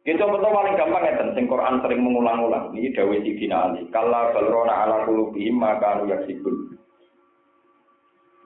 Itu 0.07 0.23
betul 0.23 0.55
paling 0.55 0.79
gampang 0.79 1.03
ya, 1.03 1.19
sing 1.35 1.51
Quran 1.51 1.83
sering 1.83 1.99
mengulang-ulang. 1.99 2.71
Ini 2.71 2.95
Dawi 2.95 3.27
Sidina 3.27 3.67
Ali. 3.67 3.91
Kalla 3.91 4.31
balrona 4.31 4.87
ala 4.87 5.03
kulubihim 5.03 5.59
maka 5.59 5.99
anu 5.99 6.07
yaksibun. 6.07 6.79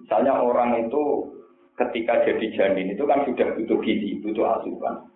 Misalnya 0.02 0.42
orang 0.42 0.90
itu 0.90 1.30
ketika 1.88 2.22
jadi 2.28 2.46
janin 2.54 2.94
itu 2.94 3.04
kan 3.10 3.26
sudah 3.26 3.48
butuh 3.58 3.80
gizi, 3.82 4.22
butuh 4.22 4.60
asupan. 4.60 5.10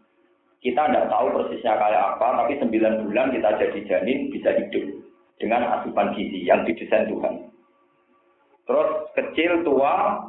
Kita 0.64 0.90
tidak 0.90 1.14
tahu 1.14 1.26
persisnya 1.30 1.78
kayak 1.78 2.04
apa, 2.18 2.28
tapi 2.42 2.54
sembilan 2.58 3.06
bulan 3.06 3.28
kita 3.38 3.50
jadi 3.62 3.80
janin 3.86 4.34
bisa 4.34 4.50
hidup 4.58 4.86
dengan 5.38 5.62
asupan 5.80 6.18
gizi 6.18 6.42
yang 6.42 6.66
didesain 6.66 7.06
Tuhan. 7.06 7.54
Terus 8.66 8.90
kecil, 9.14 9.62
tua, 9.62 10.26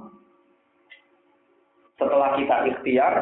setelah 1.96 2.36
kita 2.36 2.56
ikhtiar, 2.68 3.14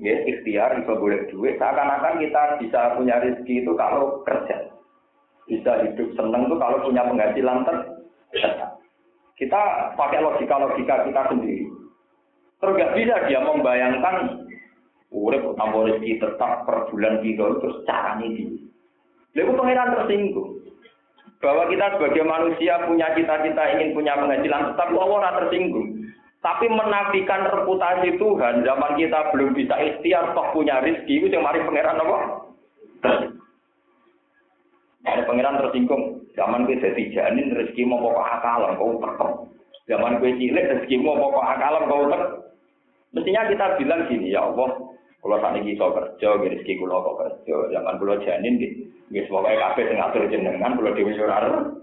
ya 0.00 0.16
ikhtiar 0.24 0.80
bisa 0.80 0.92
boleh 0.96 1.28
duit 1.28 1.60
seakan-akan 1.60 2.24
kita 2.24 2.42
bisa 2.64 2.80
punya 2.96 3.20
rezeki 3.20 3.64
itu 3.64 3.72
kalau 3.76 4.24
kerja 4.24 4.72
bisa 5.44 5.72
hidup 5.84 6.08
seneng 6.16 6.48
tuh 6.48 6.56
kalau 6.56 6.80
punya 6.80 7.04
penghasilan 7.04 7.68
ter 7.68 7.76
kita 9.36 9.62
pakai 10.00 10.24
logika-logika 10.24 11.04
kita 11.04 11.22
sendiri 11.28 11.59
terus 12.60 12.76
gak 12.76 12.94
bisa 12.94 13.14
dia 13.26 13.40
membayangkan 13.40 14.46
urip 15.10 15.42
tambah 15.58 15.90
rezeki 15.90 16.22
tetap 16.22 16.68
per 16.68 16.86
bulan 16.92 17.24
gitu 17.24 17.58
terus 17.58 17.82
caranya 17.88 18.28
di 18.30 18.44
Lalu 19.30 19.54
pengiran 19.54 19.94
tersinggung 19.94 20.58
bahwa 21.38 21.70
kita 21.70 21.86
sebagai 21.96 22.24
manusia 22.26 22.82
punya 22.84 23.14
cita-cita 23.14 23.62
ingin 23.78 23.94
punya 23.96 24.18
penghasilan 24.18 24.74
tetap 24.74 24.88
Allah 24.92 25.32
tersinggung 25.40 26.00
tapi 26.40 26.72
menafikan 26.72 27.52
reputasi 27.52 28.16
Tuhan, 28.16 28.64
zaman 28.64 28.96
kita 28.96 29.28
belum 29.28 29.52
bisa 29.52 29.76
ikhtiar, 29.76 30.32
toh 30.32 30.48
punya 30.56 30.80
rizki, 30.80 31.20
itu 31.20 31.28
yang 31.28 31.44
mari 31.44 31.60
pangeran 31.60 32.00
apa? 32.00 32.18
Ada 35.04 35.28
pangeran 35.28 35.60
tersinggung. 35.60 36.24
Zaman 36.32 36.64
kita 36.64 36.96
jadi 36.96 37.04
janin, 37.12 37.52
rezeki 37.52 37.84
mau 37.84 38.00
pokok 38.00 38.24
akal, 38.24 38.60
kau 38.80 38.96
tekem. 39.04 39.30
Zaman 39.92 40.16
gue 40.24 40.32
cilik, 40.40 40.64
rezeki 40.64 40.96
mau 41.04 41.20
pokok 41.20 41.44
akal, 41.44 41.74
kau 41.84 42.04
tekem. 42.08 42.32
Mestinya 43.10 43.50
kita 43.50 43.66
bilang 43.82 44.06
gini, 44.06 44.30
ya 44.30 44.46
Allah, 44.46 44.70
kalau 45.18 45.36
saat 45.42 45.58
ini 45.58 45.74
bisa 45.74 45.90
kerja, 45.90 46.28
rezeki 46.38 46.78
kulo 46.78 47.02
kok 47.02 47.18
kerja. 47.18 47.56
Zaman 47.74 47.98
kulo 47.98 48.14
janin, 48.22 48.56
gitu. 48.56 48.86
Semoga 49.26 49.50
kafe 49.50 49.90
ngatur 49.90 50.30
jenengan, 50.30 50.78
kulo 50.78 50.94
dewi 50.94 51.18
orang. 51.18 51.74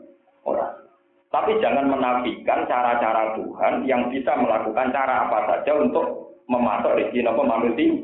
Tapi 1.27 1.59
jangan 1.59 1.91
menafikan 1.91 2.63
cara-cara 2.71 3.35
Tuhan 3.35 3.83
yang 3.83 4.07
bisa 4.07 4.31
melakukan 4.39 4.95
cara 4.95 5.27
apa 5.27 5.39
saja 5.51 5.75
untuk 5.75 6.39
memasak 6.47 6.95
rezeki 6.95 7.27
nopo 7.27 7.43
manusia. 7.43 7.99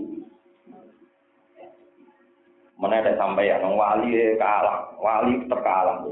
Mana 2.76 3.00
ada 3.00 3.16
sampai 3.16 3.48
ya, 3.48 3.64
wali 3.64 4.36
kalah, 4.36 4.92
wali 5.00 5.40
tetap 5.40 5.64
kalah. 5.64 6.04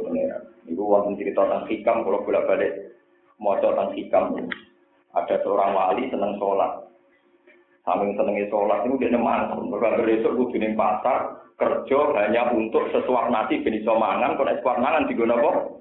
Ibu 0.71 0.79
wonten 0.79 1.19
cerita 1.19 1.43
tentang 1.43 1.67
hikam, 1.67 2.07
kalau 2.07 2.23
bolak 2.23 2.47
balik 2.47 2.71
mau 3.43 3.59
tentang 3.59 3.91
hikam. 3.91 4.39
Ada 5.11 5.43
seorang 5.43 5.75
wali 5.75 6.07
seneng 6.07 6.39
sholat, 6.39 6.87
samping 7.81 8.13
senengnya 8.13 8.45
sholat 8.53 8.85
itu 8.85 9.01
dia 9.01 9.09
neman, 9.09 9.49
berbagai 9.73 10.05
besok 10.05 10.37
kudu 10.37 10.61
ning 10.61 10.77
pasar 10.77 11.41
kerja 11.57 11.99
hanya 12.17 12.53
untuk 12.53 12.89
sesuap 12.93 13.29
nasi 13.29 13.61
benih 13.61 13.81
somangan, 13.85 14.37
kalau 14.37 14.53
sesuap 14.53 14.77
mangan 14.81 15.05
digunakan 15.09 15.77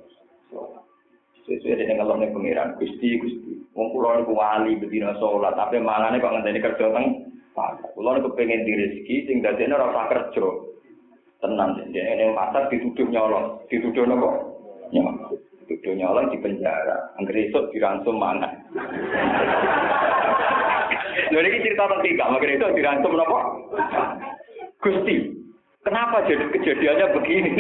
Sesuai 1.49 1.83
dengan 1.83 2.05
ngelone 2.05 2.31
pengiran, 2.31 2.79
gusti 2.79 3.19
gusti. 3.19 3.59
Wong 3.75 3.91
kulo 3.91 4.23
niku 4.23 4.39
wali 4.39 4.77
sholat, 5.19 5.57
tapi 5.57 5.83
mangane 5.83 6.23
kok 6.23 6.31
ngenteni 6.31 6.63
kerja 6.63 6.87
teng 6.95 7.07
pasar. 7.57 7.91
Kulo 7.97 8.23
pengen 8.39 8.63
di 8.63 8.77
rezeki 8.77 9.15
sing 9.27 9.37
dadekne 9.43 9.75
ora 9.75 10.07
kerja. 10.07 10.47
Tenang, 11.41 11.81
dia 11.91 12.05
ini 12.05 12.37
pasar 12.37 12.69
dituduh 12.69 13.09
nyolong, 13.09 13.65
dituduh 13.73 14.05
nopo? 14.05 14.29
Nyolong. 14.93 15.41
Dituduh 15.65 15.97
nyolong 15.97 16.29
di 16.29 16.39
penjara. 16.39 17.17
Angger 17.17 17.49
esuk 17.49 17.73
diransum 17.73 18.21
mangan. 18.21 18.53
Lha 21.31 21.47
iki 21.47 21.63
cerita 21.63 21.87
tentang 21.87 22.03
tiga, 22.03 22.25
makanya 22.27 22.59
itu 22.59 22.67
diransum 22.75 23.15
nopo? 23.15 23.39
Gusti, 24.83 25.17
kenapa 25.87 26.27
jadi 26.27 26.45
kejadiannya 26.51 27.07
begini? 27.15 27.51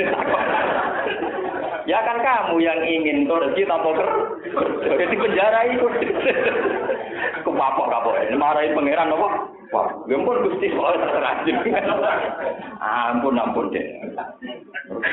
Ya 1.89 1.99
kan 2.05 2.23
kamu 2.23 2.61
yang 2.61 2.81
ingin 2.85 3.27
rezeki 3.27 3.67
tanpa 3.67 3.91
kerja. 3.97 4.95
Jadi 4.95 5.15
penjara 5.17 5.61
itu. 5.75 5.87
Kepapok 7.41 7.87
kapok 7.89 8.15
ini 8.21 8.37
marahin 8.37 8.77
pangeran 8.77 9.11
apa? 9.17 9.29
Wah, 9.71 9.87
gempur 10.07 10.39
gusti 10.45 10.71
soal 10.75 10.99
terajin. 10.99 11.57
ampun 12.83 13.39
ampun 13.39 13.75
deh. 13.75 13.87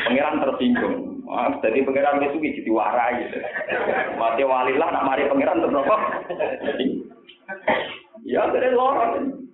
Pangeran 0.06 0.44
tersinggung. 0.44 1.24
Wah, 1.26 1.50
jadi 1.64 1.82
pangeran 1.82 2.26
itu 2.26 2.42
jadi 2.42 2.72
warai. 2.74 3.26
Mati 4.18 4.44
walilah 4.44 4.90
nak 4.92 5.06
mari 5.08 5.30
pangeran 5.30 5.62
terus 5.64 5.82
apa? 5.82 5.96
Ya, 8.28 8.52
dari 8.52 8.76
lorong. 8.76 9.48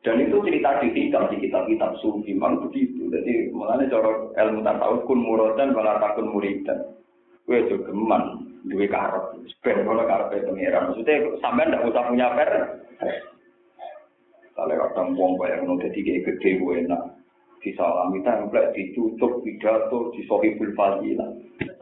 Dan 0.00 0.24
itu 0.24 0.40
cerita 0.40 0.80
di 0.80 0.88
kitab 0.94 1.28
di 1.28 1.36
kitab-kitab 1.36 2.00
sufi 2.00 2.32
memang 2.32 2.64
begitu. 2.64 3.12
Jadi 3.12 3.52
mulanya 3.52 3.92
cara 3.92 4.30
ilmu 4.40 4.64
tasawuf 4.64 5.04
kun 5.04 5.20
muradan 5.20 5.76
wala 5.76 6.00
takun 6.00 6.32
muridan. 6.32 6.96
Kue 7.44 7.60
geman 7.68 8.46
duwe 8.64 8.88
karep. 8.88 9.36
Ben 9.60 9.84
kalau 9.84 10.08
karep 10.08 10.32
pengiran. 10.48 10.88
Maksudnya 10.88 11.28
sampean 11.44 11.76
ndak 11.76 11.84
usah 11.92 12.08
punya 12.08 12.32
per. 12.32 12.50
Kalau 14.56 14.74
kadang 14.74 15.08
wong 15.12 15.36
bayang 15.36 15.68
nang 15.68 15.76
dadi 15.76 16.00
gede 16.00 16.56
gue 16.56 16.74
enak. 16.88 17.02
Disalami 17.58 18.22
template, 18.22 18.70
ditutup 18.72 19.42
pidato, 19.42 20.14
disohibul 20.14 20.72
fadilah. 20.78 21.26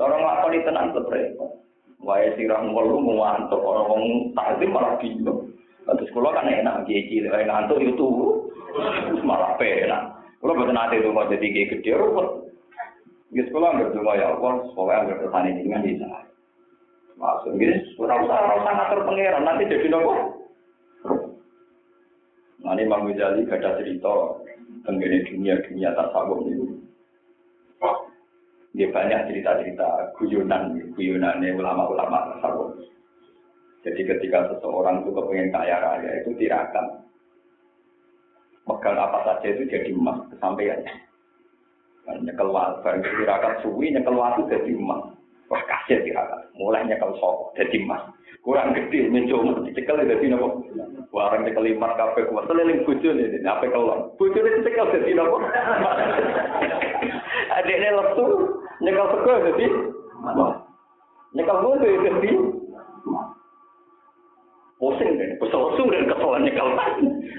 Orang 0.00 0.24
lakoni 0.24 0.64
tenang 0.64 0.96
repot. 0.96 1.65
Wae 2.04 2.34
sirah 2.36 2.60
ngelu 2.60 2.96
mau 3.00 3.24
antuk 3.24 3.60
orang 3.60 3.86
wong 3.88 4.04
takzim 4.36 4.70
malah 4.70 5.00
bingung. 5.00 5.52
Terus 5.86 6.10
kalau 6.10 6.34
kan 6.34 6.50
enak, 6.50 6.82
kiai 6.84 7.06
cilik 7.06 7.30
kayak 7.30 7.46
ngantuk 7.46 7.78
itu 7.78 8.08
malah 9.22 9.54
penak. 9.56 10.18
Kalau 10.42 10.52
betul 10.58 10.74
nanti 10.74 10.98
itu 10.98 11.10
mau 11.14 11.26
jadi 11.30 11.46
kiai 11.46 11.70
gede 11.72 11.92
ruwet. 11.94 12.28
Ya 13.34 13.42
sekolah 13.46 13.68
nggak 13.74 13.90
cuma 13.94 14.18
ya 14.18 14.34
Allah, 14.34 14.52
sekolah 14.70 14.96
nggak 15.06 15.20
bertani 15.24 15.50
dengan 15.62 15.82
bisa. 15.82 16.08
Maksud 17.16 17.56
gini, 17.56 17.76
kurang 17.96 18.28
usah 18.28 18.60
usah 18.60 18.72
ngatur 18.76 19.00
pangeran 19.08 19.42
nanti 19.46 19.72
jadi 19.72 19.88
nopo. 19.88 20.14
Nah 22.60 22.74
ini 22.74 22.82
Imam 22.82 23.06
Ghazali 23.08 23.46
gak 23.46 23.78
cerita 23.78 24.42
tentang 24.84 24.98
dunia 25.00 25.54
dunia 25.64 25.94
tak 25.94 26.10
sabuk 26.10 26.44
ini. 26.50 26.85
Dia 28.76 28.92
banyak 28.92 29.32
cerita-cerita 29.32 30.12
guyonan, 30.20 30.76
guyonannya 30.92 31.56
ulama-ulama 31.56 32.36
sabuk. 32.44 32.76
Jadi 33.80 34.04
ketika 34.04 34.52
seseorang 34.52 35.00
itu 35.00 35.16
kepengen 35.16 35.48
kaya 35.48 35.80
raya 35.80 36.10
itu 36.20 36.36
tirakat. 36.36 36.84
Megang 38.68 39.00
apa 39.00 39.24
saja 39.24 39.48
itu 39.48 39.64
jadi 39.64 39.88
emas 39.96 40.20
kesampaian. 40.28 40.76
Nah, 42.04 42.20
nyekel 42.20 42.52
barang 42.52 43.00
tirakat 43.00 43.64
suwi 43.64 43.96
nyekel 43.96 44.18
waktu 44.18 44.44
jadi 44.50 44.70
emas. 44.76 45.16
Wah 45.46 45.62
kasih 45.64 46.02
tirakat, 46.02 46.50
mulai 46.58 46.84
nyekel 46.84 47.16
sok 47.16 47.56
jadi 47.56 47.80
emas. 47.80 48.02
Kurang 48.42 48.74
gede, 48.74 49.10
mencoba 49.10 49.62
dicekel 49.66 50.02
jadi 50.02 50.26
nopo. 50.34 50.66
Warang 51.14 51.46
nyekel 51.46 51.64
lima 51.64 51.94
kafe 51.96 52.26
kuat, 52.28 52.50
seliling 52.50 52.82
bucu 52.82 53.08
nih, 53.10 53.42
apa 53.46 53.70
kelon. 53.70 54.10
Bucu 54.18 54.38
ini 54.38 54.66
cekel 54.66 54.86
jadi 54.92 55.10
nopo. 55.14 55.38
Adiknya 57.58 57.94
lesu, 57.94 58.55
nyekel 58.80 59.06
sego 59.12 59.34
jadi 59.52 59.66
Nyekel 61.36 61.58
bucu 61.60 61.76
jadi 62.00 62.30
pusing 64.76 65.10
deh, 65.16 65.30
kesel 65.40 65.72
dan 65.88 66.04
kesel 66.08 66.32
nyekel 66.40 66.68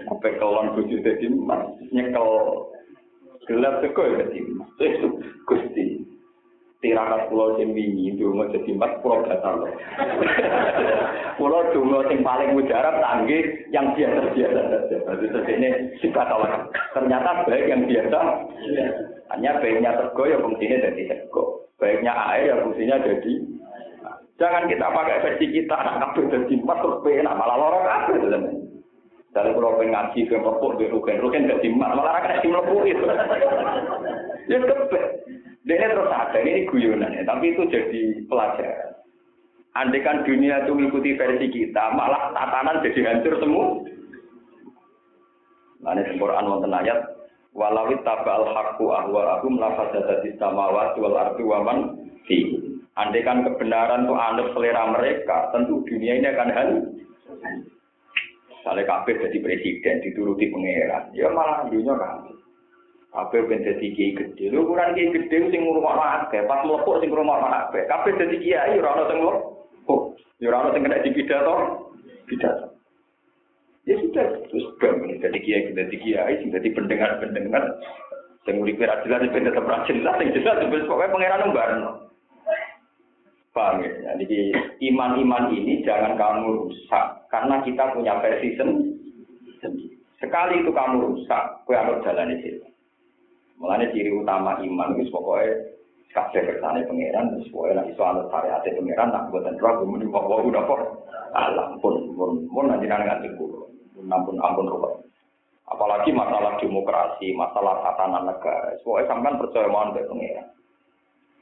apa 0.09 0.27
kelon 0.37 0.73
bujuk 0.73 1.01
jadi 1.05 1.25
mas 1.33 1.65
nyekel 1.93 2.29
gelap 3.45 3.81
ya 3.81 3.89
jadi 4.25 4.39
mas 4.57 4.69
itu 4.81 5.07
gusti. 5.45 5.85
Tirakat 6.77 7.33
pulau 7.33 7.57
sing 7.57 7.73
wingi 7.73 8.13
dungo 8.21 8.45
jadi 8.53 8.69
mas 8.77 8.93
pulau 9.01 9.25
datar 9.25 9.57
pulau 11.41 11.65
dungo 11.73 12.05
sing 12.05 12.21
paling 12.21 12.53
mujarab 12.53 13.01
tanggi 13.01 13.65
yang 13.73 13.97
biasa 13.97 14.29
biasa 14.37 14.61
saja. 14.69 14.97
Jadi 15.09 15.51
ini 15.57 15.69
suka 16.05 16.21
kawan 16.21 16.69
ternyata 16.93 17.49
baik 17.49 17.65
yang 17.65 17.81
biasa 17.89 18.19
hanya 19.33 19.59
baiknya 19.59 19.91
teko 19.95 20.23
ya 20.27 20.37
fungsinya 20.39 20.77
jadi 20.83 21.01
teko 21.09 21.67
baiknya 21.77 22.13
air 22.33 22.51
ya 22.51 22.55
fungsinya 22.63 22.97
jadi 23.03 23.33
Jangan 24.37 24.69
kita 24.69 24.93
pakai 24.93 25.21
versi 25.25 25.49
kita, 25.49 25.73
anak 25.73 26.13
jadi 26.13 26.61
empat 26.61 26.77
terus 26.85 27.01
penak 27.01 27.37
malah 27.41 27.57
lorong 27.57 27.85
kabeh 27.89 28.17
Misalnya 29.37 29.53
kalau 29.53 29.77
pengen 29.77 29.93
ngaji 29.93 30.19
ke 30.29 30.35
merpuk 30.37 30.71
di 30.81 30.85
rugen, 30.89 31.21
rugen 31.21 31.49
gak 31.49 31.61
dimak, 31.61 31.93
malah 31.93 32.21
akan 32.21 32.41
di 32.41 32.49
merpuk 32.49 32.85
itu. 32.89 33.05
ya 34.49 34.57
kebet. 34.61 35.05
Dia 35.67 35.89
terus 35.91 36.09
ada, 36.09 36.37
ini 36.41 36.65
guyonan 36.65 37.17
ya, 37.17 37.21
tapi 37.27 37.53
itu 37.53 37.69
jadi 37.69 38.01
pelajaran. 38.25 38.97
Andai 39.77 40.01
kan 40.01 40.25
dunia 40.25 40.65
itu 40.65 40.73
mengikuti 40.73 41.13
versi 41.19 41.53
kita, 41.53 41.93
malah 41.93 42.33
tatanan 42.33 42.81
jadi 42.81 42.99
hancur 43.03 43.35
semua. 43.37 43.65
Nah, 45.85 45.93
ini 45.93 46.17
Quran 46.17 46.49
wonten 46.49 46.73
ayat, 46.73 46.97
walau 47.57 47.89
tabal 48.05 48.53
haqqu 48.53 48.85
ahwa'ahum 48.85 49.57
lafazadatis 49.57 50.37
samawati 50.37 51.01
wal 51.01 51.17
ardi 51.17 51.43
wa 51.43 51.59
man 51.65 51.77
fi. 52.29 52.45
Andai 52.97 53.25
kan 53.25 53.45
kebenaran 53.45 54.09
itu 54.09 54.13
anut 54.17 54.53
selera 54.57 54.89
mereka, 54.89 55.53
tentu 55.53 55.85
dunia 55.85 56.17
ini 56.17 56.33
akan 56.33 56.49
hancur. 56.49 56.85
Misalnya 58.49 58.89
kabeh 58.89 59.21
jadi 59.21 59.37
presiden, 59.37 60.01
dituruti 60.01 60.49
pangeran, 60.49 61.13
ya 61.13 61.29
malah 61.29 61.69
dunia 61.69 61.93
kan. 61.93 62.25
Kabeh 63.13 63.49
ben 63.49 63.65
dadi 63.65 63.93
kiai 63.93 64.17
gede. 64.17 64.49
Lho 64.49 64.65
ukuran 64.65 64.93
kiai 64.93 65.13
gede 65.13 65.49
sing 65.49 65.61
ngurungokno 65.65 66.03
akeh, 66.03 66.45
pas 66.45 66.61
mlepuk 66.61 67.01
sing 67.01 67.09
ngurungokno 67.09 67.47
akeh. 67.49 67.85
Kabeh 67.85 68.13
dadi 68.17 68.37
kiai 68.41 68.77
ora 68.77 68.93
ono 68.93 69.03
sing 69.09 69.17
mlepuk. 69.21 70.01
Ya 70.41 70.45
ora 70.53 70.57
ono 70.65 70.69
sing 70.73 70.81
kena 70.85 71.01
dipidato. 71.01 71.53
Pidato. 72.29 72.76
Ya 73.87 73.95
sudah, 74.03 74.27
terus 74.51 74.67
bang, 74.83 74.99
jadi 75.15 75.39
kiai, 75.39 75.71
jadi 75.71 75.95
kiai, 75.95 76.43
jadi 76.43 76.67
pendengar-pendengar, 76.75 77.63
yang 78.43 78.59
uripe 78.59 78.83
ra 78.83 78.99
jelas 79.07 79.27
tetep 79.31 79.63
ra 79.63 79.87
jelas, 79.87 80.15
sing 80.19 80.29
jelas 80.35 80.59
pokoknya 80.87 81.13
pangeran 81.15 81.41
nembarno. 81.47 81.91
Paham 83.55 83.83
ya? 83.83 84.15
Jadi 84.19 84.53
iman-iman 84.91 85.55
ini 85.55 85.87
jangan 85.87 86.19
kamu 86.19 86.67
rusak 86.67 87.05
karena 87.31 87.63
kita 87.63 87.95
punya 87.95 88.19
versi 88.19 88.59
sendiri. 88.59 89.97
Sekali 90.19 90.61
itu 90.61 90.71
kamu 90.75 90.95
rusak, 91.07 91.43
kue 91.63 91.73
harus 91.75 92.03
jalan 92.03 92.37
itu. 92.37 92.63
Mulanya 93.57 93.89
ciri 93.95 94.13
utama 94.13 94.61
iman 94.61 94.99
itu 94.99 95.09
pokoknya 95.09 95.77
kabeh 96.13 96.41
kersane 96.49 96.81
pangeran 96.87 97.29
terus 97.35 97.49
pokoknya 97.53 97.83
nak 97.83 97.89
iso 97.93 98.01
anut 98.01 98.25
syariat 98.33 98.63
pangeran 98.65 99.09
nak 99.13 99.25
buatan 99.29 99.59
roh 99.61 99.85
muni 99.85 100.05
bahwa 100.09 100.41
udah 100.41 100.63
kok 100.65 100.81
alam 101.37 101.69
pun 101.77 101.93
pun 102.17 102.41
pun 102.49 102.65
nanti 102.65 102.89
nang 102.89 103.05
ngati 103.05 103.29
kulo 103.37 103.66
ampun 104.05 104.37
ampun 104.37 104.69
roh 104.69 105.01
apalagi 105.67 106.15
masalah 106.15 106.55
demokrasi 106.63 107.35
masalah 107.35 107.83
tatanan 107.83 108.31
negara. 108.31 108.71
Pokoknya 108.81 109.09
sampean 109.11 109.35
percaya 109.35 109.67
mohon 109.67 109.91
ke 109.91 110.07
pangeran. 110.07 110.47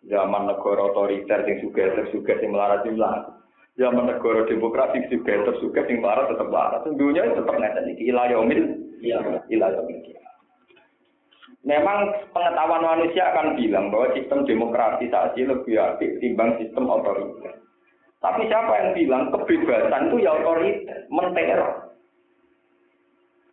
Zaman 0.05 0.43
negara 0.49 0.81
otoriter 0.89 1.39
yang 1.45 1.57
juga 1.61 1.83
tersuga 1.97 2.33
yang 2.37 2.53
melarat 2.53 2.85
jumlah 2.85 3.13
zaman 3.75 4.07
negara 4.07 4.47
demokrasi 4.47 5.03
juga 5.11 5.33
tersuga 5.51 5.83
yang 5.85 5.99
melarat 6.01 6.25
tetap 6.31 6.47
melarat. 6.47 6.81
Dunia 6.87 7.23
tetap 7.35 7.55
ngeten 7.55 7.91
iki 7.95 8.03
ilayomil 8.09 8.61
ilayomil 9.51 9.99
Memang 11.65 12.29
pengetahuan 12.29 12.85
manusia 12.85 13.33
akan 13.33 13.57
bilang 13.57 13.89
bahwa 13.89 14.13
sistem 14.13 14.45
demokratisasi 14.45 15.49
lebih 15.49 15.81
aktif 15.81 16.13
timbang 16.21 16.53
sistem 16.61 16.85
otoriter. 16.85 17.57
Tapi 18.21 18.45
siapa 18.45 18.69
yang 18.69 18.89
bilang 18.93 19.23
kebebasan 19.33 20.13
itu 20.13 20.17
ya 20.21 20.37
otoriter, 20.37 21.09
menteror. 21.09 21.94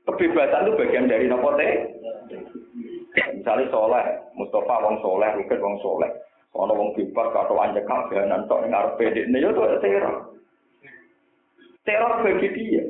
Kebebasan 0.02 0.66
itu 0.66 0.78
bagian 0.78 1.06
dari 1.06 1.30
nopo 1.30 1.54
Misalnya 3.12 3.68
soleh, 3.68 4.04
Mustafa 4.34 4.74
wong 4.82 4.96
soleh, 5.04 5.30
Ruket 5.36 5.60
wong 5.60 5.76
soleh. 5.84 6.10
Ono 6.52 6.72
wong 6.72 6.92
bebas 6.96 7.32
atau 7.32 7.56
anjek 7.56 7.88
kabehanan 7.88 8.44
tok 8.44 8.60
ning 8.64 8.76
arep 8.76 9.00
pedekne 9.00 9.40
yo 9.40 9.56
ya 9.56 9.72
itu 9.72 9.80
teror. 9.80 10.16
Teror 11.84 12.12
bagi 12.20 12.48
dia. 12.52 12.84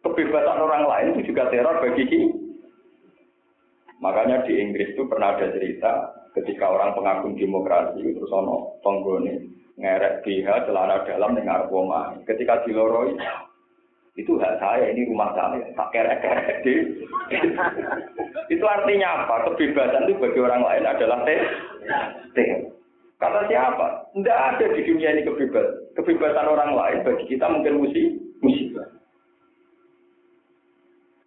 Kebebasan 0.00 0.58
orang 0.58 0.84
lain 0.88 1.08
itu 1.16 1.32
juga 1.32 1.52
teror 1.52 1.84
bagi 1.84 2.04
dia. 2.08 2.32
Makanya 4.00 4.42
di 4.48 4.58
Inggris 4.58 4.96
itu 4.96 5.04
pernah 5.06 5.36
ada 5.36 5.52
cerita 5.52 5.92
ketika 6.34 6.72
orang 6.72 6.96
pengagum 6.96 7.36
demokrasi 7.36 8.02
terus 8.02 8.32
ono 8.34 8.80
tonggone 8.82 9.46
ngerek 9.78 10.26
BH 10.26 10.48
celana 10.66 11.04
dalam 11.06 11.36
dengan 11.36 11.62
arpoma. 11.64 12.16
Ketika 12.24 12.64
diloroi 12.66 13.14
itu 14.12 14.36
hak 14.36 14.60
saya, 14.60 14.92
ini 14.92 15.08
rumah 15.08 15.32
saya, 15.32 15.64
tak 15.72 15.88
kerek-kerek 15.88 16.60
itu 18.52 18.64
artinya 18.68 19.24
apa? 19.24 19.48
Kebebasan 19.48 20.04
itu 20.04 20.20
bagi 20.20 20.40
orang 20.44 20.62
lain 20.62 20.84
adalah 20.84 21.24
teh. 21.24 21.40
Kata 23.16 23.46
siapa? 23.46 24.12
Tidak 24.12 24.38
ada 24.52 24.66
di 24.66 24.82
dunia 24.84 25.14
ini 25.14 25.24
kebebasan. 25.24 25.96
Kebebasan 25.96 26.46
orang 26.50 26.76
lain 26.76 26.98
bagi 27.06 27.24
kita 27.32 27.46
mungkin 27.48 27.80
musibah. 27.80 28.88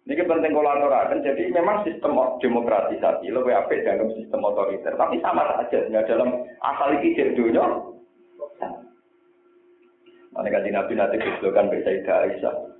Ini 0.06 0.22
penting 0.22 0.54
kolaborasi. 0.54 1.18
Jadi 1.26 1.50
memang 1.50 1.82
sistem 1.82 2.14
demokratisasi 2.38 3.26
lebih 3.26 3.58
apik 3.58 3.82
dalam 3.82 4.06
sistem 4.14 4.46
otoriter. 4.46 4.94
Tapi 4.94 5.18
sama 5.18 5.42
saja. 5.58 5.82
Nggak 5.90 6.06
dalam 6.06 6.30
asal 6.62 6.94
iki 7.02 7.18
dunia. 7.34 7.66
Kan 10.36 10.46
Nabi 10.46 10.94
nanti 10.94 11.16
disebutkan 11.18 11.72
bersaidah 11.72 12.28
Aisyah. 12.28 12.75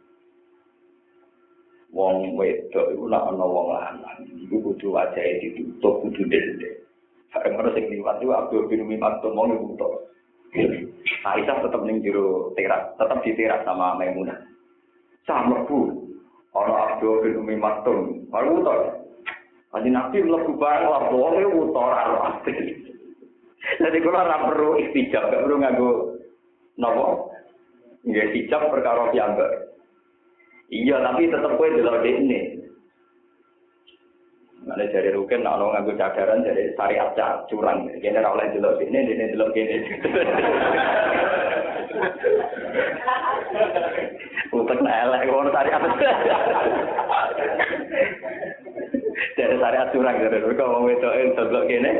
Wong 1.97 2.37
wedok 2.37 2.93
iku 2.93 3.09
nak 3.09 3.33
ana 3.33 3.45
wong 3.49 3.73
lanang 3.73 4.21
iku 4.45 4.61
kudu 4.61 4.93
wajahe 4.93 5.41
ditutup 5.41 6.05
kudu 6.05 6.29
dende 6.29 6.87
Bareng 7.37 7.53
ngono 7.53 7.69
sing 7.77 7.93
liwat 7.93 8.17
iku 8.25 8.33
Abdul 8.33 8.65
bin 8.65 8.89
to 8.97 9.29
mong 9.37 9.53
iku 9.53 9.77
to. 9.77 9.89
Aisyah 11.21 11.57
tetep 11.61 11.85
ning 11.85 12.01
jero 12.01 12.57
teras, 12.57 12.97
tetep 12.97 13.21
di 13.29 13.45
sama 13.61 13.93
Maimunah. 14.01 14.41
Sama 15.29 15.69
bu, 15.69 16.01
ana 16.57 16.97
Abdul 16.97 17.29
bin 17.29 17.45
Mimak 17.45 17.85
to. 17.85 18.25
Baru 18.33 18.65
to. 18.65 18.73
Ani 19.77 19.93
nabi 19.93 20.25
mlebu 20.25 20.57
bareng 20.57 20.89
lah 20.89 21.13
boleh 21.13 21.45
utor 21.45 21.93
ora. 21.93 22.41
Jadi 23.85 23.99
kula 24.01 24.25
ora 24.25 24.49
perlu 24.49 24.81
istijab, 24.81 25.29
gak 25.29 25.43
perlu 25.45 25.61
nganggo 25.61 25.91
napa? 26.81 27.37
Nggih 28.09 28.25
istijab 28.33 28.73
perkara 28.73 29.13
piyambak. 29.13 29.76
Iya, 30.67 30.99
tapi 30.99 31.31
tetap 31.31 31.55
kue 31.55 31.71
delok 31.71 32.03
ini. 32.03 32.59
Mana 34.67 34.83
dari 34.91 35.15
rukin, 35.15 35.47
nak 35.47 35.63
nggak 35.63 35.95
cadaran 35.95 36.43
dari 36.43 36.75
syariat 36.75 37.15
curang. 37.47 37.87
Kini 38.03 38.19
ora 38.19 38.35
oleh 38.35 38.51
delok 38.51 38.83
ini, 38.83 38.99
ini 38.99 39.31
delok 39.31 39.55
ini. 39.55 39.79
Utek 44.51 44.83
elek 44.83 45.23
ngono 45.31 45.55
syariat. 45.55 45.87
Dari 49.39 49.55
syariat 49.55 49.89
curang 49.95 50.19
dari 50.19 50.43
rukin, 50.43 50.67
wong 50.67 50.83
wedoke 50.91 51.31
delok 51.39 51.65
kene. 51.71 51.93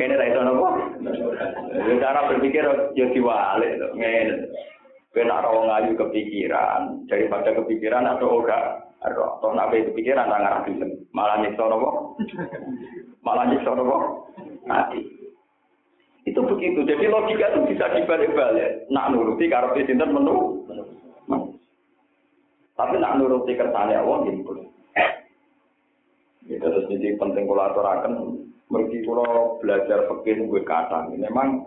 Kene 0.00 0.14
ra 0.16 0.24
iso 0.24 0.40
nopo? 0.40 0.72
Cara 2.00 2.32
berpikir 2.32 2.64
yo 2.96 3.04
diwalik 3.12 3.76
ngene. 3.92 4.48
Kena 5.16 5.40
rawang 5.40 5.72
ayu 5.72 5.96
kepikiran, 5.96 7.08
daripada 7.08 7.56
kepikiran 7.56 8.04
atau 8.04 8.36
enggak, 8.36 8.84
atau 9.00 9.40
atau 9.40 9.56
nabi 9.56 9.88
kepikiran 9.88 10.28
tangan 10.28 10.60
rapi 10.60 10.76
malah 11.16 11.40
nyiksa 11.40 11.64
nopo, 11.64 12.20
malah 13.24 13.48
nyiksa 13.48 13.72
nopo, 13.72 14.28
mati. 14.68 15.16
Itu 16.26 16.42
begitu. 16.42 16.82
Jadi 16.82 17.06
logika 17.06 17.54
itu 17.54 17.60
bisa 17.70 17.86
dibalik-balik. 17.96 18.90
Nak 18.90 19.14
nuruti 19.14 19.46
karo 19.46 19.72
sinten 19.78 20.10
menu. 20.10 20.66
Tapi 22.76 22.94
nak 22.98 23.16
nuruti 23.16 23.54
kersane 23.54 23.94
Allah 23.94 24.26
gitu. 24.26 24.52
Itu 26.50 26.66
terus 26.66 26.90
jadi 26.90 27.14
penting 27.16 27.46
kalau 27.46 27.64
aturakan. 27.70 28.12
Mergi 28.66 29.06
kalau 29.06 29.62
belajar 29.62 30.10
fikih 30.10 30.42
gue 30.50 30.62
kata. 30.66 31.06
Memang 31.14 31.65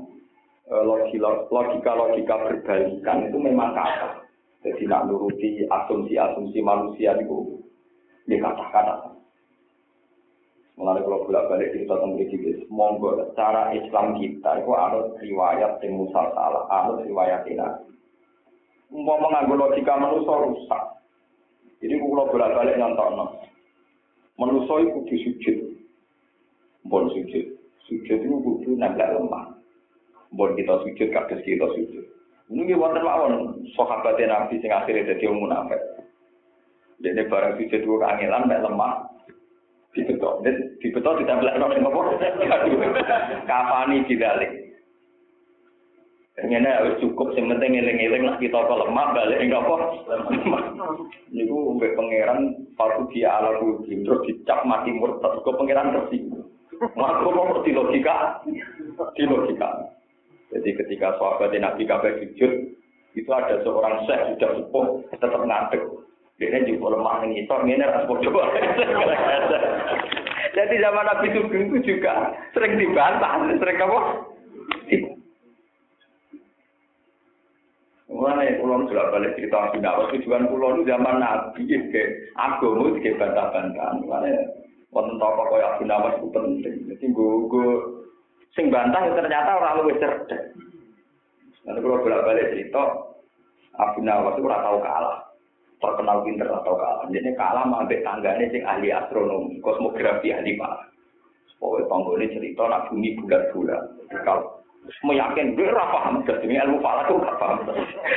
logika-logika 0.70 2.36
berbalikan 2.38 3.18
itu 3.26 3.38
memang 3.42 3.74
kata. 3.74 4.22
Jadi 4.62 4.86
nak 4.86 5.10
nuruti 5.10 5.66
asumsi-asumsi 5.66 6.60
manusia 6.62 7.18
itu 7.18 7.58
di 8.30 8.38
kata-kata. 8.38 9.18
Mengenai 10.78 11.04
kalau 11.04 11.28
bolak 11.28 11.48
balik 11.52 11.76
kita 11.76 11.92
tentang 11.92 12.16
gitu, 12.16 12.64
monggo 12.72 13.12
cara 13.36 13.76
Islam 13.76 14.16
kita 14.16 14.64
itu 14.64 14.72
harus 14.72 15.12
riwayat 15.20 15.76
yang 15.84 16.00
musal 16.00 16.32
harus 16.72 17.04
riwayat 17.04 17.44
ini. 17.52 17.68
Mau 18.88 19.20
mengambil 19.20 19.68
logika 19.68 20.00
manusia 20.00 20.32
rusak. 20.40 20.84
Jadi 21.84 22.00
kalau 22.00 22.32
bolak 22.32 22.56
balik 22.56 22.80
nonton, 22.80 23.28
manusia 24.40 24.76
itu 24.88 25.00
sujud, 25.20 25.58
bon 26.88 27.12
sujud, 27.12 27.46
sujud 27.88 28.20
itu 28.24 28.36
kudu 28.40 28.70
nempel 28.80 29.20
lemah. 29.20 29.49
Buat 30.34 30.54
kita 30.58 30.86
sujud, 30.86 31.10
kados 31.10 31.42
kita 31.42 31.66
sujud. 31.74 32.06
Ini 32.50 32.74
wonten 32.74 33.06
mawon 33.06 33.62
sahabat 33.78 34.18
Nabi 34.18 34.58
sing 34.58 34.74
akhirnya 34.74 35.14
dadi 35.14 35.30
wong 35.30 35.46
munafik. 35.46 35.82
Jadi 37.00 37.30
barang 37.30 37.62
sujud 37.62 37.82
ku 37.86 38.02
kangelan 38.02 38.50
mek 38.50 38.66
lemah. 38.66 39.06
Dibetok, 39.90 40.46
dibetok 40.82 41.18
ditempel 41.18 41.50
nang 41.50 41.82
apa? 41.82 42.02
Kafani 43.50 44.06
didalik. 44.06 44.70
Ngene 46.40 46.70
harus 46.72 46.96
cukup 47.04 47.36
sing 47.36 47.52
penting 47.52 47.76
eling-eling 47.76 48.24
lah 48.24 48.40
kita 48.40 48.56
kok 48.56 48.80
lemah 48.80 49.12
balik 49.12 49.44
enggak 49.44 49.60
apa. 49.60 49.76
Niku 51.36 51.76
mbek 51.76 52.00
pangeran 52.00 52.64
patu 52.80 53.12
dia 53.12 53.28
ala 53.28 53.60
kuwi 53.60 54.08
terus 54.08 54.24
dicap 54.24 54.64
mati 54.64 54.96
murtad 54.96 55.44
kok 55.44 55.58
pangeran 55.60 55.92
tersinggung. 55.92 56.48
Maka 56.96 57.28
kok 57.28 57.66
di 57.68 57.72
logika 57.76 58.40
di 59.20 59.24
logika. 59.28 59.99
Jadi 60.50 60.70
ketika 60.82 61.14
sahabat 61.22 61.54
Nabi 61.54 61.86
kabeh 61.86 62.26
sujud 62.26 62.52
itu 63.14 63.30
ada 63.30 63.62
seorang 63.62 64.06
syekh 64.06 64.38
sudah 64.38 64.50
sepuh 64.58 64.86
tetap 65.14 65.42
ngadeg. 65.46 65.84
Dia 66.40 66.64
juga 66.64 66.96
lemah 66.96 67.16
ning 67.22 67.36
itu 67.36 67.52
ngene 67.52 67.84
ras 67.84 68.08
bodoh. 68.08 68.32
Jadi 70.58 70.76
zaman 70.82 71.06
Nabi 71.06 71.28
Sugeng 71.36 71.72
itu 71.72 71.94
juga 71.94 72.34
sering 72.52 72.80
dibantah, 72.80 73.38
sering 73.60 73.78
apa? 73.80 74.00
Mulane 78.10 78.58
kula 78.58 78.90
sudah 78.90 79.06
balik 79.14 79.38
cerita 79.38 79.70
Nabi 79.70 79.80
Nawas 79.80 80.12
tujuan 80.12 80.50
itu 80.50 80.82
zaman 80.90 81.16
Nabi 81.22 81.62
ke 81.70 82.04
agama 82.36 82.92
ke 82.98 83.16
bantah-bantahan. 83.16 84.02
Mulane 84.02 84.32
wonten 84.90 85.22
tokoh 85.22 85.46
kaya 85.54 85.78
Abu 85.78 85.84
Nawas 85.86 86.18
itu 86.18 86.28
penting. 86.34 86.76
Jadi 86.90 87.06
gue 87.14 87.70
sing 88.54 88.74
bantah 88.74 89.02
ternyata 89.14 89.60
orang 89.60 89.76
luwih 89.84 89.98
cerdas. 90.02 90.44
Nanti 91.68 91.80
kalau 91.86 92.02
bolak 92.02 92.26
balik 92.26 92.50
cerita 92.56 92.84
Abu 93.78 94.00
Nawas 94.02 94.36
itu 94.36 94.48
ora 94.48 94.64
tau 94.66 94.80
kalah. 94.82 95.18
Terkenal 95.80 96.18
pinter 96.28 96.50
atau 96.50 96.76
kalah. 96.76 97.06
Jadi 97.08 97.30
kalah 97.38 97.64
ambek 97.64 98.04
tanggane 98.04 98.52
sing 98.52 98.66
ahli 98.68 98.92
astronomi, 98.92 99.62
kosmografi 99.64 100.34
ahli 100.34 100.58
malah. 100.60 100.84
Pokoknya 101.60 101.92
tonggone 101.92 102.26
cerita 102.32 102.64
nak 102.72 102.88
bumi 102.88 103.20
bulat-bulat. 103.20 103.84
Kalau 104.24 104.60
meyakin 105.06 105.54
gue 105.54 105.70
ora 105.70 105.86
paham 105.92 106.24
dadi 106.26 106.50
ilmu 106.50 106.82
falak 106.82 107.06
tuh 107.06 107.22
gak 107.22 107.38
paham 107.38 107.62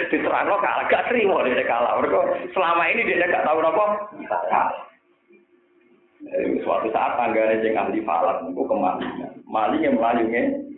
diterangno 0.09 0.57
kalah 0.57 0.85
gak 0.89 1.05
terima 1.11 1.45
dia 1.45 1.69
kalah 1.69 2.01
mereka 2.01 2.21
selama 2.57 2.83
ini 2.89 3.03
dia 3.05 3.29
gak 3.29 3.45
tahu 3.45 3.61
apa 3.61 3.87
suatu 6.65 6.89
saat 6.95 7.13
tanggane 7.19 7.61
sing 7.61 7.77
ahli 7.77 8.01
falak 8.07 8.41
niku 8.47 8.65
ke 8.65 8.77
mana 8.79 9.29
mali 9.53 9.85
yang 9.85 10.01
melayunya 10.01 10.72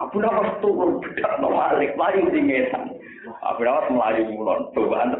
Abu 0.00 0.16
Nawas 0.24 0.56
turun 0.64 1.04
bedak 1.04 1.36
no 1.44 1.52
malik 1.52 1.92
melayu 1.92 2.32
di 2.32 2.40
ngetan 2.48 2.96
Abu 3.44 3.60
Nawas 3.68 3.92
melayu 3.92 4.24
mulon 4.32 4.72
cobaan 4.72 5.12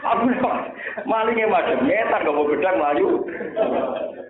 Abu 0.00 0.24
Nawas 0.32 0.72
malingnya 1.04 1.52
macam 1.52 1.84
ngetan 1.84 2.24
gak 2.24 2.32
mau 2.32 2.48
bedak 2.48 2.74
melayu. 2.80 3.28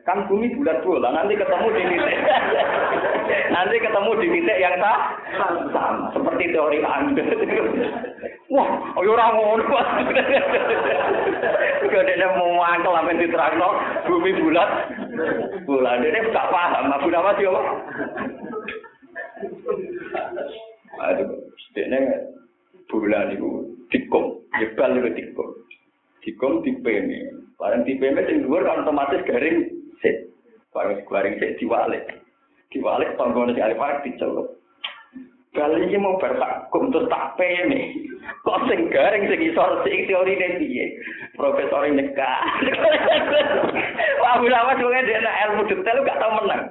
Kan 0.03 0.27
bumi 0.27 0.51
bulat 0.59 0.83
bola 0.83 1.15
nanti 1.15 1.39
ketemu 1.39 1.67
di 1.71 1.83
titik. 1.87 2.19
Nanti 3.55 3.77
ketemu 3.79 4.11
di 4.19 4.27
titik 4.27 4.59
yang 4.59 4.75
tak 4.83 4.99
sama. 5.71 6.11
Seperti 6.17 6.45
teori 6.51 6.79
anda 6.83 7.23
wah 8.49 8.69
ayo 8.99 9.13
orang 9.13 9.37
ngono 9.37 9.77
dia 11.93 12.29
mau 12.35 12.59
mangkel 12.59 12.97
yang 12.97 13.21
diterangno 13.23 13.69
bumi 14.03 14.31
bulat. 14.35 14.71
Bulat 15.63 16.03
dia 16.03 16.27
gak 16.35 16.51
paham 16.51 16.91
Abu 16.91 17.07
Nawas 17.13 17.39
yo 17.39 17.55
Aduh, 20.99 21.31
ini 21.79 21.99
bulan 22.91 23.35
itu 23.39 23.79
dikom, 23.95 24.43
jebal 24.59 24.99
itu 24.99 25.11
dikom. 25.15 25.49
Dikom. 26.27 26.63
Barang 27.59 27.83
tipe 27.83 28.07
ini 28.07 28.23
yang 28.23 28.47
luar 28.47 28.63
kan 28.71 28.87
otomatis 28.87 29.27
garing 29.27 29.67
set. 29.99 30.31
Barang 30.71 31.03
garing 31.11 31.35
set 31.43 31.59
diwalik. 31.59 32.07
Diwalik 32.71 33.19
tonggone 33.19 33.55
si 33.55 33.63
alif 33.63 33.83
alif 33.83 34.07
dicelup. 34.07 34.49
Kali 35.59 35.91
ini 35.91 35.99
mau 35.99 36.21
bertakum 36.23 36.95
terus 36.95 37.11
tak 37.11 37.35
pene. 37.35 37.99
Kok 38.47 38.71
sing 38.71 38.95
garing 38.95 39.27
sing 39.27 39.41
isor 39.43 39.83
sing 39.83 40.07
teori 40.07 40.39
ini 40.39 40.61
piye? 40.63 40.87
Profesor 41.35 41.83
ini 41.83 41.99
nekah. 41.99 42.41
Wah, 44.23 44.39
lama 44.39 44.79
sebagai 44.79 45.09
dia 45.09 45.19
ilmu 45.49 45.67
detail 45.67 46.05
gak 46.07 46.21
tau 46.23 46.31
menang. 46.39 46.63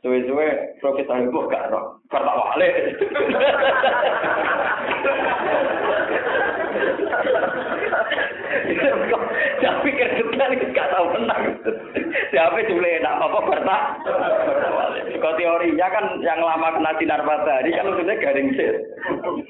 Suwe-suwe 0.00 0.78
profesor 0.80 1.20
itu 1.20 1.40
gak 1.52 1.68
roh. 1.68 2.00
Kata 2.08 2.32
wale. 2.32 2.68
Saya 9.58 9.72
pikir 9.84 10.08
detail 10.16 10.50
itu 10.56 10.66
gak 10.72 10.88
tau 10.96 11.12
menang. 11.12 11.60
Siapa 12.32 12.56
cuma 12.72 12.88
enak 12.88 13.20
apa 13.20 13.38
berta? 13.44 13.78
Kalau 15.18 15.34
teorinya 15.34 15.86
kan 15.90 16.04
yang 16.22 16.38
lama 16.40 16.78
kena 16.78 16.94
sinar 16.96 17.22
matahari 17.26 17.74
kan 17.74 17.90
maksudnya 17.90 18.22
garing 18.22 18.48
sih. 18.54 18.70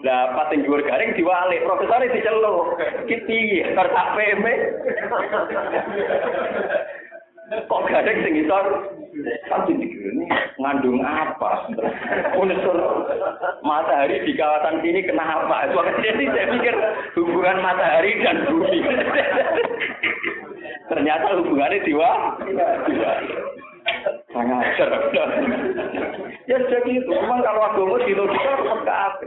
Nah 0.03 0.33
pas 0.33 0.51
yang 0.51 0.65
garing 0.65 1.13
diwalik, 1.15 1.63
profesor 1.63 2.01
itu 2.03 2.25
celuk. 2.25 2.81
Kiti, 3.07 3.63
kertas 3.77 4.09
PM. 4.17 4.43
Kok 7.49 7.89
gading 7.89 8.19
sing 8.21 8.35
isor 8.45 8.65
kan 9.49 9.65
ini 9.73 9.89
ngandung 10.61 11.01
apa? 11.01 11.65
Unsur 12.37 12.77
matahari 13.65 14.21
di 14.29 14.37
kawasan 14.37 14.85
sini 14.85 15.01
kenapa? 15.01 15.73
Jadi 16.05 16.29
saya 16.29 16.53
pikir 16.53 16.75
hubungan 17.17 17.65
matahari 17.65 18.21
dan 18.21 18.45
bumi. 18.53 18.85
Ternyata 20.93 21.41
hubungannya 21.41 21.85
diwa. 21.89 22.13
Sangat 24.29 24.69
cerdas. 24.77 25.33
Ya 26.45 26.61
jadi 26.69 26.91
itu. 27.01 27.09
Memang 27.09 27.41
kalau 27.41 27.65
agama 27.65 27.97
di 28.05 28.13
logika 28.13 28.61
peka 28.61 28.93
apa? 28.93 29.27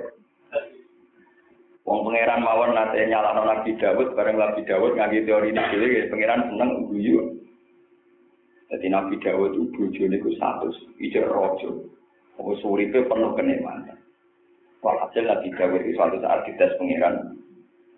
Wong 1.89 2.05
pangeran 2.05 2.45
mawon 2.45 2.77
nate 2.77 3.01
nyalano 3.09 3.49
Nabi 3.49 3.73
Dawud 3.81 4.13
bareng 4.13 4.37
Nabi 4.37 4.61
Dawud 4.69 4.93
ngaji 4.93 5.25
teori 5.25 5.49
ini 5.49 5.61
dhewe 5.73 6.01
pangeran 6.13 6.53
seneng 6.53 6.85
guyu. 6.85 7.40
Jadi 8.71 8.87
Nabi 8.87 9.19
Dawud 9.19 9.51
itu 9.51 9.67
bujune 9.75 10.15
ku 10.23 10.31
satu, 10.39 10.71
ijek 10.95 11.27
rojo. 11.27 11.91
Oh 12.39 12.55
suripe 12.63 13.03
penuh 13.03 13.35
kenikmatan. 13.35 13.99
Walhasil 14.79 15.27
Nabi 15.27 15.51
Dawud 15.51 15.83
itu 15.83 15.99
suatu 15.99 16.15
saat 16.23 16.47
dites 16.47 16.79
pengiran, 16.79 17.35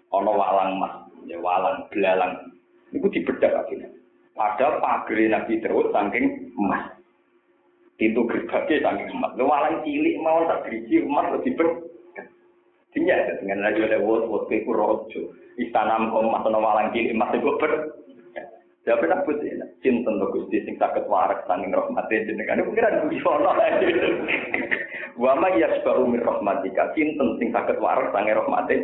ono 0.09 0.33
walang 0.33 0.81
mas, 0.81 0.93
ya 1.29 1.37
walang 1.37 1.85
belalang. 1.93 2.57
Itu 2.89 3.05
dibedak 3.05 3.53
akhirnya. 3.53 3.93
Padahal 4.33 4.81
pagri 4.81 5.29
Nabi 5.29 5.61
Dawud 5.61 5.93
saking 5.93 6.57
emas. 6.57 6.97
Pintu 7.93 8.25
gerbangnya 8.25 8.81
saking 8.81 9.09
emas. 9.13 9.31
Lu 9.37 9.45
walang 9.45 9.85
cilik 9.85 10.17
mau 10.25 10.41
tak 10.49 10.65
geriji 10.65 11.05
emas 11.05 11.37
lebih 11.37 11.53
ber. 11.53 11.69
Dia 12.93 13.25
dengan 13.41 13.65
lagi 13.65 13.85
ada 13.85 14.01
wot 14.01 14.25
wot 14.25 14.49
ke 14.49 14.65
rojo. 14.65 15.21
Istana 15.61 16.09
emas 16.09 16.45
ono 16.49 16.57
walang 16.57 16.89
cilik 16.97 17.13
emas 17.13 17.29
itu 17.37 17.53
ber. 17.61 17.73
Ya 18.83 18.99
pernah 18.99 19.23
put 19.23 19.39
ya, 19.39 19.62
cinten 19.83 20.17
to 20.17 20.27
Gusti 20.31 20.63
sing 20.65 20.79
saged 20.79 21.05
warak 21.11 21.43
saking 21.45 21.75
rahmate 21.75 22.25
jenengan. 22.25 22.63
Iku 22.63 22.71
kira 22.73 23.03
ono. 23.03 23.51
Wa 25.13 25.37
ma 25.37 25.53
yasba'u 25.53 26.09
min 26.09 26.23
rahmatika, 26.23 26.95
cinten 26.97 27.37
sing 27.37 27.53
saged 27.53 27.77
warak 27.77 28.09
saking 28.15 28.33
rahmate 28.33 28.75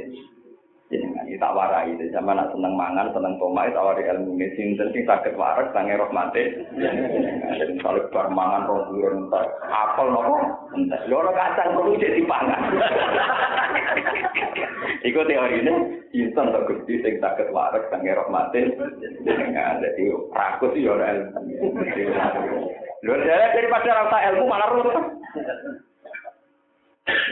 jenengan. 0.89 1.29
Iki 1.29 1.37
tak 1.37 1.53
warai 1.53 1.93
zaman 2.09 2.35
nak 2.35 2.49
seneng 2.51 2.73
mangan, 2.73 3.13
seneng 3.13 3.37
tomah, 3.37 3.69
tak 3.69 3.85
warai 3.85 4.09
ilmu 4.09 4.33
ne 4.35 4.47
cinten 4.57 4.89
sing 4.89 5.05
saged 5.05 5.37
warak 5.37 5.69
saking 5.71 5.95
rahmate 5.95 6.43
jenengan. 6.73 7.77
Kalau 7.79 8.09
bar 8.09 8.27
mangan 8.33 8.65
rong 8.65 8.89
bulan 8.89 9.29
entar 9.29 9.45
apel 9.69 10.07
nopo? 10.09 10.35
Loro 11.05 11.31
kacang 11.31 11.77
kudu 11.77 12.01
jadi 12.01 12.25
pangan. 12.25 12.61
Iku 15.07 15.23
teorine 15.23 15.73
cinten 16.09 16.51
to 16.51 16.59
Gusti 16.65 16.93
sing 17.05 17.21
saged 17.21 17.53
warak 17.53 17.85
saking 17.93 18.17
rahmate 18.17 18.73
jenengan. 19.21 19.85
Jadi 19.85 20.03
rakus 20.33 20.73
yo 20.73 20.97
ora 20.97 21.13
ilmu. 21.13 21.39
Lho 22.99 23.15
daripada 23.23 24.05
rasa 24.05 24.17
ilmu 24.33 24.43
malah 24.49 24.69
ruwet. 24.73 24.97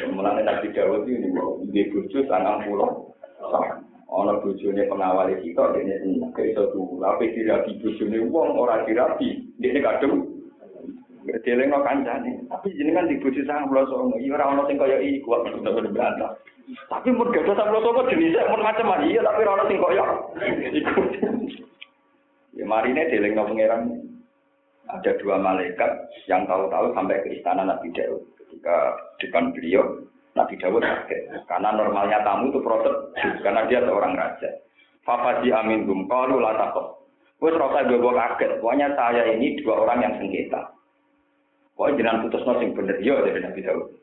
Mulane 0.09 0.41
Nabi 0.41 0.73
Dawud 0.73 1.05
ini 1.05 1.29
mau 1.29 1.61
di 1.69 1.85
bojo 1.93 2.25
sangang 2.25 2.65
pulau. 2.65 3.13
Ono 4.07 4.39
bojone 4.39 4.87
pengawal 4.87 5.35
kita 5.43 5.75
dene 5.75 5.99
seneng 5.99 6.31
iso 6.31 6.63
tuh. 6.71 6.97
Tapi 7.03 7.35
dirabi 7.35 7.75
bojone 7.83 8.17
wong 8.31 8.49
ora 8.55 8.87
dirabi, 8.87 9.51
dene 9.59 9.79
kadung 9.83 10.37
Berdeleng 11.27 11.75
no 11.75 11.83
kancane. 11.83 12.47
Tapi 12.47 12.71
jenengan 12.79 13.11
di 13.11 13.19
bojo 13.19 13.43
sangang 13.43 13.67
pulau 13.67 13.83
songo. 13.91 14.15
Iya 14.15 14.39
ora 14.39 14.47
ono 14.47 14.63
sing 14.63 14.79
kaya 14.79 14.95
iku 15.03 15.43
kok 15.43 15.59
bener 15.59 15.91
bantah. 15.91 16.31
Tapi 16.87 17.11
mun 17.11 17.35
gadah 17.35 17.51
sangang 17.51 17.75
pulau 17.75 17.83
songo 17.83 18.07
jenisnya 18.07 18.47
mun 18.47 18.63
macam 18.63 18.95
iya 19.03 19.19
tapi 19.19 19.43
ora 19.43 19.59
ono 19.59 19.65
sing 19.67 19.79
kaya 19.83 20.03
iku. 20.71 21.01
Ya 22.55 22.63
marine 22.63 23.11
deleng 23.11 23.35
no 23.35 23.43
pangeran. 23.43 23.83
Ada 24.87 25.19
dua 25.19 25.35
malaikat 25.35 25.91
yang 26.31 26.47
tahu-tahu 26.47 26.95
sampai 26.95 27.19
ke 27.19 27.35
istana 27.35 27.67
Nabi 27.67 27.91
Daud. 27.91 28.23
Ketika 28.39 28.95
depan 29.19 29.51
beliau, 29.51 29.83
Nabi 30.37 30.55
Dawud 30.61 30.85
kaget. 30.85 31.49
Karena 31.49 31.73
normalnya 31.73 32.21
tamu 32.21 32.53
itu 32.53 32.61
proses, 32.61 32.93
karena 33.41 33.65
dia 33.65 33.81
seorang 33.81 34.13
raja. 34.13 34.49
Fafaji 35.01 35.49
amin 35.49 35.89
gum, 35.89 36.05
kalau 36.05 36.37
latakot. 36.37 37.01
Wes 37.41 37.57
rasa 37.57 37.89
gue 37.89 37.97
kaget. 37.97 38.51
Pokoknya 38.61 38.93
saya 38.93 39.25
ini 39.33 39.57
dua 39.61 39.81
orang 39.81 40.05
yang 40.05 40.13
sengketa. 40.21 40.77
Pokoknya 41.73 42.05
jangan 42.05 42.21
putus 42.29 42.45
sing 42.61 42.69
bener, 42.77 42.97
yo 43.01 43.21
dari 43.25 43.41
Nabi 43.41 43.61
Dawud. 43.65 43.97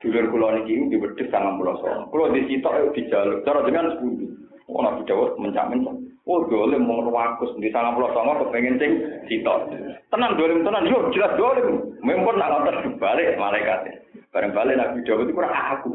Dulur 0.00 0.32
kula 0.32 0.48
niki 0.56 0.88
di 0.88 0.96
wedhus 0.96 1.28
sangang 1.28 1.60
pulau 1.60 1.76
songo. 1.76 2.08
Kula 2.08 2.32
di 2.32 2.48
sitok 2.48 2.72
ayo 2.72 2.88
dijaluk. 2.96 3.44
Cara 3.44 3.60
dengan 3.68 3.92
sepundi. 3.92 4.32
Oh 4.72 4.80
Nabi 4.80 5.04
Dawud 5.04 5.36
mencak-mencak. 5.36 5.92
Oh 6.24 6.40
dolim 6.48 6.88
mau 6.88 7.04
ngewakus 7.04 7.52
di 7.60 7.68
sangang 7.68 8.00
pulau 8.00 8.08
songo 8.16 8.48
kepengen 8.48 8.80
sing 8.80 8.92
sitok. 9.28 9.68
Tenang 10.08 10.40
dolim 10.40 10.64
tenan. 10.64 10.88
Yo 10.88 11.12
jelas 11.12 11.36
dolim. 11.36 12.00
Mempun 12.00 12.40
nak 12.40 12.48
ngotot 12.48 12.96
balik 12.96 13.36
malaikat. 13.36 13.92
Bareng 14.30 14.54
balik 14.54 14.78
Nabi 14.78 15.02
Dawud 15.02 15.26
itu 15.26 15.34
kurang 15.34 15.50
aku. 15.50 15.90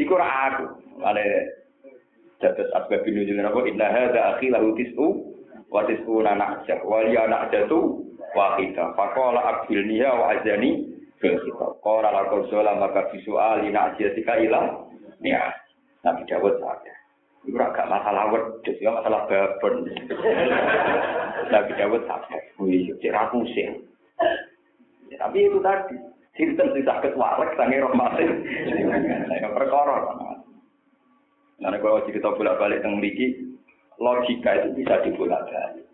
Iku 0.00 0.08
kurang 0.08 0.32
aku. 0.48 0.64
Mane 1.04 1.24
Dados 2.40 2.70
asbab 2.72 3.04
nuzul 3.04 3.36
napa 3.36 3.60
inna 3.68 3.92
hadza 3.92 4.20
akhi 4.32 4.48
lahu 4.48 4.72
tis'u 4.72 5.06
wa 5.68 5.84
tis'u 5.84 6.24
anak 6.24 6.64
jah 6.64 6.80
wa 6.80 7.04
li 7.04 7.12
anak 7.12 7.52
jatu 7.52 8.08
wahida. 8.32 8.96
Faqala 8.96 9.40
akbilniha 9.52 10.08
wa 10.08 10.32
azani 10.32 10.88
fil 11.20 11.36
khitab. 11.44 11.76
Qala 11.84 12.08
la 12.08 12.24
qawla 12.30 12.72
maka 12.78 13.12
bisuali 13.12 13.68
na'jiyatika 13.68 14.40
ila 14.48 14.88
ya. 15.20 15.52
Nabi 16.06 16.22
Dawud 16.24 16.56
sadar. 16.62 16.96
Itu 17.44 17.58
agak 17.58 17.90
masalah 17.90 18.32
wedhus, 18.32 18.76
ya 18.78 18.96
masalah 18.96 19.26
babon. 19.26 19.88
Nabi 21.52 21.72
Dawud 21.74 22.02
sadar. 22.06 22.42
Wih, 22.62 22.94
cek 23.02 23.12
aku 23.12 23.44
sih. 23.50 23.66
Ya, 25.08 25.16
tapi 25.26 25.48
itu 25.48 25.58
tadi. 25.64 25.96
Sinten 26.38 26.70
sing 26.70 26.84
saged 26.86 27.18
warek 27.18 27.56
sange 27.58 27.82
rahmatin. 27.82 28.30
Yang 29.32 29.54
perkara. 29.58 29.96
Nah, 31.58 31.74
kalau 31.82 32.06
cerita 32.06 32.30
bolak-balik 32.38 32.86
tentang 32.86 33.02
mriki, 33.02 33.58
logika 33.98 34.54
itu 34.54 34.78
bisa 34.78 35.02
dibolak-balik. 35.02 35.88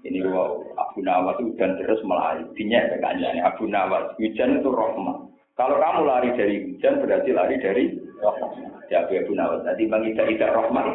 Ini 0.00 0.24
wow, 0.26 0.64
Abu 0.80 1.04
Nawas 1.04 1.38
hujan 1.38 1.76
terus 1.76 2.00
melayu. 2.02 2.48
Dinya 2.56 2.88
kekanyanya 2.88 3.52
Abu 3.52 3.68
Nawas, 3.68 4.16
hujan 4.16 4.58
itu 4.58 4.70
rahmat. 4.72 5.28
Kalau 5.54 5.76
kamu 5.76 6.00
lari 6.08 6.28
dari 6.34 6.56
hujan 6.66 7.04
berarti 7.04 7.30
lari 7.36 7.56
dari 7.60 7.84
rahmat. 8.18 8.50
Ya 8.88 9.06
Abu, 9.06 9.32
Nawas, 9.36 9.62
tadi 9.62 9.86
bang 9.86 10.02
tidak 10.10 10.26
tidak 10.34 10.54
rahmat. 10.56 10.86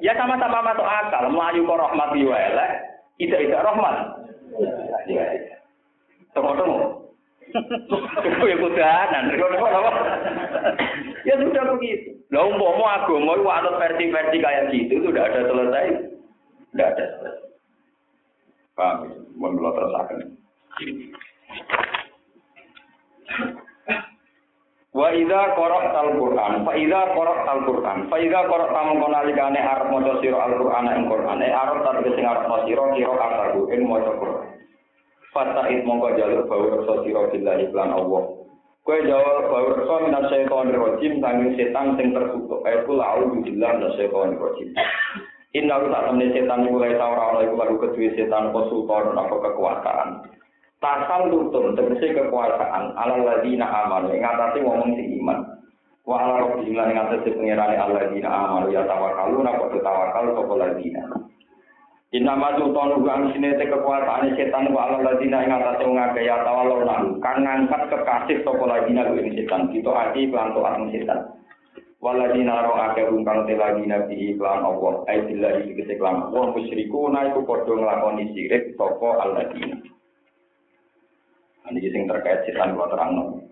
ya 0.00 0.12
sama-sama 0.18 0.64
masuk 0.66 0.88
akal. 0.88 1.24
Melayu 1.30 1.68
kok 1.68 1.80
rahmat 1.84 2.08
diwalek, 2.16 2.72
tidak 3.20 3.40
tidak 3.44 3.64
rahmat. 3.70 3.96
Ya, 5.04 5.24
ya. 5.36 5.53
Tunggu-tunggu. 6.34 7.04
Itu 7.54 8.44
ya 8.50 8.56
kudanan. 8.58 9.24
ya 11.22 11.34
sudah 11.38 11.64
begitu. 11.78 12.10
Lah 12.34 12.42
umpama 12.50 12.98
agama 12.98 13.38
itu 13.38 13.46
anut 13.46 13.78
versi-versi 13.78 14.36
kayak 14.42 14.74
gitu 14.74 14.92
itu 14.98 15.06
udah 15.14 15.24
ada 15.30 15.40
selesai. 15.46 15.86
Tidak 16.74 16.88
ada 16.90 17.04
selesai. 17.14 17.44
Paham? 18.74 19.06
Mohon 19.38 19.54
kalau 19.54 19.72
terasakan. 19.78 20.18
Wa 24.94 25.10
idza 25.10 25.42
qara'tal 25.58 26.10
Qur'an, 26.22 26.62
fa 26.62 26.72
idza 26.78 27.02
qara'tal 27.18 27.60
Qur'an, 27.66 27.98
fa 28.06 28.16
idza 28.18 28.40
qara'ta 28.46 28.78
mongko 28.78 29.06
nalikane 29.10 29.58
arep 29.58 29.90
maca 29.90 30.22
sira 30.22 30.38
Al-Qur'an 30.38 30.86
ing 30.86 31.10
Qur'an, 31.10 31.42
arep 31.42 31.78
tarbe 31.82 32.14
sing 32.14 32.22
arep 32.22 32.46
maca 32.46 32.62
sira 32.62 32.94
kira 32.94 33.14
kataku 33.18 33.74
ing 33.74 33.90
maca 33.90 34.14
Qur'an. 34.14 34.53
Fata'id 35.34 35.82
mongko 35.82 36.14
jalur 36.14 36.46
bau 36.46 36.62
rasa 36.62 37.02
sira 37.02 37.26
billahi 37.34 37.66
lan 37.74 37.90
Allah. 37.90 38.22
Kowe 38.86 38.98
jawab 39.02 39.50
bau 39.50 39.66
rasa 39.74 39.94
minas 40.06 40.30
syaitan 40.30 40.70
rajim 40.70 41.18
sanging 41.18 41.50
setan 41.58 41.98
sing 41.98 42.14
tertutup. 42.14 42.62
Aku 42.62 42.94
lau 42.94 43.34
billah 43.42 43.70
minas 43.74 43.98
syaitan 43.98 44.38
rajim. 44.38 44.70
Inna 45.54 45.82
lu 45.82 45.90
tak 45.90 46.06
temen 46.06 46.30
setan 46.30 46.66
iku 46.70 46.78
lae 46.78 46.94
ta 46.94 47.06
ora 47.10 47.42
iku 47.42 47.54
lalu 47.58 47.74
kedue 47.82 48.14
setan 48.14 48.54
apa 48.54 48.60
sultan 48.70 49.14
apa 49.14 49.34
kekuasaan. 49.38 50.08
Tasal 50.78 51.30
tutun 51.30 51.74
tegese 51.74 52.14
kekuasaan 52.14 52.94
ala 52.94 53.16
ladina 53.22 53.66
aman 53.66 54.14
ing 54.14 54.22
atase 54.22 54.62
ngomong 54.62 54.94
sing 54.94 55.18
iman. 55.18 55.38
Wa 56.06 56.14
ala 56.22 56.34
rabbihim 56.46 56.78
lan 56.78 56.94
ing 56.94 56.98
atase 57.02 57.34
pangerane 57.34 57.74
alladzina 57.74 58.30
amanu 58.30 58.70
ya 58.70 58.86
tawakkalu 58.86 59.42
napa 59.42 59.66
tawakal 59.82 60.26
sapa 60.30 60.54
ladina. 60.58 61.02
Inna 62.14 62.38
maju 62.38 62.70
tonu 62.70 63.02
kang 63.02 63.34
sine 63.34 63.58
te 63.58 63.66
kekuasaan 63.66 64.38
setan 64.38 64.70
wa 64.70 64.86
ala 64.86 65.02
ladina 65.02 65.42
ing 65.42 65.50
atase 65.50 65.82
wong 65.82 65.98
akeh 65.98 66.22
ya 66.22 66.46
tawallu 66.46 66.86
kang 67.18 67.42
ngangkat 67.42 67.90
kekasih 67.90 68.38
sapa 68.46 68.62
ladina 68.70 69.10
ku 69.10 69.18
ing 69.18 69.34
setan 69.34 69.66
kita 69.74 69.90
ati 69.90 70.30
lan 70.30 70.54
to 70.54 70.62
ing 70.62 70.94
setan. 70.94 71.26
Waladina 71.98 72.70
ro 72.70 72.78
akeh 72.78 73.10
wong 73.10 73.26
kang 73.26 73.50
te 73.50 73.58
ladina 73.58 74.06
bi 74.06 74.30
iklan 74.30 74.62
Allah 74.62 75.02
ai 75.10 75.26
billahi 75.26 75.74
iki 75.74 75.98
klan 75.98 76.30
wong 76.30 76.54
musyriku 76.54 77.10
na 77.10 77.34
iku 77.34 77.42
padha 77.42 77.74
nglakoni 77.74 78.30
sirik 78.30 78.78
sapa 78.78 79.08
alladzina. 79.18 79.74
Ini 81.66 81.82
sing 81.82 82.06
terkait 82.06 82.46
setan 82.46 82.78
kula 82.78 82.94
terangno. 82.94 83.42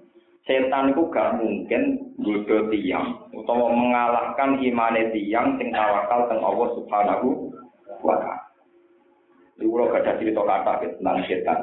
Setan 0.47 0.95
itu 0.95 1.03
gak 1.11 1.35
mungkin 1.35 2.15
godho 2.23 2.71
tiang 2.71 3.27
utawa 3.35 3.75
mengalahkan 3.75 4.63
imane 4.63 5.11
tiang 5.11 5.59
sing 5.59 5.75
tawakal 5.75 6.31
teng 6.31 6.39
Allah 6.47 6.69
Subhanahu 6.79 7.51
wa 8.07 8.15
taala. 8.23 8.52
Pulau 9.61 9.89
gak 9.89 10.05
ada 10.05 10.19
cerita 10.21 10.43
kata 10.43 10.73
tentang 11.01 11.19
setan. 11.29 11.61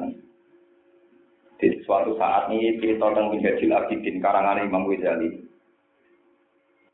Di 1.60 1.68
suatu 1.84 2.16
saat 2.16 2.48
ini 2.50 2.80
cerita 2.80 3.12
tentang 3.12 3.36
Minhajul 3.36 3.76
Abidin 3.76 4.24
karangan 4.24 4.64
Imam 4.64 4.88
Ghazali. 4.88 5.50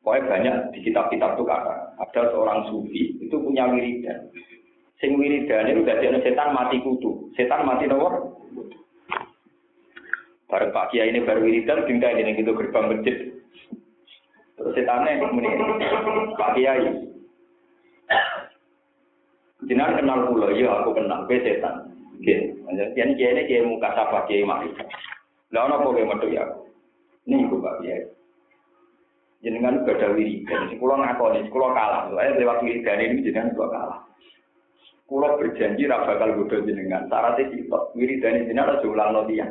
Pokoknya 0.02 0.30
banyak 0.30 0.56
di 0.74 0.80
kitab-kitab 0.86 1.34
itu 1.38 1.44
kata. 1.46 1.76
Ada 1.98 2.22
seorang 2.34 2.60
sufi 2.70 3.18
itu 3.22 3.36
punya 3.42 3.70
wiridan. 3.70 4.30
Sing 5.02 5.18
wiridan 5.18 5.70
itu 5.70 5.82
dari 5.82 6.10
setan 6.22 6.54
mati 6.54 6.82
kutu. 6.82 7.30
Setan 7.34 7.66
mati 7.66 7.86
nomor. 7.90 8.38
Bareng 10.46 10.70
Pak 10.70 10.94
Kiai 10.94 11.10
ini 11.10 11.26
baru 11.26 11.42
wiridan, 11.42 11.90
tinggal 11.90 12.14
ini 12.22 12.38
gitu 12.38 12.54
gerbang 12.54 12.94
masjid. 12.94 13.34
Terus 14.56 14.72
setannya 14.78 15.18
ini, 15.18 15.50
Pak 16.38 16.54
Kiai, 16.54 16.86
Jenengan 19.66 19.98
kenal 19.98 20.30
kula, 20.30 20.54
iya 20.54 20.70
aku 20.82 20.94
kenal, 20.94 21.26
kowe 21.26 21.38
setan. 21.42 21.90
Nggih. 22.22 22.54
Yen 22.94 23.18
ini 23.18 23.50
kiai 23.50 23.66
muka 23.66 23.90
sapa 23.98 24.30
kiai 24.30 24.46
mari. 24.46 24.70
Lah 25.50 25.66
ana 25.66 25.82
apa 25.82 25.90
kowe 25.90 26.06
metu 26.06 26.30
ya? 26.30 26.46
Iku 27.26 27.58
Pak 27.58 27.82
Kiai. 27.82 28.06
Jenengan 29.42 29.86
badha 29.86 30.14
wiridan, 30.14 30.70
sing 30.70 30.78
kula 30.82 30.98
ngakoni, 31.02 31.50
kula 31.54 31.74
kalah. 31.74 32.10
Soale 32.10 32.38
lewat 32.38 32.66
wiridan 32.66 33.02
ini 33.02 33.26
jenengan 33.26 33.54
kula 33.54 33.68
kalah. 33.74 34.00
Kula 35.06 35.38
berjanji 35.38 35.86
ra 35.86 36.06
bakal 36.06 36.34
godho 36.34 36.66
jenengan. 36.66 37.06
Syaratnya 37.10 37.50
sitok, 37.54 37.94
wiridan 37.94 38.46
jenengan 38.46 38.78
aja 38.78 38.86
ulang 38.90 39.26
dia. 39.30 39.46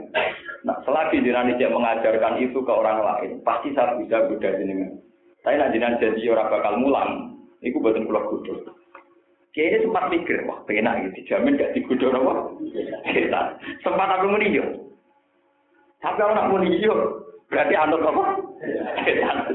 Nah, 0.66 0.78
selagi 0.82 1.22
jenengan 1.22 1.54
tidak 1.54 1.74
mengajarkan 1.74 2.42
itu 2.42 2.58
ke 2.58 2.72
orang 2.74 3.06
lain, 3.06 3.30
pasti 3.46 3.70
saya 3.74 3.94
bisa 3.98 4.26
godho 4.26 4.50
jenengan. 4.50 4.98
Tapi 5.46 5.58
nak 5.58 5.70
jenengan 5.74 5.98
janji 6.02 6.26
ora 6.26 6.50
bakal 6.50 6.74
mulang, 6.78 7.38
iku 7.62 7.78
boten 7.78 8.06
kula 8.06 8.22
godho. 8.30 8.54
Kiai 9.54 9.70
ini 9.70 9.86
sempat 9.86 10.10
mikir, 10.10 10.42
wah 10.50 10.58
pengen 10.66 11.14
gitu, 11.14 11.22
dijamin 11.22 11.54
gak 11.54 11.78
digodol 11.78 12.10
apa? 12.10 12.58
Setan. 13.06 13.54
Sempat 13.86 14.10
aku 14.10 14.34
muni 14.34 14.50
yo. 14.50 14.66
Tapi 16.02 16.18
aku 16.18 16.34
nak 16.34 16.50
muni 16.50 16.82
yo, 16.82 17.22
berarti 17.46 17.78
anut 17.78 18.02
apa? 18.02 18.22
Setan. 19.06 19.46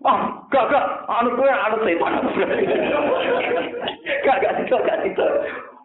Wah, 0.00 0.40
gak 0.48 0.72
gak, 0.72 0.84
anut 1.12 1.36
gue 1.36 1.44
anut 1.44 1.84
setan. 1.84 2.24
gak 4.24 4.36
gak 4.40 4.64
itu, 4.64 4.76
gak 4.80 5.04
itu. 5.04 5.28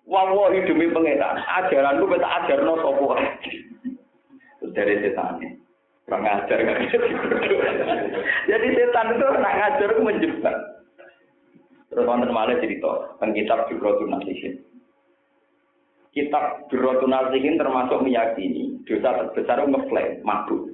Wah, 0.07 0.31
wah. 0.31 0.47
Ajaran 0.47 1.99
gue 1.99 2.11
beta 2.15 2.27
ajar 2.31 2.63
no 2.63 2.79
sopo. 2.79 3.19
Dari 4.71 5.03
setannya. 5.03 5.59
Kurang 6.07 6.23
ajar 6.23 6.57
gak 6.63 6.79
Jadi 8.55 8.67
setan 8.71 9.19
itu 9.19 9.27
nak 9.35 9.55
ngajar 9.59 9.89
menjebak. 9.99 10.57
Terus 11.91 12.07
wonten 12.07 12.31
malih 12.31 12.55
cerita 12.63 13.19
tentang 13.19 13.35
kitab 13.35 13.59
Jurotun 13.67 14.15
Nasihin. 14.15 14.63
Kitab 16.15 16.71
Jurotun 16.71 17.11
Nasihin 17.11 17.59
termasuk 17.59 17.99
meyakini 17.99 18.79
dosa 18.87 19.11
terbesar 19.11 19.67
ngeklaim 19.67 20.23
mabuk. 20.23 20.71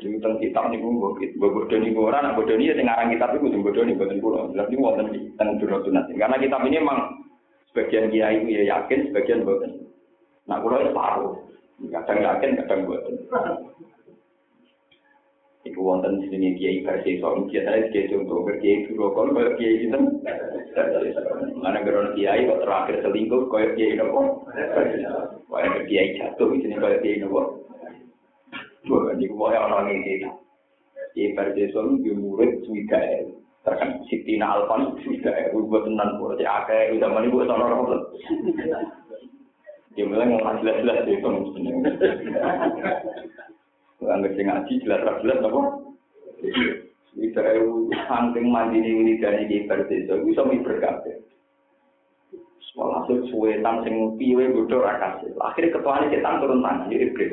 Jadi 0.00 0.16
tentang 0.16 0.40
kitab 0.40 0.72
ini 0.72 0.80
gue 0.80 1.36
gue 1.36 1.50
bodoh 1.52 1.76
nih 1.76 1.92
gue 1.92 2.00
orang 2.00 2.32
bodoh 2.32 2.56
nih 2.56 2.72
kitab 3.12 3.28
itu 3.36 3.44
gue 3.44 3.60
bodoh 3.60 3.82
nih 3.84 3.96
bodoh 4.00 4.44
ini 4.56 4.76
wonten 4.80 5.06
tentang 5.36 5.60
Nasihin. 5.60 6.16
Karena 6.16 6.40
kitab 6.40 6.64
ini 6.64 6.80
memang 6.80 7.00
sebagian 7.68 8.08
kiai 8.08 8.40
itu 8.40 8.50
ya 8.56 8.62
yakin, 8.72 9.12
sebagian 9.12 9.44
bodoh. 9.44 9.68
Nah, 10.48 10.64
kalau 10.64 10.80
itu 10.80 10.96
paruh. 10.96 11.32
Kadang 11.92 12.18
yakin, 12.24 12.56
kadang 12.64 12.80
bodoh. 12.88 13.14
iku 15.66 15.80
wonten 15.82 16.22
jenenge 16.22 16.54
Kiai 16.58 16.86
Persi 16.86 17.18
Sorong 17.18 17.50
Kiai 17.50 17.66
Tarik 17.66 17.90
Kiai 17.90 18.06
Tunggu 18.06 18.46
Kiai 18.62 18.86
Tunggu 18.86 19.10
Kon 19.14 19.34
Kiai 19.34 19.56
Kiai 19.58 19.80
Sinten 19.82 20.02
mana 21.58 21.82
geron 21.82 22.14
Kiai 22.14 22.46
kok 22.46 22.62
terakhir 22.62 22.96
selingkuh 23.02 23.50
koyo 23.50 23.74
Kiai 23.74 23.98
Nopo 23.98 24.46
wae 25.50 25.66
ke 25.66 25.80
Kiai 25.90 26.14
jatuh 26.14 26.54
iki 26.54 26.70
nek 26.70 26.78
koyo 26.78 26.98
Kiai 27.02 27.22
Nopo 27.22 27.68
Tuh, 28.88 29.12
ini 29.12 29.28
kok 29.28 29.52
ya 29.52 29.68
orang 29.68 29.92
ini 29.92 30.00
kita. 30.00 30.30
Di 31.12 31.36
Perdesun, 31.36 32.00
di 32.00 32.08
murid, 32.16 32.64
suika 32.64 32.96
ya. 32.96 33.20
Terkan 33.60 34.00
Siti 34.08 34.40
Nalpan, 34.40 34.96
suika 35.04 35.28
ya. 35.28 35.52
Gue 35.52 35.68
buat 35.68 35.84
tenang, 35.84 36.16
gue 36.16 36.32
udah 36.32 36.40
jaga 36.40 36.72
ya. 36.72 36.96
Udah 36.96 37.08
mani 37.12 37.28
gue 37.28 37.44
sama 37.44 37.68
orang 37.68 37.84
tuh. 37.84 38.02
Dia 39.92 40.08
bilang, 40.08 40.30
ngomong 40.32 40.64
jelas-jelas 40.64 41.04
itu 41.04 41.28
maksudnya. 41.28 41.74
Anggap 43.98 44.32
sing 44.38 44.46
ngaji 44.46 44.72
jelas 44.86 45.02
jelas 45.22 45.42
apa? 45.42 45.60
Bisa 47.18 47.40
saking 48.06 48.46
mandi 48.46 48.78
ini 48.78 49.18
dari 49.18 49.50
di 49.50 49.66
itu 49.66 50.14
bisa 50.22 50.46
mi 50.46 50.62
berkabeh. 50.62 51.18
Walhasil 52.78 53.26
suwetan 53.34 53.82
sing 53.82 54.14
piwe 54.14 54.54
bodoh 54.54 54.86
rakasih. 54.86 55.34
Akhirnya 55.42 55.74
ketuanya 55.74 56.14
setan 56.14 56.38
turun 56.38 56.62
tangan, 56.62 56.86
jadi 56.86 57.10
iblis. 57.10 57.32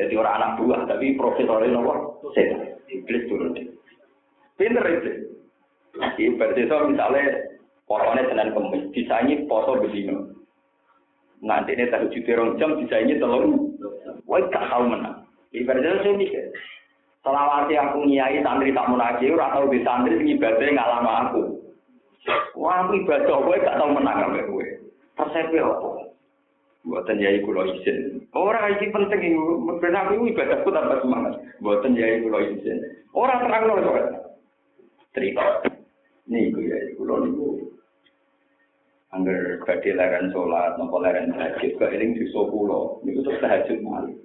Jadi 0.00 0.16
orang 0.16 0.36
anak 0.40 0.52
buah, 0.56 0.80
tapi 0.88 1.20
profesornya 1.20 1.68
nopo 1.68 2.24
setan. 2.32 2.80
Iblis 2.88 3.28
turun. 3.28 3.52
Pinter 4.56 4.84
iblis. 4.88 5.16
Ibarat 6.16 6.56
itu 6.56 6.76
misalnya 6.88 7.24
potongnya 7.84 8.24
Senin 8.32 8.54
Kemis, 8.56 8.88
disaingi 8.96 9.44
foto 9.44 9.84
begini. 9.84 10.16
Nanti 11.44 11.76
ini 11.76 11.92
tahu 11.92 12.08
juta 12.12 12.32
rong 12.40 12.56
jam 12.56 12.80
disaingi 12.80 13.20
telur. 13.20 13.44
Wah, 14.24 14.40
gak 14.48 14.70
menang. 14.80 15.19
Ibarat 15.50 15.82
itu 15.82 15.98
saya 16.02 16.12
mikir. 16.14 16.46
Selawati 17.20 17.74
aku 17.76 18.06
nyai 18.06 18.40
santri 18.40 18.72
tak 18.72 18.88
munajat, 18.88 19.34
ora 19.34 19.52
tau 19.52 19.68
di 19.68 19.84
santri 19.84 20.16
sing 20.16 20.28
ibadah 20.38 20.68
ngalama 20.72 21.12
aku. 21.28 21.42
Wah, 22.56 22.86
aku 22.86 23.02
ibadah 23.02 23.36
kowe 23.44 23.56
gak 23.60 23.76
tau 23.76 23.90
menang 23.92 24.30
ambek 24.30 24.48
kowe. 24.48 24.64
Persepsi 25.18 25.58
apa? 25.60 25.88
Buatan 26.80 27.20
yai 27.20 27.44
kulo 27.44 27.68
izin. 27.68 28.24
Orang 28.32 28.72
iki 28.72 28.88
penting 28.88 29.20
iki, 29.20 29.36
ben 29.84 29.96
aku 30.00 30.32
ibadah 30.32 30.64
ku 30.64 30.72
tambah 30.72 30.96
semangat. 31.04 31.36
Buatan 31.60 31.98
yai 31.98 32.24
kulo 32.24 32.40
izin. 32.40 32.80
Orang 33.12 33.44
terang 33.44 33.68
lho 33.68 33.84
kok. 33.84 34.06
Cerita. 35.12 35.44
Nih 36.24 36.48
ku 36.56 36.60
yai 36.64 36.96
kulo 36.96 37.14
niku. 37.20 37.48
Angger 39.12 39.60
badhe 39.66 39.90
leren 39.92 40.30
salat, 40.32 40.78
napa 40.78 40.96
leren 41.02 41.34
tahajud, 41.34 41.76
kok 41.76 41.92
eling 41.92 42.16
dosa 42.16 42.40
kula. 42.48 42.80
Niku 43.04 43.20
terus 43.26 43.42
tahajud 43.42 43.78
malih. 43.84 44.16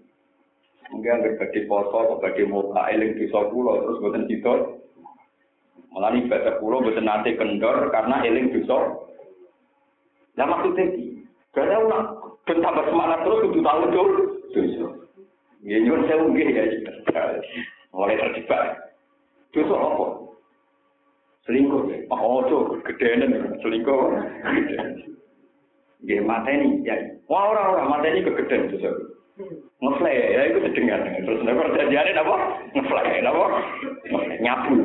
Mungkin 0.93 1.41
badhe 1.41 1.59
poso 1.65 1.95
atau 1.97 2.21
badhe 2.21 2.45
muka 2.45 2.93
eling 2.93 3.17
dosa 3.17 3.49
kula 3.49 3.81
terus 3.81 4.01
boten 4.01 4.29
tidur. 4.29 4.59
Malah 5.89 6.13
ibadah 6.13 6.53
kula 6.61 6.85
boten 6.85 7.05
nate 7.09 7.33
kendor 7.33 7.89
karena 7.89 8.21
eling 8.21 8.53
dosa. 8.53 8.77
Lah 10.37 10.45
maksudnya 10.45 10.85
karena 11.55 11.81
ulah 11.81 12.01
ben 12.45 12.61
tambah 12.61 12.85
semangat 12.85 13.19
terus 13.25 13.43
kudu 13.49 13.59
tahu 13.65 13.81
dul 13.89 14.09
dosa. 14.53 14.87
Ya 15.65 15.77
nyuwun 15.81 16.05
sewu 16.05 16.25
nggih 16.29 16.49
ya. 16.53 16.63
Mulai 17.89 18.19
terjebak. 18.21 18.93
Dosa 19.55 19.73
apa? 19.73 20.05
Selingkuh 21.49 21.81
ya. 21.89 21.97
Oh, 22.13 22.45
tuh 22.45 22.77
gedenan 22.85 23.57
selingkuh. 23.65 24.21
Nggih 26.05 26.19
mateni 26.21 26.85
ya. 26.85 26.93
Wah 27.25 27.49
ora-ora 27.49 27.89
mateni 27.89 28.21
kegedean 28.21 28.69
dosa. 28.69 29.14
Ngefly 29.83 30.15
ya 30.15 30.41
itu 30.47 30.59
sedengar 30.63 31.03
terus 31.03 31.43
nek 31.43 31.59
perjanjiane 31.59 32.11
apa 32.15 32.35
ngefly 32.71 33.07
apa 33.19 33.45
nyapu 34.39 34.75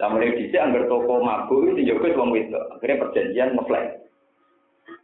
Lah 0.00 0.08
mulai 0.08 0.32
dhisik 0.32 0.56
anggar 0.56 0.88
toko 0.88 1.20
mabuk 1.20 1.76
itu 1.76 1.92
juga 1.92 2.16
wong 2.16 2.32
wedok. 2.32 2.80
Akhirnya 2.80 3.04
perjanjian 3.04 3.52
ngefly. 3.52 3.84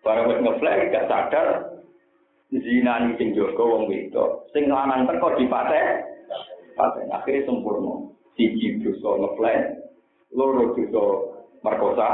Barang 0.01 0.33
wis 0.33 0.41
ngefly 0.41 0.89
gak 0.89 1.09
sadar 1.13 1.49
zina 2.49 3.05
ini 3.05 3.21
sing 3.21 3.37
jaga 3.37 3.61
wong 3.61 3.93
wedok. 3.93 4.49
Sing 4.57 4.73
lanang 4.73 5.05
teko 5.05 5.37
dipate. 5.37 6.01
Pate 6.81 7.01
akhirnya 7.13 7.45
sempurna. 7.45 8.09
Siji 8.41 8.81
dosa 8.81 9.21
ngefly, 9.21 9.55
loro 10.33 10.73
dosa 10.77 11.05
merkosa, 11.65 12.09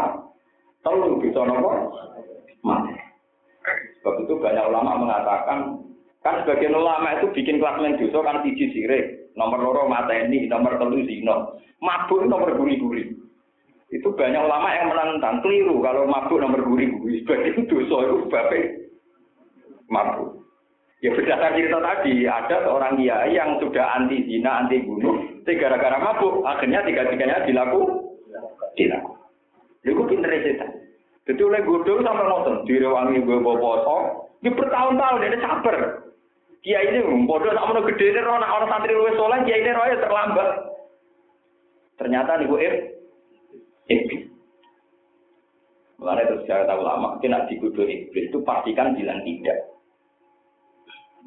telu 0.86 1.18
dosa 1.18 1.40
napa? 1.50 1.72
Mati. 2.62 3.01
Sebab 4.02 4.26
itu 4.26 4.34
banyak 4.34 4.66
ulama 4.66 4.98
mengatakan, 4.98 5.78
kan 6.26 6.42
sebagian 6.42 6.74
ulama 6.74 7.22
itu 7.22 7.30
bikin 7.30 7.62
klasmen 7.62 7.94
dosa 8.02 8.18
kan 8.26 8.42
siji 8.42 8.74
sirik, 8.74 9.30
nomor 9.38 9.62
loro 9.62 9.86
mateni, 9.86 10.50
nomor 10.50 10.74
telu 10.74 11.06
zino, 11.06 11.62
mabuk 11.78 12.26
nomor 12.26 12.50
guri-guri. 12.58 13.14
Itu 13.94 14.10
banyak 14.10 14.42
ulama 14.42 14.74
yang 14.74 14.90
menentang 14.90 15.38
keliru 15.46 15.78
kalau 15.86 16.10
mabuk 16.10 16.42
nomor 16.42 16.66
guri-guri. 16.66 17.22
Sebagian 17.22 17.70
dosa 17.70 17.96
itu 18.10 18.16
sebabnya 18.26 18.60
mabuk. 19.86 20.42
Ya 20.98 21.14
berdasar 21.14 21.54
cerita 21.54 21.78
tadi, 21.78 22.26
ada 22.26 22.62
seorang 22.66 22.98
kiai 22.98 23.38
yang 23.38 23.62
sudah 23.62 23.86
anti 24.02 24.22
zina, 24.26 24.66
anti 24.66 24.82
bunuh, 24.82 25.42
gara-gara 25.46 25.98
mabuk, 26.02 26.42
akhirnya 26.42 26.82
tiga-tiganya 26.82 27.46
dilaku, 27.46 27.86
dilaku. 28.74 29.14
Itu 29.86 30.02
pinter 30.10 30.30
setan. 30.42 30.81
Jadi 31.22 31.38
oleh 31.38 31.62
godol 31.62 32.02
sampai 32.02 32.26
nonton, 32.26 32.66
direwangi 32.66 33.22
gue 33.22 33.38
bawa 33.38 33.58
foto, 33.62 33.96
di 34.42 34.50
bertahun-tahun 34.50 35.22
ini 35.22 35.38
sabar. 35.38 35.76
Kiai 36.62 36.94
ini 36.94 37.26
bodoh 37.26 37.50
tak 37.50 37.66
mau 37.66 37.82
gede 37.82 38.06
ini 38.14 38.20
roh, 38.22 38.38
orang 38.38 38.70
santri 38.70 38.94
luwes 38.94 39.18
soleh, 39.18 39.38
kiai 39.46 39.62
ini 39.62 39.70
roh 39.74 39.86
ya 39.86 39.96
terlambat. 39.98 40.48
Ternyata 41.98 42.38
nih 42.38 42.46
gue 42.50 42.60
iblis. 43.90 44.22
Mulanya 46.02 46.26
terus 46.26 46.42
saya 46.50 46.66
tahu 46.66 46.82
lama, 46.82 47.22
kena 47.22 47.46
dikudur 47.46 47.86
iblis 47.86 48.26
itu 48.26 48.38
pastikan 48.42 48.98
bilang 48.98 49.22
tidak. 49.22 49.58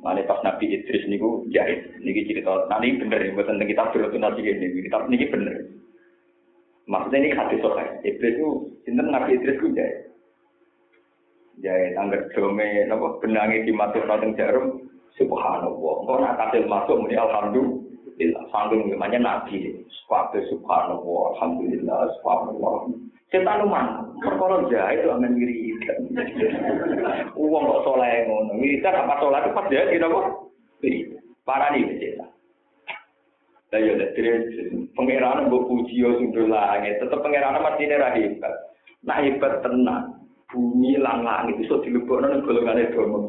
Mulanya 0.04 0.28
pas 0.28 0.44
Nabi 0.44 0.76
Idris 0.76 1.08
nih 1.08 1.16
gue 1.16 1.48
jahit, 1.56 1.80
nih 2.04 2.28
cerita, 2.28 2.68
nah 2.68 2.84
bener 2.84 3.20
nih, 3.24 3.32
buat 3.32 3.48
tentang 3.48 3.68
kitab 3.72 3.96
berotun 3.96 4.28
ini, 4.44 4.84
kitab 4.84 5.08
ini 5.08 5.32
bener. 5.32 5.65
Maksudnya 6.86 7.18
ini 7.18 7.30
hadis 7.34 7.62
sokai. 7.66 7.98
Iblis 8.06 8.38
itu, 8.38 8.50
sinten 8.86 9.10
Nabi 9.10 9.42
Idris 9.42 9.58
itu 9.58 9.74
jahit. 9.74 10.00
Jahit, 11.66 11.98
anggar 11.98 12.30
dome, 12.38 12.86
nopo 12.86 13.18
benangi 13.26 13.66
dimasuk 13.66 14.06
nonton 14.06 14.38
jarum, 14.38 14.86
subhanallah. 15.18 15.96
Kau 16.06 16.22
nak 16.22 16.38
kasil 16.38 16.70
masuk, 16.70 17.02
muni 17.02 17.18
alhamdulillah. 17.18 18.44
Sanggung 18.54 18.86
namanya 18.94 19.18
Nabi. 19.18 19.82
Sepatu 19.90 20.46
subhanallah, 20.54 21.22
alhamdulillah, 21.34 22.00
subhanallah. 22.22 22.76
Setan 23.34 23.66
uman, 23.66 24.14
perkara 24.22 24.70
jahit 24.70 25.02
itu 25.02 25.10
aman 25.10 25.34
wiri. 25.34 25.74
Uang 27.34 27.64
kok 27.66 27.84
soleh 27.90 28.30
ngono. 28.30 28.62
Wiridan 28.62 29.02
apa 29.02 29.18
soleh 29.18 29.42
itu 29.42 29.58
pas 29.58 29.70
jahit, 29.74 29.90
gitu 29.90 30.06
kok. 30.06 30.26
Parah 31.50 31.74
nih, 31.74 31.90
setan. 31.98 32.35
Lah 33.76 33.84
ya 33.84 34.00
dari 34.00 34.32
pangeran 34.96 35.52
mbok 35.52 35.68
puji 35.68 36.00
yo 36.00 36.16
sundul 36.16 36.48
langit, 36.48 36.96
tetep 36.96 37.20
pangeran 37.20 37.60
mesti 37.60 37.92
ra 37.92 38.16
hebat. 38.16 38.56
Nah 39.04 39.20
hebat 39.20 39.60
tenan. 39.68 40.16
Bumi 40.48 40.96
lang 40.96 41.28
langit 41.28 41.60
iso 41.60 41.84
dilebokno 41.84 42.32
nang 42.32 42.48
golongane 42.48 42.88
domo. 42.96 43.28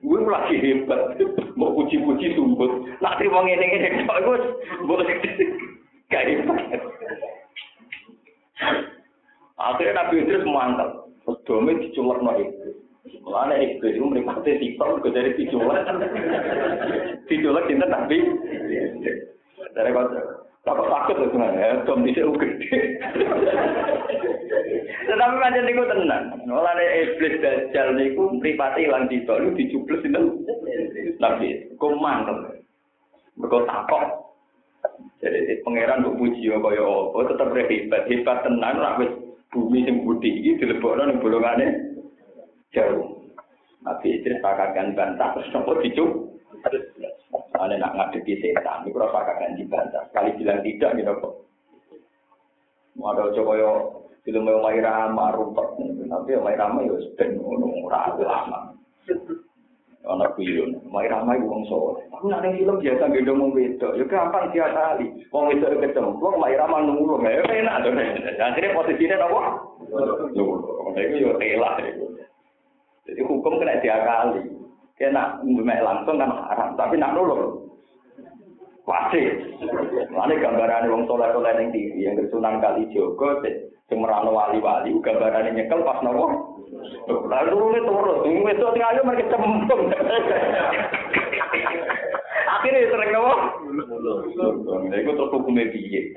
Gue 0.00 0.24
lagi 0.24 0.56
hebat, 0.64 1.20
mau 1.60 1.76
puji-puji 1.76 2.32
sumput. 2.32 2.88
Nak 3.04 3.20
terima 3.20 3.44
ngene-ngene 3.44 4.08
kok 4.08 4.20
iku 4.24 4.32
mbok 4.88 5.04
gak 6.08 6.24
hebat. 6.24 6.60
Akhirnya 9.60 9.92
Nabi 9.92 10.24
Idris 10.24 10.48
mantap. 10.48 11.12
Dome 11.44 11.76
diculek 11.84 12.18
no 12.24 12.32
iblis. 12.40 12.80
Mulanya 13.20 13.60
iblis 13.60 13.94
itu 13.94 14.08
meripati 14.08 14.56
tiktok, 14.56 15.04
gue 15.04 15.12
dari 15.12 15.36
diculek. 15.36 15.84
Diculek 17.28 17.68
cinta 17.68 17.86
Nabi. 17.92 18.18
Dari 19.72 19.90
kota, 19.92 20.20
apa 20.68 20.82
takut 20.84 21.16
tuh 21.16 21.28
sebenarnya, 21.32 21.82
dom 21.88 22.04
bisa 22.04 22.28
gede. 22.28 22.80
Tetapi 25.08 25.34
macam 25.36 25.68
itu 25.68 25.84
tenang. 25.88 26.24
Mulanya 26.46 26.84
iblis 27.02 27.40
dajjal 27.40 27.96
niku 27.96 28.36
meripati 28.38 28.86
hilang 28.86 29.08
tiktok, 29.08 29.40
lu 29.42 29.56
dicubles 29.56 30.04
itu. 30.04 30.22
Gue 31.76 31.90
mantap. 31.98 32.52
Mereka 33.40 33.58
takut. 33.66 34.04
Jadi 35.22 35.62
pangeran 35.62 36.02
bu 36.02 36.18
puji 36.18 36.50
ya 36.50 36.58
kaya 36.58 36.82
apa 36.82 37.30
tetep 37.30 37.54
hebat 37.54 38.02
hebat 38.10 38.38
tenan 38.42 38.82
ora 38.82 38.98
wis 38.98 39.14
bumi 39.54 39.86
sing 39.86 40.02
putih 40.02 40.34
iki 40.34 40.58
dilebokno 40.58 41.06
ning 41.06 41.22
bolongane 41.22 41.94
jauh. 42.74 43.22
Nabi 43.86 44.18
Idris 44.18 44.42
pakatkan 44.42 44.98
bantah 44.98 45.38
terus 45.38 45.50
nopo 45.54 45.78
dicup. 45.78 46.31
Ane 47.62 47.74
nak 47.78 47.94
ngadepi 47.94 48.42
setan, 48.42 48.82
itu 48.86 48.98
rasa 48.98 49.22
kakak 49.22 49.54
dibantah. 49.54 50.02
Sekali 50.10 50.34
bilang 50.40 50.60
tidak 50.66 50.90
gitu 50.98 51.12
kok. 51.22 51.34
Ada 53.02 53.34
coba 53.38 53.52
yo 53.56 53.72
film 54.26 54.50
yang 54.50 54.62
Mai 54.62 54.78
Rama, 54.82 55.34
rumput. 55.34 55.78
Tapi 55.80 56.30
Mai 56.42 56.58
Rama 56.58 56.82
yo 56.82 56.98
sedang 57.02 57.38
ngono 57.38 57.86
ragu 57.86 58.22
lama. 58.26 58.74
Anak 60.02 60.34
film, 60.34 60.82
Mai 60.90 61.06
Rama 61.06 61.38
itu 61.38 61.46
wong 61.46 61.62
soleh. 61.70 62.02
Aku 62.10 62.26
nak 62.26 62.42
film 62.42 62.82
biasa 62.82 63.14
gendong 63.14 63.38
wong 63.38 63.50
wedok. 63.54 63.94
Yo 63.94 64.04
gampang 64.10 64.50
dia 64.50 64.66
kali. 64.74 65.06
Wong 65.30 65.54
wedok 65.54 65.78
ketemu, 65.78 66.18
wong 66.18 66.34
Mai 66.42 66.58
Rama 66.58 66.82
nunggu. 66.82 67.22
Ya 67.22 67.42
enak 67.46 67.86
tuh. 67.86 67.94
Akhirnya 68.42 68.74
posisinya 68.74 69.22
apa? 69.22 69.42
Nunggu. 70.34 70.54
Itu 70.98 71.16
yo 71.22 71.30
telah. 71.38 71.78
Jadi 73.06 73.20
hukum 73.26 73.58
kena 73.58 73.82
diakali. 73.82 74.61
Kena 75.02 75.42
ngemek 75.42 75.82
langsung 75.82 76.14
kan 76.14 76.30
haram, 76.30 76.78
tapi 76.78 76.94
nak 76.94 77.18
nulung. 77.18 77.74
Pasti. 78.86 79.18
Mana 80.14 80.38
gambaran 80.38 80.86
wong 80.94 81.10
soleh 81.10 81.26
soleh 81.34 81.50
yang 81.58 81.74
tinggi 81.74 82.06
yang 82.06 82.14
kesunan 82.14 82.62
kali 82.62 82.86
jogo, 82.94 83.42
Sing 83.90 83.98
merano 83.98 84.30
wali-wali 84.30 84.94
gambarane 85.02 85.58
nyekel 85.58 85.82
pas 85.82 85.98
nopo. 86.06 86.54
Lalu 87.10 87.82
turun, 87.82 88.24
ini 88.30 88.46
itu 88.46 88.66
sing 88.70 88.82
ayo 88.86 89.02
mereka 89.02 89.34
cembung. 89.34 89.90
Akhirnya 92.46 92.88
sering 92.94 93.10
nopo. 93.10 93.34
Lha 94.86 94.96
iku 95.02 95.10
terus 95.18 95.34
hukume 95.34 95.66
piye? 95.74 96.14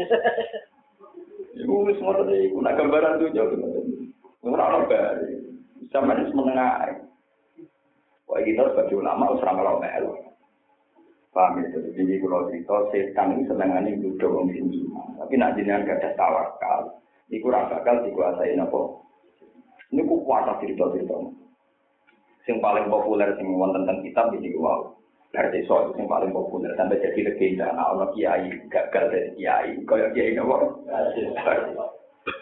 Wis 1.66 1.98
ngono 1.98 2.22
iku 2.30 2.62
nak 2.62 2.78
gambaran 2.78 3.18
tuh 3.18 3.34
jauh. 3.34 3.58
Ono 4.46 4.86
bare. 4.86 5.42
Sampeyan 5.90 6.22
wis 6.22 6.38
menengah. 6.38 7.02
Wah 8.26 8.42
kita 8.42 8.74
sebagai 8.74 8.98
ulama 8.98 9.30
harus 9.30 9.46
ramal 9.46 9.78
melu. 9.78 10.12
Paham 11.36 11.62
ya? 11.62 11.68
Jadi 11.94 12.16
kalau 12.24 12.48
cerita 12.48 12.76
setan 12.96 13.36
ini 13.36 13.44
senengannya 13.44 14.00
duduk 14.00 14.48
sing 14.56 14.72
iman. 14.72 15.20
Tapi 15.20 15.34
nak 15.36 15.54
jenengan 15.60 15.84
gak 15.84 16.00
ada 16.00 16.10
tawakal. 16.16 16.82
Iku 17.28 17.52
ora 17.52 17.68
bakal 17.68 18.08
dikuasai 18.08 18.56
napa. 18.56 19.04
Ini 19.92 20.02
ku 20.08 20.24
kuasa 20.24 20.58
cerita-cerita. 20.64 21.18
Sing 22.48 22.64
paling 22.64 22.88
populer 22.88 23.36
sing 23.36 23.52
wonten 23.52 23.84
tentang 23.84 24.00
kitab 24.06 24.32
iki 24.32 24.56
wow. 24.56 24.96
Berarti 25.36 25.68
soal 25.68 25.92
yang 26.00 26.08
paling 26.08 26.32
populer 26.32 26.72
sampai 26.80 27.04
jadi 27.04 27.28
legenda. 27.28 27.68
Nah, 27.76 27.92
ono 27.92 28.16
kiai 28.16 28.48
gagal 28.72 29.06
dari 29.12 29.30
kiai. 29.36 29.76
Kaya 29.84 30.08
kiai 30.16 30.40
napa? 30.40 30.72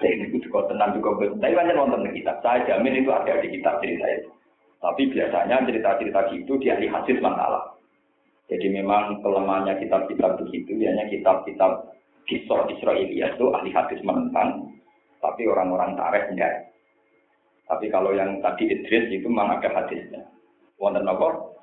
Ini 0.06 0.38
juga 0.38 0.70
tenang 0.70 1.02
juga. 1.02 1.34
Tapi 1.34 1.58
banyak 1.58 1.76
nonton 1.76 2.06
di 2.06 2.22
kitab. 2.22 2.46
Saya 2.46 2.62
jamin 2.70 3.02
itu 3.02 3.10
ada 3.10 3.42
di 3.42 3.50
kitab 3.58 3.82
cerita 3.82 4.06
itu. 4.14 4.30
Tapi 4.84 5.08
biasanya 5.08 5.64
cerita-cerita 5.64 6.28
gitu 6.36 6.60
di 6.60 6.68
ahli 6.68 6.92
hadis 6.92 7.16
masalah. 7.24 7.72
Jadi 8.52 8.68
memang 8.68 9.24
kelemahannya 9.24 9.80
kitab-kitab 9.80 10.44
begitu, 10.44 10.76
hanya 10.84 11.08
kitab-kitab 11.08 11.96
kisah 12.28 12.68
Israelia 12.68 13.32
itu 13.32 13.48
ahli 13.56 13.72
hadis 13.72 14.04
menentang, 14.04 14.76
tapi 15.24 15.48
orang-orang 15.48 15.96
tarikh 15.96 16.28
enggak. 16.36 16.76
Tapi 17.64 17.88
kalau 17.88 18.12
yang 18.12 18.44
tadi 18.44 18.68
Idris 18.68 19.08
itu 19.08 19.32
memang 19.32 19.56
ada 19.56 19.72
hadisnya. 19.72 20.28
Wonten 20.76 21.08
apa? 21.08 21.56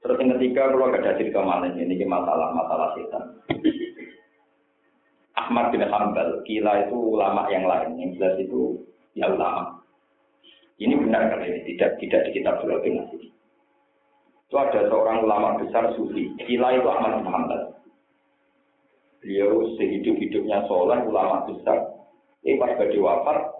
Terus 0.00 0.16
yang 0.16 0.32
ketiga, 0.36 0.72
kalau 0.72 0.88
ada 0.88 1.12
cerita 1.16 1.44
malam 1.44 1.76
ini 1.76 2.00
masalah 2.08 2.56
masalah 2.56 2.96
setan. 2.96 3.24
Ahmad 5.36 5.76
bin 5.76 5.84
Hanbal, 5.84 6.40
kila 6.48 6.88
itu 6.88 6.96
ulama 6.96 7.44
yang 7.52 7.68
lain, 7.68 8.00
yang 8.00 8.16
jelas 8.16 8.40
itu 8.40 8.80
ya 9.12 9.28
ulama. 9.28 9.83
Ini 10.78 10.94
benar 10.98 11.30
kan 11.30 11.46
ini 11.46 11.62
tidak 11.74 12.02
tidak 12.02 12.26
di 12.26 12.40
kitab 12.40 12.58
surat 12.62 12.82
nasi. 12.82 13.30
Itu 14.50 14.54
ada 14.58 14.86
seorang 14.90 15.22
ulama 15.22 15.62
besar 15.62 15.94
sufi. 15.94 16.34
Kila 16.42 16.74
itu 16.74 16.88
Ahmad 16.90 17.22
bin 17.22 17.30
Hanbal. 17.30 17.62
Beliau 19.22 19.64
sehidup-hidupnya 19.80 20.66
soleh 20.68 21.00
ulama 21.06 21.48
besar. 21.48 21.80
Ini 22.44 22.60
pas 22.60 22.76
badi 22.76 23.00
wafat, 23.00 23.54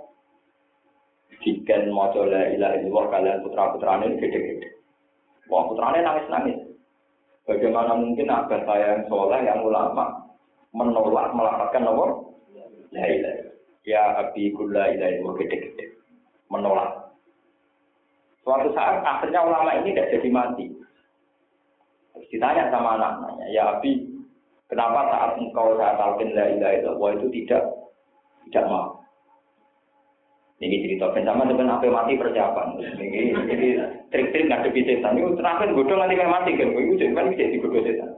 Diken 1.45 1.93
mau 1.93 2.09
la 2.25 2.57
ilaha 2.57 2.81
illallah 2.81 3.05
kalian 3.13 3.43
putra 3.45 3.77
putranya 3.77 4.09
ini 4.09 4.17
gede-gede. 4.17 4.69
Wah 5.53 5.69
putranya 5.69 6.01
nangis-nangis. 6.01 6.57
Bagaimana 7.45 7.93
mungkin 8.01 8.33
abah 8.33 8.65
saya 8.65 8.97
yang 8.97 9.05
soleh, 9.13 9.45
yang 9.45 9.61
ulama, 9.61 10.25
menolak 10.73 11.37
melaporkan 11.37 11.85
nomor 11.85 12.33
la 12.97 13.05
ilaha 13.05 13.53
Ya 13.85 14.17
abi 14.25 14.57
kulla 14.57 14.89
ilaha 14.97 15.21
illallah 15.21 15.37
gede-gede. 15.45 15.85
Menolak. 16.49 17.04
Suatu 18.45 18.69
saat 18.77 19.01
akhirnya 19.01 19.41
ulama 19.41 19.73
ini 19.81 19.97
tidak 19.97 20.21
jadi 20.21 20.29
mati. 20.29 20.69
Terus 22.13 22.29
ditanya 22.29 22.69
sama 22.69 23.01
anak-anaknya, 23.01 23.47
ya 23.51 23.63
Abi, 23.75 24.05
kenapa 24.69 25.09
saat 25.09 25.31
engkau 25.41 25.75
saya 25.81 25.97
talqin 25.97 26.37
la 26.37 26.53
ilaha 26.53 26.77
illallah 26.77 27.11
itu 27.17 27.27
tidak 27.43 27.63
tidak 28.47 28.69
mau? 28.69 29.01
Ini 30.63 30.87
cerita 30.87 31.11
bersama 31.11 31.49
dengan 31.51 31.77
apa 31.77 31.89
mati 31.91 32.15
persiapan. 32.15 32.79
Ini 32.79 33.37
jadi 33.51 33.69
trik-trik 34.13 34.47
ngadepi 34.47 34.87
setan. 34.87 35.19
Ini 35.19 35.35
terakhir 35.35 35.75
bodoh 35.75 35.99
nanti 35.99 36.15
mati 36.15 36.55
kan? 36.55 36.73
Itu 36.73 36.95
jadi 36.95 37.13
kan 37.13 37.33
bisa 37.35 37.51
dibodoh 37.51 37.83
setan. 37.83 38.11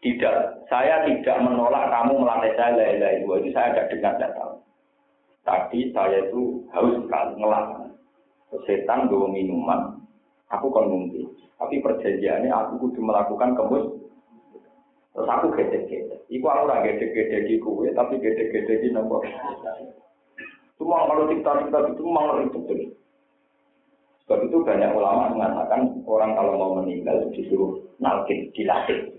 Tidak, 0.00 0.36
saya 0.72 1.04
tidak 1.04 1.36
menolak 1.44 1.92
kamu 1.92 2.24
melatih 2.24 2.56
saya 2.56 2.72
la 2.72 2.86
ilaha 2.96 3.12
illallah. 3.12 3.38
Itu 3.44 3.50
saya 3.52 3.66
ada 3.76 3.82
dengar 3.92 4.14
datang. 4.16 4.52
Tapi 5.44 5.92
saya 5.92 6.18
itu 6.32 6.64
haus 6.72 6.96
sekali 6.96 7.32
ngelak 7.36 7.64
setan 8.66 9.06
bawa 9.06 9.30
minuman, 9.30 10.00
aku 10.50 10.66
kan 10.74 10.90
mungkin. 10.90 11.30
Tapi 11.60 11.78
perjanjiannya 11.84 12.50
aku 12.50 12.88
kudu 12.88 13.00
melakukan 13.04 13.52
kemus. 13.54 13.86
Terus 15.12 15.28
aku 15.28 15.46
gede-gede. 15.54 16.16
Iku 16.30 16.46
aku 16.46 16.70
ora 16.70 16.86
gede-gede 16.86 17.46
di 17.46 17.54
kue, 17.60 17.90
tapi 17.92 18.16
gede-gede 18.16 18.80
di 18.80 18.88
nomor. 18.94 19.22
Cuma 20.80 21.04
kalau 21.04 21.28
cerita-cerita 21.28 21.92
itu 21.92 22.02
memang 22.02 22.48
itu 22.48 22.58
betul. 22.64 22.80
Sebab 24.24 24.46
itu 24.46 24.56
banyak 24.62 24.94
ulama 24.94 25.34
mengatakan 25.34 25.90
orang 26.06 26.38
kalau 26.38 26.54
mau 26.56 26.72
meninggal 26.80 27.28
disuruh 27.34 27.82
nalkin, 27.98 28.48
dilatih. 28.54 29.10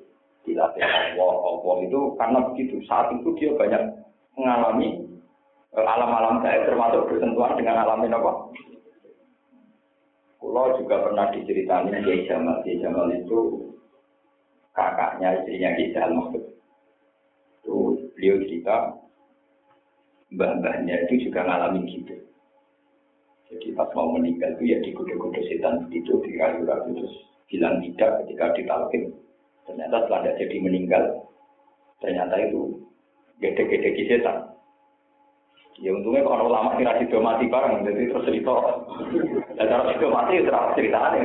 Dilatih 0.47 0.82
Allah, 0.82 1.36
Allah 1.38 1.75
itu 1.86 2.15
karena 2.17 2.39
begitu. 2.49 2.82
Saat 2.89 3.13
itu 3.13 3.29
dia 3.38 3.53
banyak 3.53 3.91
mengalami 4.39 5.05
eh, 5.77 5.86
alam-alam 5.86 6.41
gaib 6.41 6.65
termasuk 6.65 7.11
bersentuhan 7.11 7.59
dengan 7.59 7.84
alam 7.84 8.01
apa? 8.07 8.32
Kulo 10.41 10.73
juga 10.81 11.05
pernah 11.05 11.29
diceritakan 11.29 12.01
Kiai 12.01 12.25
Jamal. 12.25 12.65
Kiai 12.65 12.81
Jamal 12.81 13.13
itu 13.13 13.69
kakaknya 14.73 15.37
istrinya 15.37 15.69
Kiai 15.77 15.93
Jamal 15.93 16.17
maksud. 16.17 16.43
Itu 17.61 17.75
beliau 18.17 18.41
cerita 18.49 18.75
mbah-mbahnya 20.33 21.05
itu 21.05 21.29
juga 21.29 21.45
ngalamin 21.45 21.85
gitu. 21.85 22.15
Jadi 23.53 23.67
pas 23.77 23.91
mau 23.93 24.17
meninggal 24.17 24.57
itu 24.57 24.73
ya 24.73 24.77
digoda-goda 24.81 25.43
setan 25.45 25.85
itu 25.91 26.23
di 26.23 26.39
kayu 26.39 26.63
ragu 26.63 26.89
terus 26.95 27.15
bilang 27.51 27.83
tidak 27.83 28.25
ketika 28.25 28.45
ditalkin. 28.57 29.13
Ternyata 29.67 30.07
setelah 30.07 30.33
jadi 30.39 30.57
meninggal, 30.57 31.03
ternyata 32.01 32.33
itu 32.41 32.81
gede-gede 33.37 34.07
setan. 34.09 34.55
Ya 35.83 35.91
untungnya 35.93 36.25
kalau 36.25 36.49
lama 36.49 36.79
sido 36.79 37.19
mati 37.19 37.45
bareng, 37.51 37.85
jadi 37.85 38.09
terus 38.09 38.25
cerita. 38.25 38.55
Dan 39.62 39.70
kalau 39.70 39.93
sido 39.93 40.09
mati 40.09 40.41
terus 40.41 40.74
ceritanya. 40.74 41.22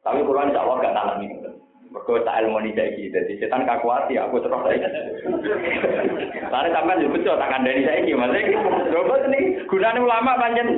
Tapi 0.00 0.24
kalau 0.24 0.48
insya 0.48 0.64
Allah 0.64 0.76
gak 0.80 0.96
tahan 0.96 1.20
ini. 1.20 1.36
Mereka 1.92 2.24
tak 2.24 2.38
ilmu 2.44 2.60
ini 2.64 2.72
gitu. 2.72 3.12
Jadi 3.12 3.32
setan 3.40 3.68
kakuati, 3.68 4.16
aku 4.16 4.40
terus 4.40 4.64
saya. 4.64 4.88
Tadi 6.48 6.68
sampai 6.72 7.00
juga 7.04 7.12
betul, 7.20 7.36
tak 7.36 7.50
kandani 7.52 7.84
saya 7.84 8.00
ini. 8.00 8.16
Maksudnya, 8.16 8.56
coba 8.92 9.14
ini 9.28 9.40
gunanya 9.68 10.00
ulama 10.00 10.40
panjang. 10.40 10.68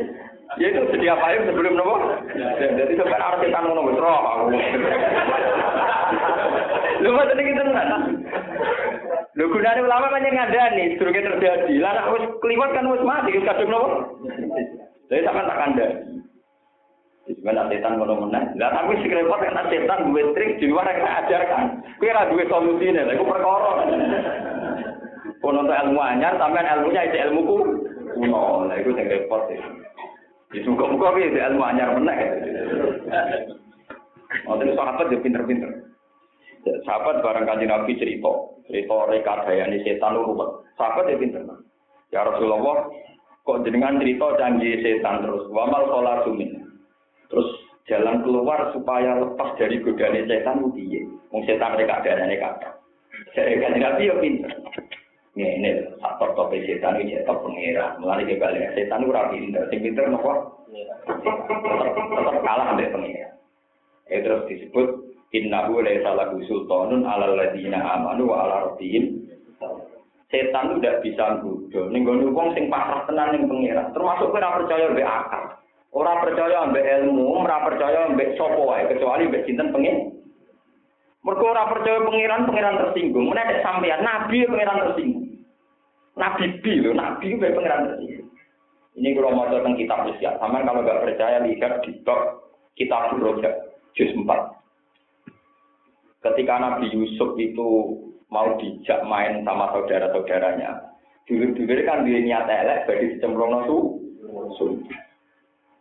Ya 0.57 0.67
itu 0.75 0.83
sedia 0.91 1.15
payung 1.15 1.47
sebelum 1.47 1.75
nopo. 1.79 1.97
Jadi 2.59 2.93
sampai 2.99 3.21
harus 3.21 3.47
ngono 3.47 3.83
wis 3.87 4.01
roh 4.01 4.19
aku. 4.19 4.45
Lu 7.05 7.15
mau 7.15 7.29
tadi 7.31 7.43
kita 7.47 7.63
nggak? 7.63 7.87
Lu 9.39 9.45
gunanya 9.55 9.87
ulama 9.87 10.11
banyak 10.11 10.35
ngandani, 10.35 10.99
durungnya 10.99 11.31
terjadi. 11.31 11.75
Lah 11.79 11.93
nek 11.95 12.11
wis 12.17 12.25
kliwat 12.43 12.71
kan 12.75 12.91
wis 12.91 13.05
mati, 13.07 13.39
kadung 13.45 13.71
nopo? 13.71 13.89
Jadi 15.09 15.25
sampean 15.25 15.49
tak 15.49 15.59
kandani. 15.61 15.97
Sebenarnya 17.29 17.69
setan 17.69 18.01
ngono 18.01 18.25
meneh. 18.25 18.57
Lah 18.57 18.73
tapi 18.73 18.97
sing 19.05 19.13
repot 19.13 19.37
kan 19.37 19.69
setan 19.69 20.09
duwe 20.09 20.33
trik 20.33 20.57
di 20.57 20.73
luar 20.73 20.89
yang 20.89 21.05
ajarkan. 21.05 21.85
Kuwi 22.01 22.09
ora 22.09 22.29
duwe 22.33 22.45
solusine, 22.49 23.05
lha 23.05 23.13
iku 23.13 23.25
perkara. 23.29 23.73
Untuk 25.45 25.65
ilmu 25.69 26.01
anyar, 26.01 26.37
sampean 26.41 26.69
ilmunya 26.69 27.09
itu 27.09 27.17
ilmu 27.29 27.41
kuno. 28.17 28.69
Lah 28.69 28.77
iku 28.81 28.97
sing 28.97 29.07
repot. 29.13 29.45
Di 30.49 30.65
muka-muka 30.65 31.17
piye 31.17 31.37
ilmu 31.37 31.63
anyar 31.65 31.93
meneh. 32.01 32.17
Oh, 34.49 34.57
terus 34.57 34.77
sahabat 34.77 35.09
dia 35.13 35.21
pinter-pinter. 35.21 35.69
Sahabat 36.85 37.25
barang 37.25 37.49
kanji 37.49 37.65
Nabi 37.65 37.97
cerita, 37.97 38.29
cerita 38.69 38.97
rekadayane 39.09 39.85
setan 39.85 40.17
ruwet. 40.17 40.65
Sahabat 40.81 41.13
dia 41.13 41.21
pinter. 41.21 41.45
Ya 42.09 42.25
Rasulullah, 42.25 42.89
kok 43.49 43.65
jenengan 43.65 43.97
cerita 43.97 44.37
canggih 44.37 44.77
setan 44.85 45.25
terus. 45.25 45.49
Wamal 45.49 45.89
sholat 45.89 46.21
sumin. 46.29 46.69
Terus 47.33 47.49
jalan 47.89 48.21
keluar 48.21 48.77
supaya 48.77 49.17
lepas 49.17 49.57
dari 49.57 49.81
godaan 49.81 50.29
setan 50.29 50.61
itu 50.61 50.69
piye? 50.77 51.01
Wong 51.33 51.49
setan 51.49 51.81
rekadayane 51.81 52.37
kata. 52.37 52.77
Saya 53.33 53.57
kanji 53.57 53.81
Nabi 53.81 54.13
ya 54.13 54.17
pinter. 54.21 54.53
ini 55.39 55.71
faktor 55.97 56.37
tope 56.37 56.61
setan 56.61 57.01
ini 57.01 57.17
tetap 57.17 57.41
pengira. 57.41 57.97
Mulai 57.97 58.29
ke 58.29 58.37
balik 58.37 58.77
setan 58.77 59.09
rapi 59.09 59.41
pinter. 59.41 59.65
Sing 59.73 59.81
pinter 59.81 60.05
nopo? 60.13 60.69
Tetap 61.09 62.37
kalah 62.45 62.77
sampai 62.77 62.93
pengira. 62.93 63.33
Itu 64.13 64.29
terus 64.29 64.45
disebut 64.53 64.89
innahu 65.33 65.81
laisa 65.81 66.13
lahu 66.13 66.37
sultanun 66.45 67.09
alal 67.09 67.33
ladina 67.33 67.81
amanu 67.97 68.29
wa 68.29 68.45
ala 68.45 68.55
rabbihim. 68.69 69.25
Setan 70.29 70.77
itu 70.77 70.85
tidak 70.85 71.01
bisa 71.01 71.25
nggodho. 71.41 71.89
Ning 71.89 72.05
gone 72.05 72.29
wong 72.37 72.53
sing 72.53 72.69
pasrah 72.69 73.09
tenan 73.09 73.33
ning 73.33 73.49
pengira. 73.49 73.89
Termasuk 73.97 74.33
ora 74.33 74.61
percaya 74.61 74.93
mbek 74.93 75.09
akal. 75.09 75.45
Ora 75.97 76.21
percaya 76.21 76.69
mbek 76.69 76.85
ilmu, 76.85 77.25
ora 77.45 77.65
percaya 77.65 78.13
mbek 78.13 78.37
sapa 78.37 78.61
wae 78.61 78.85
kecuali 78.93 79.25
mbek 79.25 79.45
sinten 79.49 79.73
pengen. 79.73 80.21
Mergo 81.25 81.49
ora 81.49 81.73
percaya 81.73 82.05
pangeran, 82.05 82.45
pangeran 82.45 82.77
tersinggung. 82.77 83.33
Menek 83.33 83.65
sampeyan 83.65 84.05
nabi 84.05 84.45
pangeran 84.45 84.85
tersinggung. 84.85 85.29
Nabi 86.19 86.59
bi 86.59 86.83
loh, 86.83 86.99
Nabi 86.99 87.39
itu 87.39 87.39
pengiran 87.39 87.95
tersihir. 87.95 88.27
Ini 88.99 89.15
kalau 89.15 89.31
mau 89.31 89.47
tentang 89.47 89.79
kitab 89.79 90.11
ya, 90.19 90.35
sama 90.43 90.67
kalau 90.67 90.83
nggak 90.83 91.07
percaya 91.07 91.39
lihat 91.47 91.87
di 91.87 91.95
top 92.03 92.51
kitab 92.75 93.15
Rojak, 93.15 93.55
juz 93.95 94.11
4. 94.11 94.27
Ketika 96.19 96.55
Nabi 96.59 96.91
Yusuf 96.91 97.39
itu 97.39 97.95
mau 98.29 98.57
dijak 98.61 99.05
main 99.09 99.45
sama 99.45 99.73
saudara-saudaranya, 99.73 100.85
dulu-dulu 101.25 101.83
kan 101.89 102.05
dia 102.05 102.21
niat 102.21 102.45
elek, 102.49 102.85
bagi 102.85 103.17
dicemplung 103.17 103.53
nasu, 103.53 103.99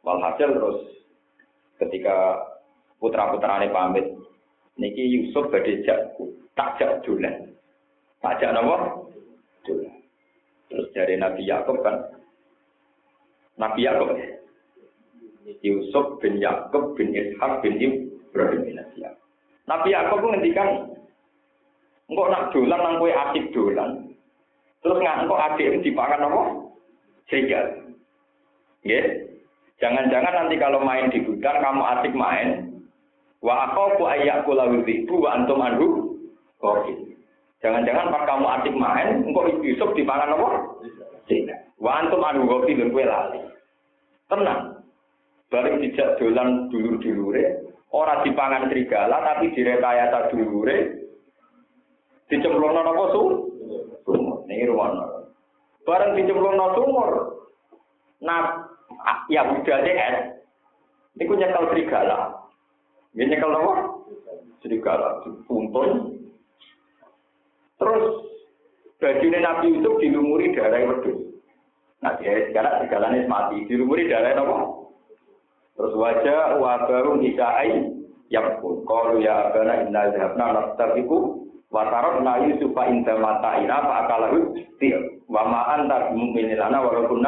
Walhasil 0.07 0.55
terus 0.55 0.79
ketika 1.83 2.39
putra-putrane 3.03 3.67
pamit, 3.75 4.07
niki 4.79 5.03
Yusuf 5.03 5.51
badhe 5.51 5.83
jak 5.83 6.15
takjak 6.55 7.03
dolan. 7.03 7.51
Takjak 8.23 8.55
napa? 8.55 9.03
Dolan. 9.67 9.99
Terus 10.71 10.87
dari 10.95 11.19
Nabi 11.19 11.43
Yakub 11.43 11.83
kan 11.83 12.07
Nabi 13.59 13.83
Yakub 13.83 14.15
Yusuf 15.59 16.19
bin 16.23 16.39
Yakub 16.39 16.95
bin 16.95 17.11
Ishak 17.11 17.63
bin 17.63 17.75
Ibrahim 17.79 18.61
bin 18.63 18.79
Asyam. 18.79 19.15
Nabi 19.67 19.91
Yakub 19.91 20.23
ngendikan 20.23 20.96
engkau 22.07 22.27
nak 22.31 22.49
dolan 22.55 22.79
nang 22.79 22.95
kowe 22.99 23.11
asik 23.11 23.51
dolan. 23.51 24.07
Terus 24.83 24.99
nggak 24.99 25.19
engkau 25.25 25.37
adik 25.37 25.83
dipakan 25.83 26.27
apa? 26.27 26.41
Serigala. 27.27 27.71
Ya. 28.87 29.01
Jangan-jangan 29.77 30.33
nanti 30.33 30.55
kalau 30.57 30.81
main 30.81 31.11
di 31.13 31.21
hutan 31.21 31.61
kamu 31.61 31.81
asik 31.83 32.13
main. 32.15 32.79
Wa 33.43 33.69
aku 33.69 34.07
ayyaku 34.07 34.57
lawu 34.57 34.81
ribu 34.81 35.21
wa 35.21 35.37
antum 35.37 35.61
anhu 35.61 35.87
koki. 36.57 37.13
Jangan-jangan 37.61 38.09
pas 38.09 38.23
kamu 38.25 38.45
asik 38.57 38.73
main, 38.73 39.07
engkau 39.27 39.49
Yusuf 39.61 39.93
dipangan 39.93 40.33
apa? 40.33 40.49
Serigala. 41.27 41.61
Wa 41.77 41.91
antum 42.01 42.23
anhu 42.25 42.49
koki 42.49 42.73
dan 42.79 42.89
kue 42.89 43.05
lali. 43.05 43.41
Tenang. 44.31 44.81
Bareng 45.47 45.79
dijak 45.79 46.19
dolan 46.19 46.67
dulur-dulure, 46.67 47.71
ora 47.95 48.19
dipangan 48.19 48.67
serigala 48.67 49.23
tapi 49.23 49.55
direkayasa 49.55 50.27
dulure. 50.35 51.06
Dicemplungno 52.27 52.83
napa 52.83 53.03
su? 53.15 53.21
Sumur. 54.03 54.43
Niki 54.47 54.67
ruwono. 54.67 55.31
Bareng 55.87 56.19
dicemplungno 56.19 56.75
sumur. 56.75 57.09
Nah, 58.19 58.67
ya 59.31 59.47
budale 59.47 59.91
es. 59.95 60.17
Niku 61.15 61.39
nyekel 61.39 61.71
serigala. 61.71 62.35
Dia 63.15 63.31
nyekel 63.31 63.55
apa? 63.55 63.73
Serigala. 64.59 65.23
Puntun. 65.47 66.19
Terus 67.79 68.05
bajunya 68.99 69.39
Nabi 69.39 69.79
Yusuf 69.79 69.95
dilumuri 70.03 70.51
darah 70.51 70.83
wedhus. 70.83 71.39
Nah, 72.03 72.13
dia 72.19 72.51
sekarang 72.51 72.83
segalanya 72.83 73.23
mati. 73.31 73.63
Dilumuri 73.71 74.11
darah 74.11 74.35
apa? 74.35 74.57
Terus 75.79 75.93
wajah 75.95 76.59
wa 76.59 76.89
baru 76.89 77.21
nisai 77.21 77.87
yang 78.27 78.59
pun. 78.59 78.83
Kalau 78.83 79.21
ya 79.23 79.47
abana 79.47 79.87
inna 79.87 80.11
zahabna 80.11 80.75
nastabiku 81.67 81.75
wa 81.75 81.83
tarabna 81.91 82.33
yusufa 82.47 82.87
inda 82.87 83.17
mata 83.17 83.59
ina 83.59 83.81
fa 83.81 83.93
akalahu 84.05 84.55
tir. 84.79 84.95
Wa 85.27 85.43
ma 85.43 85.75
anta 85.75 86.11
lana 86.15 86.79
walaupun 86.81 87.25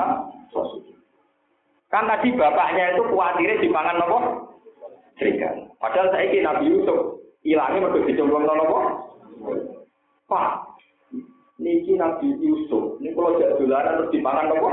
Kan 1.89 2.05
tadi 2.05 2.29
bapaknya 2.37 2.93
itu 2.93 3.01
khawatirnya 3.01 3.65
dipangan 3.65 3.97
nopo? 3.97 4.17
Serigala. 5.17 5.65
Padahal 5.81 6.13
saya 6.13 6.29
ini 6.29 6.45
Nabi 6.45 6.69
Yusuf 6.69 7.17
hilangnya 7.41 7.81
mereka 7.81 8.05
dicemplung 8.13 8.45
nopo? 8.45 8.77
Pak, 10.29 10.77
niki 11.57 11.97
Nabi 11.97 12.29
Yusuf, 12.45 13.01
ini 13.01 13.09
kalau 13.17 13.41
jadi 13.41 13.57
dolaran 13.57 14.05
terus 14.05 14.13
dipangan 14.13 14.53
nopo? 14.53 14.69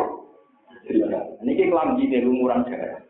Serigala. 0.84 1.24
Niki 1.40 1.72
kelambi 1.72 2.04
ini 2.04 2.20
lumuran 2.20 2.68
darah. 2.68 3.00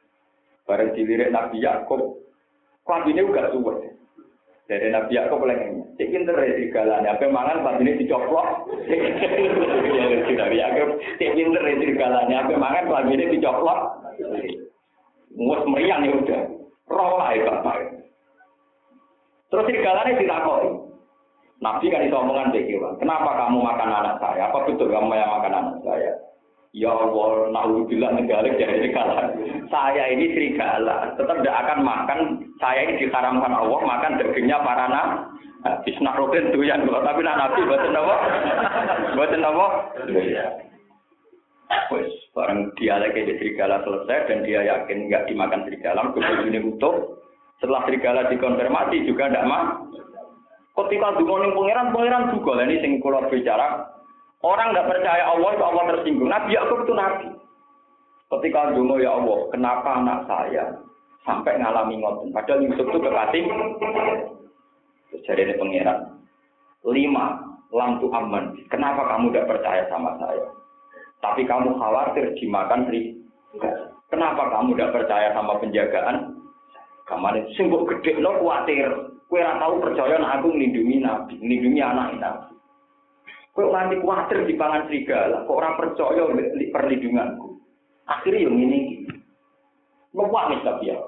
Bareng 0.70 0.95
dilirik 0.95 1.35
Nabi 1.35 1.66
Yakub, 1.66 2.23
kelambi 2.87 3.11
ini 3.11 3.27
juga 3.27 3.51
suwet. 3.51 3.95
Dari 4.67 4.91
Nabi 4.91 5.15
Yakub 5.15 5.47
lagi, 5.47 5.79
cek 5.95 6.11
pinter 6.11 6.35
ya 6.43 6.59
serigalanya, 6.59 7.15
apa 7.15 7.31
mangan 7.31 7.63
pas 7.63 7.79
ini 7.79 8.03
dicoplok. 8.03 8.67
Nabi 10.43 10.57
Yakub, 10.59 10.99
cek 11.23 11.33
pinter 11.39 11.63
ya 11.63 11.75
serigalanya, 11.79 12.37
apa 12.43 12.55
mangan 12.59 12.91
pas 12.91 13.07
ini 13.07 13.31
dicoplok. 13.31 13.81
Mus 15.39 15.63
meriang 15.71 16.03
ya 16.03 16.19
udah, 16.19 16.43
roh 16.91 17.15
lah 17.15 17.31
ya 17.39 17.47
bapak. 17.47 17.95
Terus 19.55 19.67
serigalanya 19.71 20.19
ditakoi. 20.19 20.69
Nabi 21.63 21.87
kan 21.87 22.03
itu 22.03 22.17
omongan 22.19 22.51
begitu, 22.51 22.83
kenapa 22.99 23.47
kamu 23.47 23.63
makan 23.63 23.89
anak 23.89 24.19
saya? 24.19 24.51
Apa 24.51 24.67
betul 24.67 24.91
kamu 24.91 25.15
yang 25.15 25.31
makan 25.31 25.57
anak 25.57 25.77
saya? 25.87 26.13
Ya 26.77 26.93
Allah, 26.93 27.48
naudzubillah 27.57 28.20
negara 28.20 28.53
jadi 28.53 28.85
serigala. 28.85 29.32
Saya 29.73 30.12
ini 30.12 30.28
serigala, 30.36 31.16
tetap 31.16 31.40
tidak 31.40 31.57
akan 31.65 31.78
makan. 31.81 32.19
Saya 32.61 32.85
ini 32.85 33.01
diharamkan 33.01 33.48
Allah 33.48 33.81
makan 33.81 34.20
dagingnya 34.20 34.61
para 34.61 34.85
roken 36.20 36.53
tuh 36.53 36.61
yang 36.69 36.85
tapi 36.85 37.24
nak 37.24 37.40
nabi 37.40 37.65
buatan 37.65 37.97
apa? 37.97 38.15
Buatan 39.16 39.48
apa? 39.48 39.66
Wes, 41.97 42.12
barang 42.36 42.61
dia 42.77 43.01
lagi 43.01 43.24
di 43.24 43.35
serigala 43.40 43.81
selesai 43.81 44.28
dan 44.28 44.44
dia 44.44 44.61
yakin 44.69 45.09
nggak 45.09 45.32
dimakan 45.32 45.65
serigala, 45.65 46.12
kemudian 46.12 46.77
utuh. 46.77 47.24
Setelah 47.57 47.89
serigala 47.89 48.28
dikonfirmasi 48.28 49.09
juga 49.09 49.32
tidak 49.32 49.48
mah. 49.48 49.81
Ketika 50.77 51.16
dungoning 51.16 51.57
pangeran, 51.57 51.89
pangeran 51.89 52.36
juga. 52.36 52.69
Ini 52.69 52.85
sing 52.85 53.01
bicara 53.01 53.95
Orang 54.47 54.70
nggak 54.70 54.86
percaya 54.86 55.27
Allah 55.27 55.51
itu 55.59 55.64
Allah 55.66 55.85
tersinggung. 55.90 56.31
Nabi 56.31 56.55
Yakub 56.55 56.86
itu 56.86 56.94
nabi. 56.94 57.27
Ketika 58.31 58.70
dulu 58.78 59.02
ya 59.02 59.18
Allah, 59.18 59.39
kenapa 59.51 59.89
anak 60.02 60.18
saya 60.31 60.70
sampai 61.27 61.59
ngalami 61.59 61.98
ngoten? 61.98 62.31
Padahal 62.31 62.62
Yusuf 62.62 62.86
itu 62.86 62.98
kekasih. 63.02 63.43
Jadi 65.27 65.43
ini 65.51 65.55
pangeran. 65.59 65.98
Lima, 66.86 67.43
lampu 67.74 68.06
aman. 68.14 68.55
Kenapa 68.70 69.02
kamu 69.10 69.35
tidak 69.35 69.51
percaya 69.51 69.82
sama 69.90 70.14
saya? 70.23 70.47
Tapi 71.18 71.43
kamu 71.43 71.74
khawatir 71.82 72.31
dimakan 72.39 72.86
ri. 72.86 73.18
Kenapa 74.06 74.47
kamu 74.55 74.78
tidak 74.78 74.94
percaya 75.02 75.35
sama 75.35 75.59
penjagaan? 75.59 76.39
Kamane 77.06 77.51
sing 77.59 77.66
gede 77.70 78.23
lo 78.23 78.39
khawatir. 78.39 79.10
Kue 79.27 79.43
tahu 79.43 79.82
percaya 79.82 80.23
nak 80.23 80.39
aku 80.39 80.55
melindungi 80.55 81.02
nabi, 81.02 81.35
melindungi 81.43 81.82
anak 81.82 82.14
nabi. 82.23 82.56
Kok 83.57 83.73
nanti 83.73 83.97
khawatir 84.05 84.45
di 84.45 84.53
pangan 84.53 84.85
serigala, 84.85 85.49
kok 85.49 85.57
orang 85.57 85.81
percaya 85.81 86.28
perlindunganku. 86.77 87.57
Akhirnya 88.05 88.45
yang 88.45 88.57
ini, 88.61 89.09
ngewangi 90.12 90.61
tapi 90.61 90.93
ya. 90.93 91.01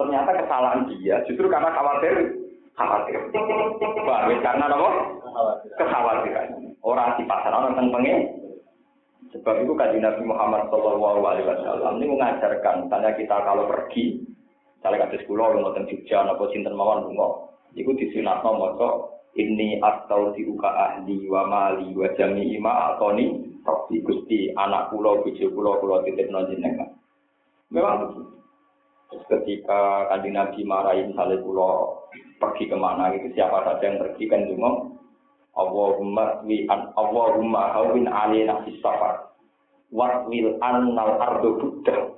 Ternyata 0.00 0.32
kesalahan 0.32 0.88
dia 0.88 1.20
justru 1.28 1.44
karena 1.52 1.68
khawatir, 1.76 2.40
khawatir. 2.72 3.20
Bahwa 3.36 4.32
karena 4.40 4.64
apa? 4.72 4.90
Kekhawatiran. 5.76 6.72
Orang 6.80 7.20
di 7.20 7.28
pasar 7.28 7.52
orang 7.52 7.76
tentang 7.76 7.92
pengen. 7.92 8.18
Sebab 9.36 9.62
itu 9.62 9.72
kaji 9.76 10.00
Nabi 10.00 10.22
Muhammad 10.24 10.72
Shallallahu 10.72 11.20
Alaihi 11.22 11.46
Wasallam 11.46 12.00
ini 12.00 12.16
mengajarkan, 12.16 12.90
tanya 12.90 13.14
kita 13.14 13.36
kalau 13.46 13.68
pergi, 13.70 14.26
misalnya 14.80 15.06
sekolah, 15.22 15.54
mau 15.54 15.70
tentang 15.70 15.86
Jogja, 15.86 16.26
apa 16.26 16.50
cinta 16.50 16.72
mawar 16.74 17.06
bungo, 17.06 17.54
itu 17.78 17.94
nomor 18.42 18.74
ini 19.38 19.78
atau 19.78 20.34
diuka 20.34 20.66
ahli 20.66 21.30
wa 21.30 21.46
mali 21.46 21.94
wa 21.94 22.08
jami 22.18 22.58
ima 22.58 22.94
atoni. 22.94 23.46
Tapi 23.60 24.00
gusti 24.00 24.50
anak 24.56 24.88
pulau 24.88 25.20
bojo 25.20 25.46
pulau 25.52 25.78
pulau 25.78 26.00
titip 26.02 26.32
jenengan. 26.32 26.96
Memang 27.68 28.08
begitu. 28.08 28.22
Ketika 29.28 30.08
kanjeng 30.08 30.38
Nabi 30.38 30.60
marahin 30.64 31.12
misalnya 31.12 31.42
pulau 31.44 31.98
pergi 32.40 32.70
ke 32.70 32.76
mana 32.78 33.12
itu 33.12 33.30
siapa 33.36 33.62
saja 33.66 33.84
yang 33.84 34.00
pergi 34.00 34.24
kan 34.30 34.46
cuma 34.48 34.70
Allahumma 35.58 36.40
wi 36.46 36.64
an 36.70 36.94
Allahumma 36.94 37.74
hawin 37.74 38.08
alina 38.08 38.64
fis 38.64 38.80
safar. 38.80 39.28
Wa 39.92 40.24
wil 40.30 40.56
annal 40.62 41.20
ardu 41.20 41.50
buddha. 41.58 42.16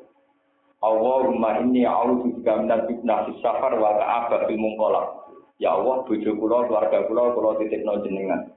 Allahumma 0.78 1.58
inni 1.58 1.82
a'udzu 1.82 2.38
bika 2.38 2.60
min 2.60 2.70
fitnah 2.86 3.26
fis 3.28 3.40
safar 3.42 3.76
wa 3.76 3.98
ta'aba 3.98 4.46
bil 4.46 4.60
munqalab 4.62 5.21
Ya 5.60 5.74
Allah, 5.76 6.04
bojo 6.04 6.30
kula, 6.36 6.68
keluarga 6.70 6.98
kula, 7.08 7.34
kula 7.36 7.50
titipno 7.60 8.00
jenengan. 8.04 8.52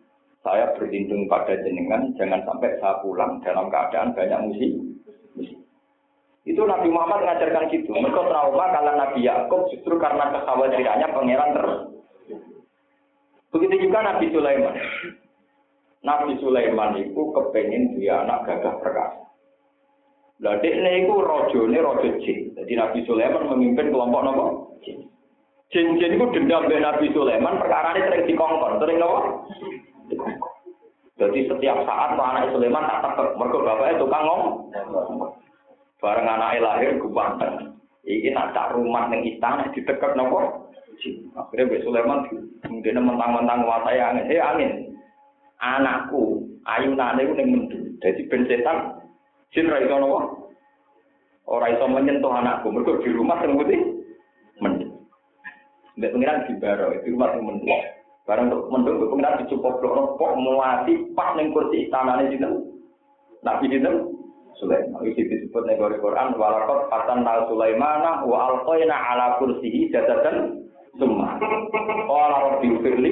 Saya 0.46 0.78
berlindung 0.78 1.26
pada 1.26 1.58
jenengan, 1.66 2.14
jangan 2.16 2.46
sampai 2.46 2.78
saya 2.78 3.02
pulang 3.02 3.42
dalam 3.42 3.68
keadaan 3.74 4.14
banyak 4.14 4.42
musik. 4.46 4.72
Itu 6.46 6.62
Nabi 6.62 6.94
Muhammad 6.94 7.26
mengajarkan 7.26 7.74
gitu. 7.74 7.90
Mereka 7.90 8.22
trauma 8.30 8.70
karena 8.70 8.94
Nabi 8.94 9.26
Yakub 9.26 9.66
justru 9.74 9.98
karena 9.98 10.30
kekhawatirannya 10.30 11.08
pangeran 11.10 11.52
terus. 11.58 11.78
Begitu 13.50 13.90
juga 13.90 14.06
Nabi 14.06 14.30
Sulaiman. 14.30 14.76
Nabi 16.06 16.38
Sulaiman 16.38 17.02
itu 17.02 17.22
kepengen 17.34 17.98
dia 17.98 18.22
anak 18.22 18.46
gagah 18.46 18.78
perkasa. 18.78 19.26
Lah 20.44 20.62
dekne 20.62 21.08
iku 21.08 21.26
rajane 21.26 21.80
raja 21.82 22.12
jin. 22.22 22.54
Jadi 22.54 22.74
Nabi 22.78 23.00
Sulaiman 23.10 23.50
memimpin 23.50 23.90
kelompok 23.90 24.22
nopo? 24.22 24.46
Jin. 24.86 25.10
Jin-jin 25.76 26.16
itu 26.16 26.26
dendam 26.32 26.72
dengan 26.72 26.96
Nabi 26.96 27.12
Sulaiman, 27.12 27.60
perkara 27.60 28.00
ini 28.00 28.08
sering 28.08 28.24
dikongkon, 28.32 28.80
sering 28.80 28.96
apa? 29.04 29.20
Jadi 31.20 31.40
setiap 31.52 31.84
saat 31.84 32.16
anak 32.16 32.56
Sulaiman 32.56 32.88
tak 32.88 33.04
tekek, 33.04 33.36
mergo 33.36 33.60
bapaknya 33.60 34.00
tukang 34.00 34.24
ngomong. 34.24 34.72
Bareng 36.00 36.32
anaknya 36.32 36.64
lahir 36.64 36.96
gubanteng. 37.04 37.76
Iki 38.08 38.32
nak 38.32 38.56
cak 38.56 38.72
rumah 38.72 39.12
ning 39.12 39.28
istana 39.28 39.68
ditekek 39.76 40.16
nopo? 40.16 40.72
Akhirnya 41.36 41.68
Mbak 41.68 41.84
Sulaiman 41.84 42.20
mungkin 42.72 42.96
mentang-mentang 42.96 43.68
watai 43.68 44.00
angin. 44.00 44.32
Eh 44.32 44.40
angin, 44.40 44.72
anakku 45.60 46.40
ayunane 46.64 47.28
ku 47.28 47.34
ning 47.36 47.48
mendu. 47.52 47.80
Dadi 48.00 48.24
ben 48.32 48.48
setan 48.48 48.96
jin 49.52 49.68
ra 49.68 49.84
iso 49.84 50.00
nopo? 50.00 50.20
Ora 51.52 51.68
menyentuh 51.68 52.32
anakku. 52.32 52.72
Mergo 52.72 53.04
di 53.04 53.12
rumah 53.12 53.44
sing 53.44 53.60
putih. 53.60 53.95
Mbak 55.96 56.12
pengiran 56.12 56.44
di 56.44 56.54
baro, 56.60 56.92
di 56.92 57.08
rumah 57.08 57.32
sing 57.32 57.44
mendu. 57.48 57.68
Barang 58.26 58.50
untuk 58.50 58.68
mendung, 58.74 58.96
untuk 59.00 59.10
pengiran 59.16 59.40
dicukup 59.46 59.74
blok 59.80 60.18
kok 60.18 60.34
muati 60.36 60.94
pas 61.14 61.38
ning 61.38 61.54
kursi 61.54 61.88
istana 61.88 62.20
ini 62.26 62.42
Nabi 63.46 63.70
dinten 63.70 64.12
Sulaiman. 64.58 65.06
Itu 65.06 65.22
disebut 65.24 65.64
ning 65.70 65.78
Quran 65.78 66.34
walaqad 66.36 66.90
fatanna 66.90 67.46
Sulaimana 67.46 68.26
wa 68.26 68.38
alqaina 68.50 68.98
ala 68.98 69.38
kursihi 69.38 69.94
jadadan 69.94 70.68
summa. 70.98 71.38
Qala 72.10 72.38
rabbi 72.50 72.74
firli 72.82 73.12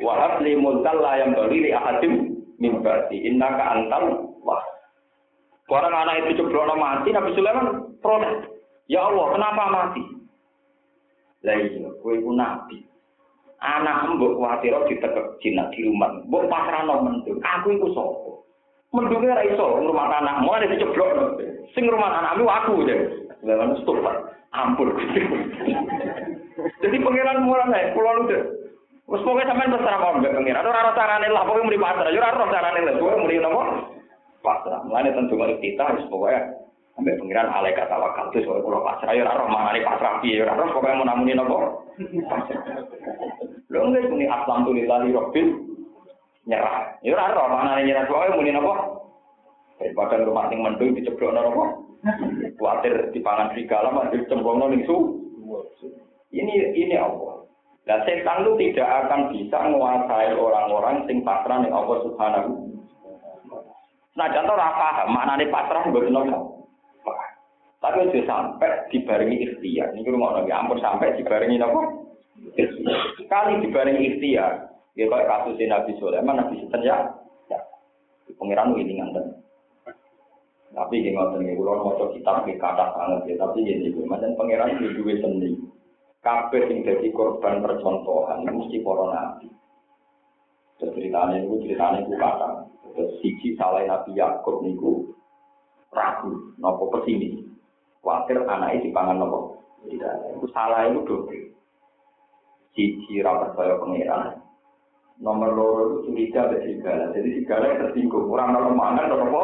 wa 0.00 0.12
habli 0.16 0.56
mulkan 0.56 1.04
la 1.04 1.12
yanbaghi 1.20 1.58
li 1.60 1.70
ahadim 1.76 2.12
min 2.56 2.80
ba'di 2.80 3.28
innaka 3.28 3.76
antal 3.76 4.34
wah. 4.40 4.64
Orang 5.68 5.92
anak 5.92 6.26
itu 6.26 6.40
ceblono 6.40 6.78
mati, 6.78 7.12
Nabi 7.12 7.34
Sulaiman 7.36 7.98
protes. 8.00 8.48
Ya 8.86 9.02
Allah, 9.02 9.34
kenapa 9.34 9.62
mati? 9.68 10.15
Lah 11.44 11.56
iya, 11.60 11.88
kowe 12.00 12.16
nabi. 12.32 12.86
anak 13.56 14.16
mbok 14.16 14.36
kuwatir 14.36 14.76
ditekek 14.88 15.40
jinak 15.40 15.72
di 15.72 15.88
rumah. 15.88 16.12
Mbok 16.28 16.48
pasrahno 16.48 17.02
mendung. 17.02 17.40
Aku 17.40 17.72
iku 17.72 17.88
sapa? 17.96 18.30
Mendunge 18.92 19.32
ra 19.32 19.42
iso 19.44 19.80
ngrumat 19.80 20.12
anak, 20.22 20.44
mulane 20.44 20.70
diceblok. 20.70 21.40
Sing 21.72 21.88
ngrumat 21.88 22.12
anakmu 22.12 22.46
aku 22.46 22.84
ya. 22.84 22.96
Lah 23.44 23.72
stop. 23.80 24.00
Ampun. 24.54 24.92
Jadi 26.80 26.96
pangeran 27.02 27.44
mulai 27.44 27.68
nek 27.68 27.92
kula 27.92 28.12
lu 28.16 28.24
Wes 29.06 29.22
pokoke 29.22 29.46
sampean 29.46 29.70
terserah 29.70 30.02
mau 30.02 30.18
mbek 30.18 30.34
pangeran. 30.34 30.66
Ora 30.66 30.82
ora 30.82 30.98
carane 30.98 31.28
lah 31.30 31.46
pokoke 31.46 31.66
muni 31.68 31.78
pasrah. 31.78 32.10
Ya 32.10 32.20
ora 32.22 32.42
ora 32.42 32.50
carane 32.50 32.80
lah. 32.82 32.94
Pokoke 32.98 33.20
muni 33.22 33.38
napa? 33.38 33.62
Pasrah. 34.42 34.80
Mulane 34.88 35.14
tentu 35.14 35.38
mari 35.38 35.54
kita 35.62 35.94
wis 35.94 36.08
pokoke 36.10 36.65
ambek 36.96 37.20
pangeran 37.20 37.52
alaikat 37.52 37.86
tawakal 37.92 38.32
terus 38.32 38.48
pokoke 38.48 38.64
kula 38.64 38.80
pasrah. 38.80 39.12
Ya 39.12 39.28
ora 39.28 39.44
mangane 39.44 39.84
pasrah 39.84 40.24
piye. 40.24 40.40
Ya 40.40 40.48
ora 40.48 40.64
pokoke 40.72 40.96
mun 40.96 41.08
namuni 41.08 41.36
napa? 41.36 41.56
Lho 43.72 43.78
enggak 43.84 44.08
muni 44.08 44.24
aslam 44.24 44.64
tu 44.64 44.72
lillahi 44.72 45.12
rabbil 45.12 45.48
nyerah. 46.48 46.96
Ya 47.04 47.12
ora 47.12 47.36
ora 47.36 47.52
manane 47.52 47.84
nyerah 47.84 48.08
pokoke 48.08 48.40
muni 48.40 48.56
napa? 48.56 48.74
Daripada 49.76 50.24
rumah 50.24 50.48
sing 50.48 50.64
mendung 50.64 50.96
diceblokno 50.96 51.40
napa? 51.44 51.64
Kuatir 52.58 53.12
dipangan 53.12 53.52
serigala 53.52 53.92
mah 53.92 54.08
dicemplungno 54.08 54.72
ning 54.72 54.88
su. 54.88 54.96
Ini 56.32 56.54
ini 56.72 56.96
Allah. 56.96 57.44
Nah, 57.86 58.02
setan 58.02 58.42
itu 58.42 58.74
tidak 58.74 59.06
akan 59.06 59.30
bisa 59.30 59.62
menguasai 59.62 60.34
orang-orang 60.34 61.06
sing 61.06 61.22
pasrah 61.22 61.62
ning 61.62 61.70
Allah 61.70 62.02
Subhanahu. 62.02 62.66
Nah, 64.18 64.26
contoh 64.32 64.58
ora 64.58 64.74
paham 64.74 65.14
maknane 65.14 65.46
pasrah 65.52 65.86
mboten 65.86 66.10
nopo. 66.10 66.55
Tapi 67.86 68.10
itu 68.10 68.26
sampai 68.26 68.90
dibarengi 68.90 69.46
ikhtiar. 69.46 69.94
Ini 69.94 70.10
rumah 70.10 70.42
nabi 70.42 70.50
ampun 70.50 70.82
sampai 70.82 71.14
dibarengi 71.14 71.54
nopo. 71.54 72.10
Sekali 73.14 73.62
dibarengi 73.62 74.02
ikhtiar, 74.10 74.74
ya 74.98 75.06
kayak 75.06 75.28
kasus 75.30 75.54
Nabi 75.62 75.94
Sulaiman, 76.02 76.34
Nabi 76.34 76.58
Sulaiman 76.58 76.82
ya, 76.82 76.98
ya. 77.46 77.62
Pengiran 78.34 78.74
ini 78.74 78.98
nganten. 78.98 79.38
Tapi 80.74 80.98
yang 80.98 81.14
ngotot 81.14 81.46
nih, 81.46 81.54
kalau 81.54 81.94
mau 81.94 82.10
kitab 82.10 82.42
di 82.42 82.58
kata 82.58 82.84
banget 82.90 83.20
ya, 83.30 83.34
tapi 83.38 83.62
ini 83.62 83.94
gue 83.94 84.02
macam 84.02 84.34
pangeran 84.34 84.82
di 84.82 84.90
dua 84.98 85.14
seni. 85.22 85.54
Kabeh 86.26 86.66
yang 86.66 86.82
jadi 86.82 87.06
korban 87.14 87.62
percontohan 87.62 88.50
mesti 88.50 88.82
para 88.82 89.04
nabi. 89.14 89.46
Terus 90.82 90.90
ceritanya 90.98 91.38
itu 91.38 91.54
ceritanya 91.62 92.02
itu 92.02 92.18
kata. 92.18 92.66
Terus 92.82 93.14
siji 93.22 93.54
salah 93.54 93.86
nabi 93.86 94.18
Yakub 94.18 94.66
niku 94.66 95.14
ragu, 95.94 96.50
nopo 96.58 96.90
pesini. 96.98 97.46
Khawatir 98.06 98.38
anaknya 98.46 98.86
dipangan 98.86 99.18
nopo. 99.18 99.58
Tidak, 99.82 100.38
itu 100.38 100.46
salah 100.54 100.86
itu 100.86 101.02
dobre. 101.10 101.50
Siji 102.78 103.18
rapat 103.18 103.58
saya 103.58 103.82
pangeran. 103.82 104.38
Nomor 105.18 105.50
loro 105.50 105.82
itu 105.90 106.14
curiga 106.14 106.46
ada 106.46 106.62
serigala. 106.62 107.10
Jadi 107.10 107.34
serigala 107.34 107.64
yang 107.66 107.80
tersinggung. 107.82 108.30
Orang 108.30 108.54
kalau 108.54 108.78
mangan 108.78 109.10
apa? 109.10 109.42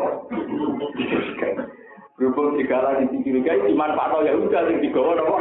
Berhubung 2.15 2.55
serigala 2.55 3.03
di 3.03 3.19
curiga, 3.27 3.67
dimanfaatkan 3.67 4.31
ya 4.31 4.39
udah 4.39 4.63
yang 4.71 4.79
digawa 4.79 5.19
apa? 5.19 5.39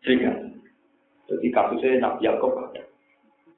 Serigala. 0.00 0.40
Jadi 1.28 1.46
kasusnya 1.52 2.00
Nabi 2.00 2.24
Yaakob 2.32 2.56
ada. 2.64 2.82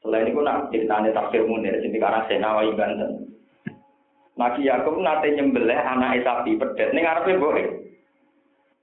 Selain 0.02 0.34
itu 0.34 0.40
nak 0.42 0.66
ceritanya 0.74 1.14
tafsir 1.14 1.46
munir, 1.46 1.78
jadi 1.78 1.94
karena 1.94 2.26
Senawawi 2.26 2.74
Banten. 2.74 3.38
Nabi 4.34 4.66
Yaakob 4.66 4.98
nate 4.98 5.30
nyembelih 5.30 5.78
anak 5.78 6.26
sapi 6.26 6.58
pedet. 6.58 6.90
Ini 6.90 7.06
ngarepe 7.06 7.38
boleh. 7.38 7.88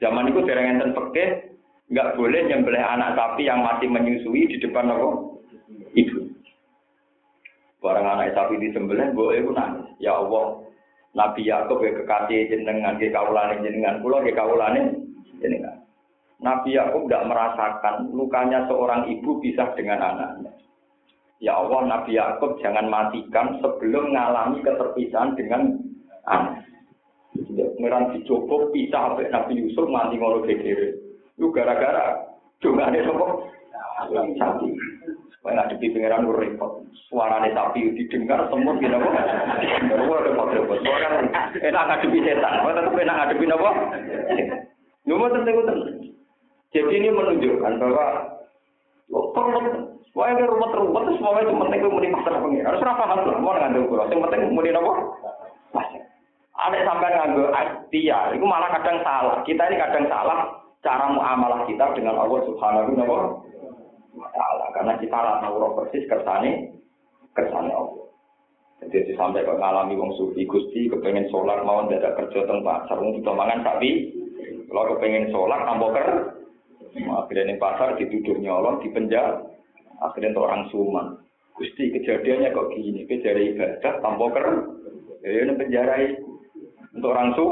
Zaman 0.03 0.31
itu 0.31 0.43
dereng 0.43 0.75
enten 0.75 0.91
pekeh, 0.91 1.55
nggak 1.91 2.19
boleh 2.19 2.41
nyembelih 2.47 2.83
anak 2.83 3.15
sapi 3.15 3.47
yang 3.47 3.63
masih 3.63 3.87
menyusui 3.87 4.47
di 4.49 4.57
depan 4.59 4.91
apa? 4.91 5.07
Ibu. 5.95 6.19
Barang 7.79 8.07
anak 8.07 8.35
sapi 8.35 8.59
disembelih, 8.59 9.15
boleh 9.15 9.45
pun 9.45 9.55
nangis. 9.55 9.87
Ya 10.03 10.17
Allah, 10.17 10.65
Nabi 11.15 11.47
Yaakob 11.47 11.79
ya 11.79 11.95
kekasih 11.95 12.51
jenengan, 12.51 12.99
ya 12.99 13.07
kaulane 13.13 13.63
jenengan, 13.63 14.03
pulau 14.03 14.25
ya 14.25 14.35
kaulane 14.35 14.99
jenengan. 15.39 15.85
Nabi 16.43 16.75
Yakub 16.75 17.07
tidak 17.07 17.31
merasakan 17.31 18.11
lukanya 18.11 18.67
seorang 18.67 19.07
ibu 19.07 19.39
pisah 19.39 19.71
dengan 19.79 20.03
anaknya. 20.03 20.51
Ya 21.39 21.55
Allah, 21.55 21.87
Nabi 21.87 22.19
Yakub 22.19 22.59
jangan 22.59 22.91
matikan 22.91 23.59
sebelum 23.63 24.11
mengalami 24.11 24.59
keterpisahan 24.59 25.35
dengan 25.39 25.79
anak. 26.27 26.64
Pengiran 27.75 28.15
dicoba 28.15 28.71
pisah 28.71 29.11
sampai 29.11 29.27
Nabi 29.27 29.53
Yusuf 29.59 29.85
mati 29.91 30.15
ngono 30.15 30.47
gegere. 30.47 30.95
Lu 31.35 31.51
gara-gara 31.51 32.23
dongane 32.63 33.03
sapa? 33.03 33.25
Sapi. 34.39 34.69
Supaya 35.35 35.67
ngadepi 35.67 35.91
pengiran 35.91 36.23
lu 36.23 36.33
repot. 36.33 36.87
Suarane 37.11 37.51
sapi 37.51 37.91
didengar 37.95 38.47
semut 38.47 38.79
gitu 38.79 38.95
apa? 38.95 39.09
Ada 39.59 39.95
repot-repot. 39.99 40.79
Soalnya 40.81 41.09
enak 41.59 41.85
ngadepi 41.91 42.19
setan. 42.23 42.63
Tetap 42.63 42.95
enak 42.95 43.17
ngadepi 43.19 43.45
apa? 43.51 43.71
Lu 45.05 45.19
mau 45.19 45.29
tentu 45.29 45.51
Jadi 46.75 46.91
ini 46.99 47.07
menunjukkan 47.07 47.79
bahwa 47.79 48.07
perlu 49.07 49.59
Wah, 50.15 50.31
ini 50.31 50.47
rumah 50.47 50.71
terumah 50.71 51.03
terus 51.03 51.19
semua 51.19 51.43
itu 51.43 51.51
penting 51.51 51.79
itu 51.83 51.91
muni 51.91 52.07
pasar 52.15 52.39
pengen. 52.39 52.63
Harus 52.63 52.79
paham 52.79 53.19
lah, 53.19 53.35
mau 53.35 53.51
nggak 53.51 53.83
ukuran. 53.83 54.07
Yang 54.07 54.23
penting 54.23 54.41
muni 54.55 54.71
apa? 54.71 54.93
Ada 56.55 56.87
sampai 56.87 57.11
nganggo 57.11 57.51
ikhtiar, 57.51 58.31
itu 58.31 58.45
malah 58.47 58.71
kadang 58.79 59.03
salah. 59.03 59.43
Kita 59.43 59.67
ini 59.67 59.75
kadang 59.75 60.07
salah 60.07 60.55
cara 60.79 61.11
muamalah 61.11 61.67
kita 61.67 61.83
dengan 61.99 62.15
Allah 62.15 62.41
Subhanahu 62.47 62.95
wa 62.95 64.29
taala. 64.31 64.65
Karena 64.71 64.93
kita 65.01 65.17
rasa 65.17 65.43
tahu 65.43 65.75
persis 65.75 66.07
kersane 66.07 66.79
kersane 67.35 67.71
Allah. 67.75 68.07
Jadi 68.85 69.17
sampai 69.17 69.43
kok 69.43 69.57
ngalami 69.57 69.97
wong 69.97 70.13
sufi 70.13 70.45
Gusti 70.45 70.85
kepengen 70.85 71.27
sholat 71.33 71.65
mau 71.65 71.83
tidak 71.89 72.21
kerja 72.21 72.45
tempat 72.45 72.85
sarung 72.85 73.17
kita 73.17 73.33
mangan 73.33 73.65
kalau 73.65 74.91
kepengen 74.95 75.31
sholat 75.33 75.59
tambah 75.65 75.89
ker. 75.95 76.09
Akhirnya 76.95 77.51
di 77.51 77.59
pasar 77.59 77.99
dituduh 77.99 78.39
nyolong 78.39 78.79
di 78.79 78.93
penjara 78.93 79.41
akhirnya 79.99 80.37
orang 80.37 80.69
suman. 80.69 81.19
Gusti 81.55 81.91
kejadiannya 81.91 82.51
kok 82.51 82.71
gini? 82.75 83.07
Kejadian 83.09 83.57
ibadah 83.57 83.93
tambah 84.03 84.29
ker. 84.31 84.47
Ya 85.25 85.49
penjara 85.49 85.95
untuk 86.95 87.11
orang 87.11 87.35
su 87.35 87.45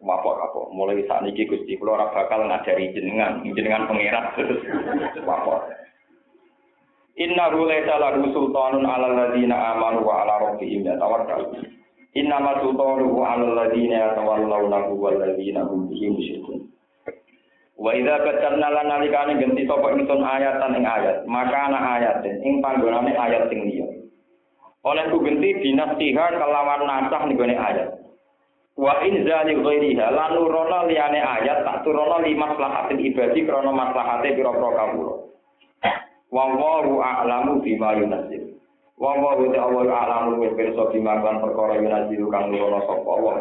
orang 0.00 0.40
apa 0.44 0.60
mulai 0.76 1.04
saat 1.08 1.24
ini 1.24 1.48
Gusti 1.48 1.76
kalau 1.80 1.96
orang 1.96 2.12
bakal 2.12 2.44
ngajari 2.44 2.92
jenengan 2.92 3.40
jenengan 3.56 3.88
pengirat 3.88 4.36
apa 4.36 5.54
Inna 7.20 7.52
laysa 7.52 8.00
lahu 8.00 8.32
sultanun 8.32 8.88
'alal 8.88 9.12
ladzina 9.12 9.76
amanu 9.76 10.08
wa 10.08 10.24
'ala 10.24 10.40
rabbihim 10.40 10.88
yatawakkalun. 10.88 11.68
Inna 12.16 12.40
ma 12.40 12.64
sultanu 12.64 13.12
'alal 13.20 13.60
ladzina 13.60 14.08
yatawallawnahu 14.08 14.96
wal 14.96 15.20
ladzina 15.20 15.68
hum 15.68 15.84
bihi 15.92 16.16
musyrikun. 16.16 16.72
Wa 17.76 17.92
idza 17.92 18.24
batalna 18.24 18.72
lan 18.72 18.86
nalikane 18.88 19.36
genti 19.36 19.68
sapa 19.68 19.92
ingsun 19.92 20.24
ayatan 20.24 20.80
ing 20.80 20.84
ayat, 20.88 21.28
maka 21.28 21.56
ana 21.60 22.00
ayat 22.00 22.24
ing 22.24 22.64
panggonane 22.64 23.12
ayat 23.12 23.52
sing 23.52 23.68
liya. 23.68 23.99
Oleh 24.80 25.12
ku 25.12 25.20
genti 25.20 25.60
dinasiha 25.60 26.24
kelawan 26.40 26.88
nasah 26.88 27.22
ning 27.28 27.36
ayat. 27.36 28.00
Wa 28.80 29.04
in 29.04 29.28
zali 29.28 29.60
ghairiha 29.60 30.08
lan 30.08 30.40
nurono 30.40 30.88
liyane 30.88 31.20
ayat 31.20 31.68
tak 31.68 31.84
turono 31.84 32.24
lima 32.24 32.48
maslahatin 32.56 32.96
ibadi 32.96 33.44
krana 33.44 33.68
maslahate 33.76 34.32
pira-pira 34.32 34.70
kawula. 34.72 35.14
Wallahu 36.32 36.96
a'lamu 37.04 37.60
bima 37.60 37.92
yunzil. 38.00 38.56
Wa 38.96 39.20
wa 39.20 39.36
wa 39.36 39.48
awal 39.52 39.88
alamu 39.88 40.40
wis 40.40 40.56
pirsa 40.56 40.88
bimaklan 40.92 41.44
perkara 41.44 41.76
yunazilu 41.76 42.32
kang 42.32 42.48
nurono 42.48 42.80
sapa 42.88 43.08
Allah 43.20 43.36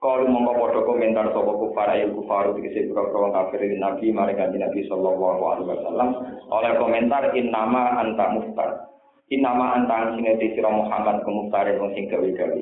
Kalau 0.00 0.32
mongko 0.32 0.52
padha 0.56 0.80
komentar 0.86 1.26
sapa 1.34 1.52
kufar 1.60 1.88
ayo 1.92 2.14
kufar 2.14 2.54
dikese 2.54 2.86
pira-pira 2.86 3.34
kafir 3.34 3.66
Nabi 3.82 4.14
mari 4.14 4.38
kanjeng 4.38 4.62
Nabi 4.62 4.86
sallallahu 4.86 5.42
alaihi 5.42 5.68
wasallam 5.74 6.08
oleh 6.54 6.72
komentar 6.78 7.34
innama 7.34 7.98
anta 7.98 8.30
muftar. 8.30 8.90
Innama 9.30 9.78
anta 9.78 10.18
sing 10.18 10.26
sira 10.26 10.66
Muhammad 10.66 11.22
kemuftar 11.22 11.70
wong 11.78 11.94
sing 11.94 12.10
gawe-gawe. 12.10 12.60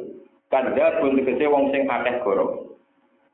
Kadha 0.53 1.01
pun 1.01 1.16
dikese 1.16 1.49
wong 1.49 1.73
sing 1.73 1.89
akeh 1.89 2.20
goro. 2.20 2.77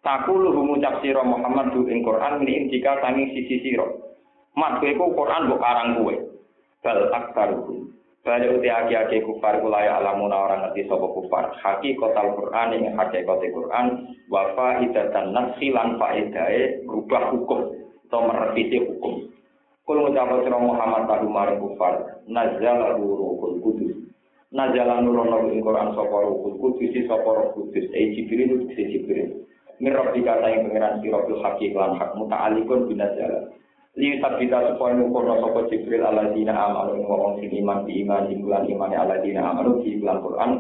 Takulu 0.07 0.55
ngucap 0.55 1.03
sira 1.03 1.27
Muhammad 1.27 1.75
du 1.75 1.91
ing 1.91 2.07
Quran 2.07 2.47
ini 2.47 2.71
jika 2.71 3.03
tangi 3.03 3.35
sisi 3.35 3.59
sira. 3.59 3.91
Mat 4.55 4.79
kowe 4.79 5.11
Quran 5.19 5.51
mbok 5.51 5.59
karang 5.59 5.99
kowe. 5.99 6.15
Bal 6.85 7.11
aktaruhum. 7.11 7.91
Balik 8.25 8.57
uti 8.57 8.73
aki-aki 8.73 9.21
kufar 9.21 9.61
kulaya 9.61 10.01
alamuna 10.01 10.49
orang 10.49 10.61
ngerti 10.71 10.89
sopo 10.89 11.13
kufar. 11.13 11.59
Haki 11.59 11.93
kotal 11.99 12.39
Quran 12.39 12.73
yang 12.73 12.95
hakikat 12.97 13.51
Quran. 13.51 14.15
Wafa 14.31 14.81
idatan 14.81 15.35
nafsi 15.35 15.75
lan 15.75 15.99
faedae 15.99 16.87
rubah 16.87 17.35
hukum. 17.35 17.83
Atau 18.09 18.31
merevisi 18.31 18.79
hukum. 18.79 19.34
Kul 19.85 20.01
ngucapa 20.01 20.41
sira 20.41 20.57
Muhammad 20.57 21.05
tahu 21.05 21.29
maring 21.29 21.61
kufar. 21.61 22.25
Nazala 22.25 22.97
ruhul 22.97 23.61
kudus. 23.61 23.93
Nazala 24.49 25.05
nurono 25.05 25.45
ing 25.53 25.61
Quran 25.61 25.93
sapa 25.93 26.17
ruhul 26.25 26.57
kudus 26.57 26.89
si 26.89 27.05
sapa 27.05 27.53
kudus. 27.53 27.85
Eh 27.93 28.17
Jibril 28.17 28.65
si 28.73 28.83
Jibril. 28.89 29.45
Mirab 29.85 30.17
dikata 30.17 30.49
yang 30.49 30.73
pengiran 30.73 31.05
sira 31.05 31.21
bil 31.29 31.37
haki 31.45 31.77
lan 31.77 32.01
hak 32.01 32.17
muta'alikun 32.17 32.89
binazala. 32.89 33.53
li 33.95 34.19
sabita 34.19 34.75
supaya 34.75 34.99
nukono 34.99 35.39
sapa 35.39 35.71
Jibril 35.71 36.03
aladina 36.03 36.51
amalu 36.51 36.99
ing 36.99 37.07
wong 37.07 37.39
sing 37.39 37.51
iman 37.63 37.87
di 37.87 38.03
iman 38.03 38.27
di 38.27 38.35
bulan 38.43 38.67
iman 38.67 38.91
aladina 38.91 39.55
di 39.87 40.03
bulan 40.03 40.19
Quran 40.19 40.51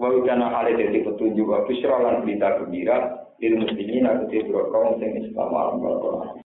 wa 0.00 0.08
kana 0.24 0.48
hale 0.48 0.72
dadi 0.80 1.04
petunjuk 1.04 1.44
wa 1.44 1.60
berita 1.68 2.56
gembira 2.56 2.96
lil 3.36 3.54
muslimin 3.60 4.08
aku 4.08 4.32
sing 4.96 5.12
Islam 5.12 5.50
alam 5.52 5.76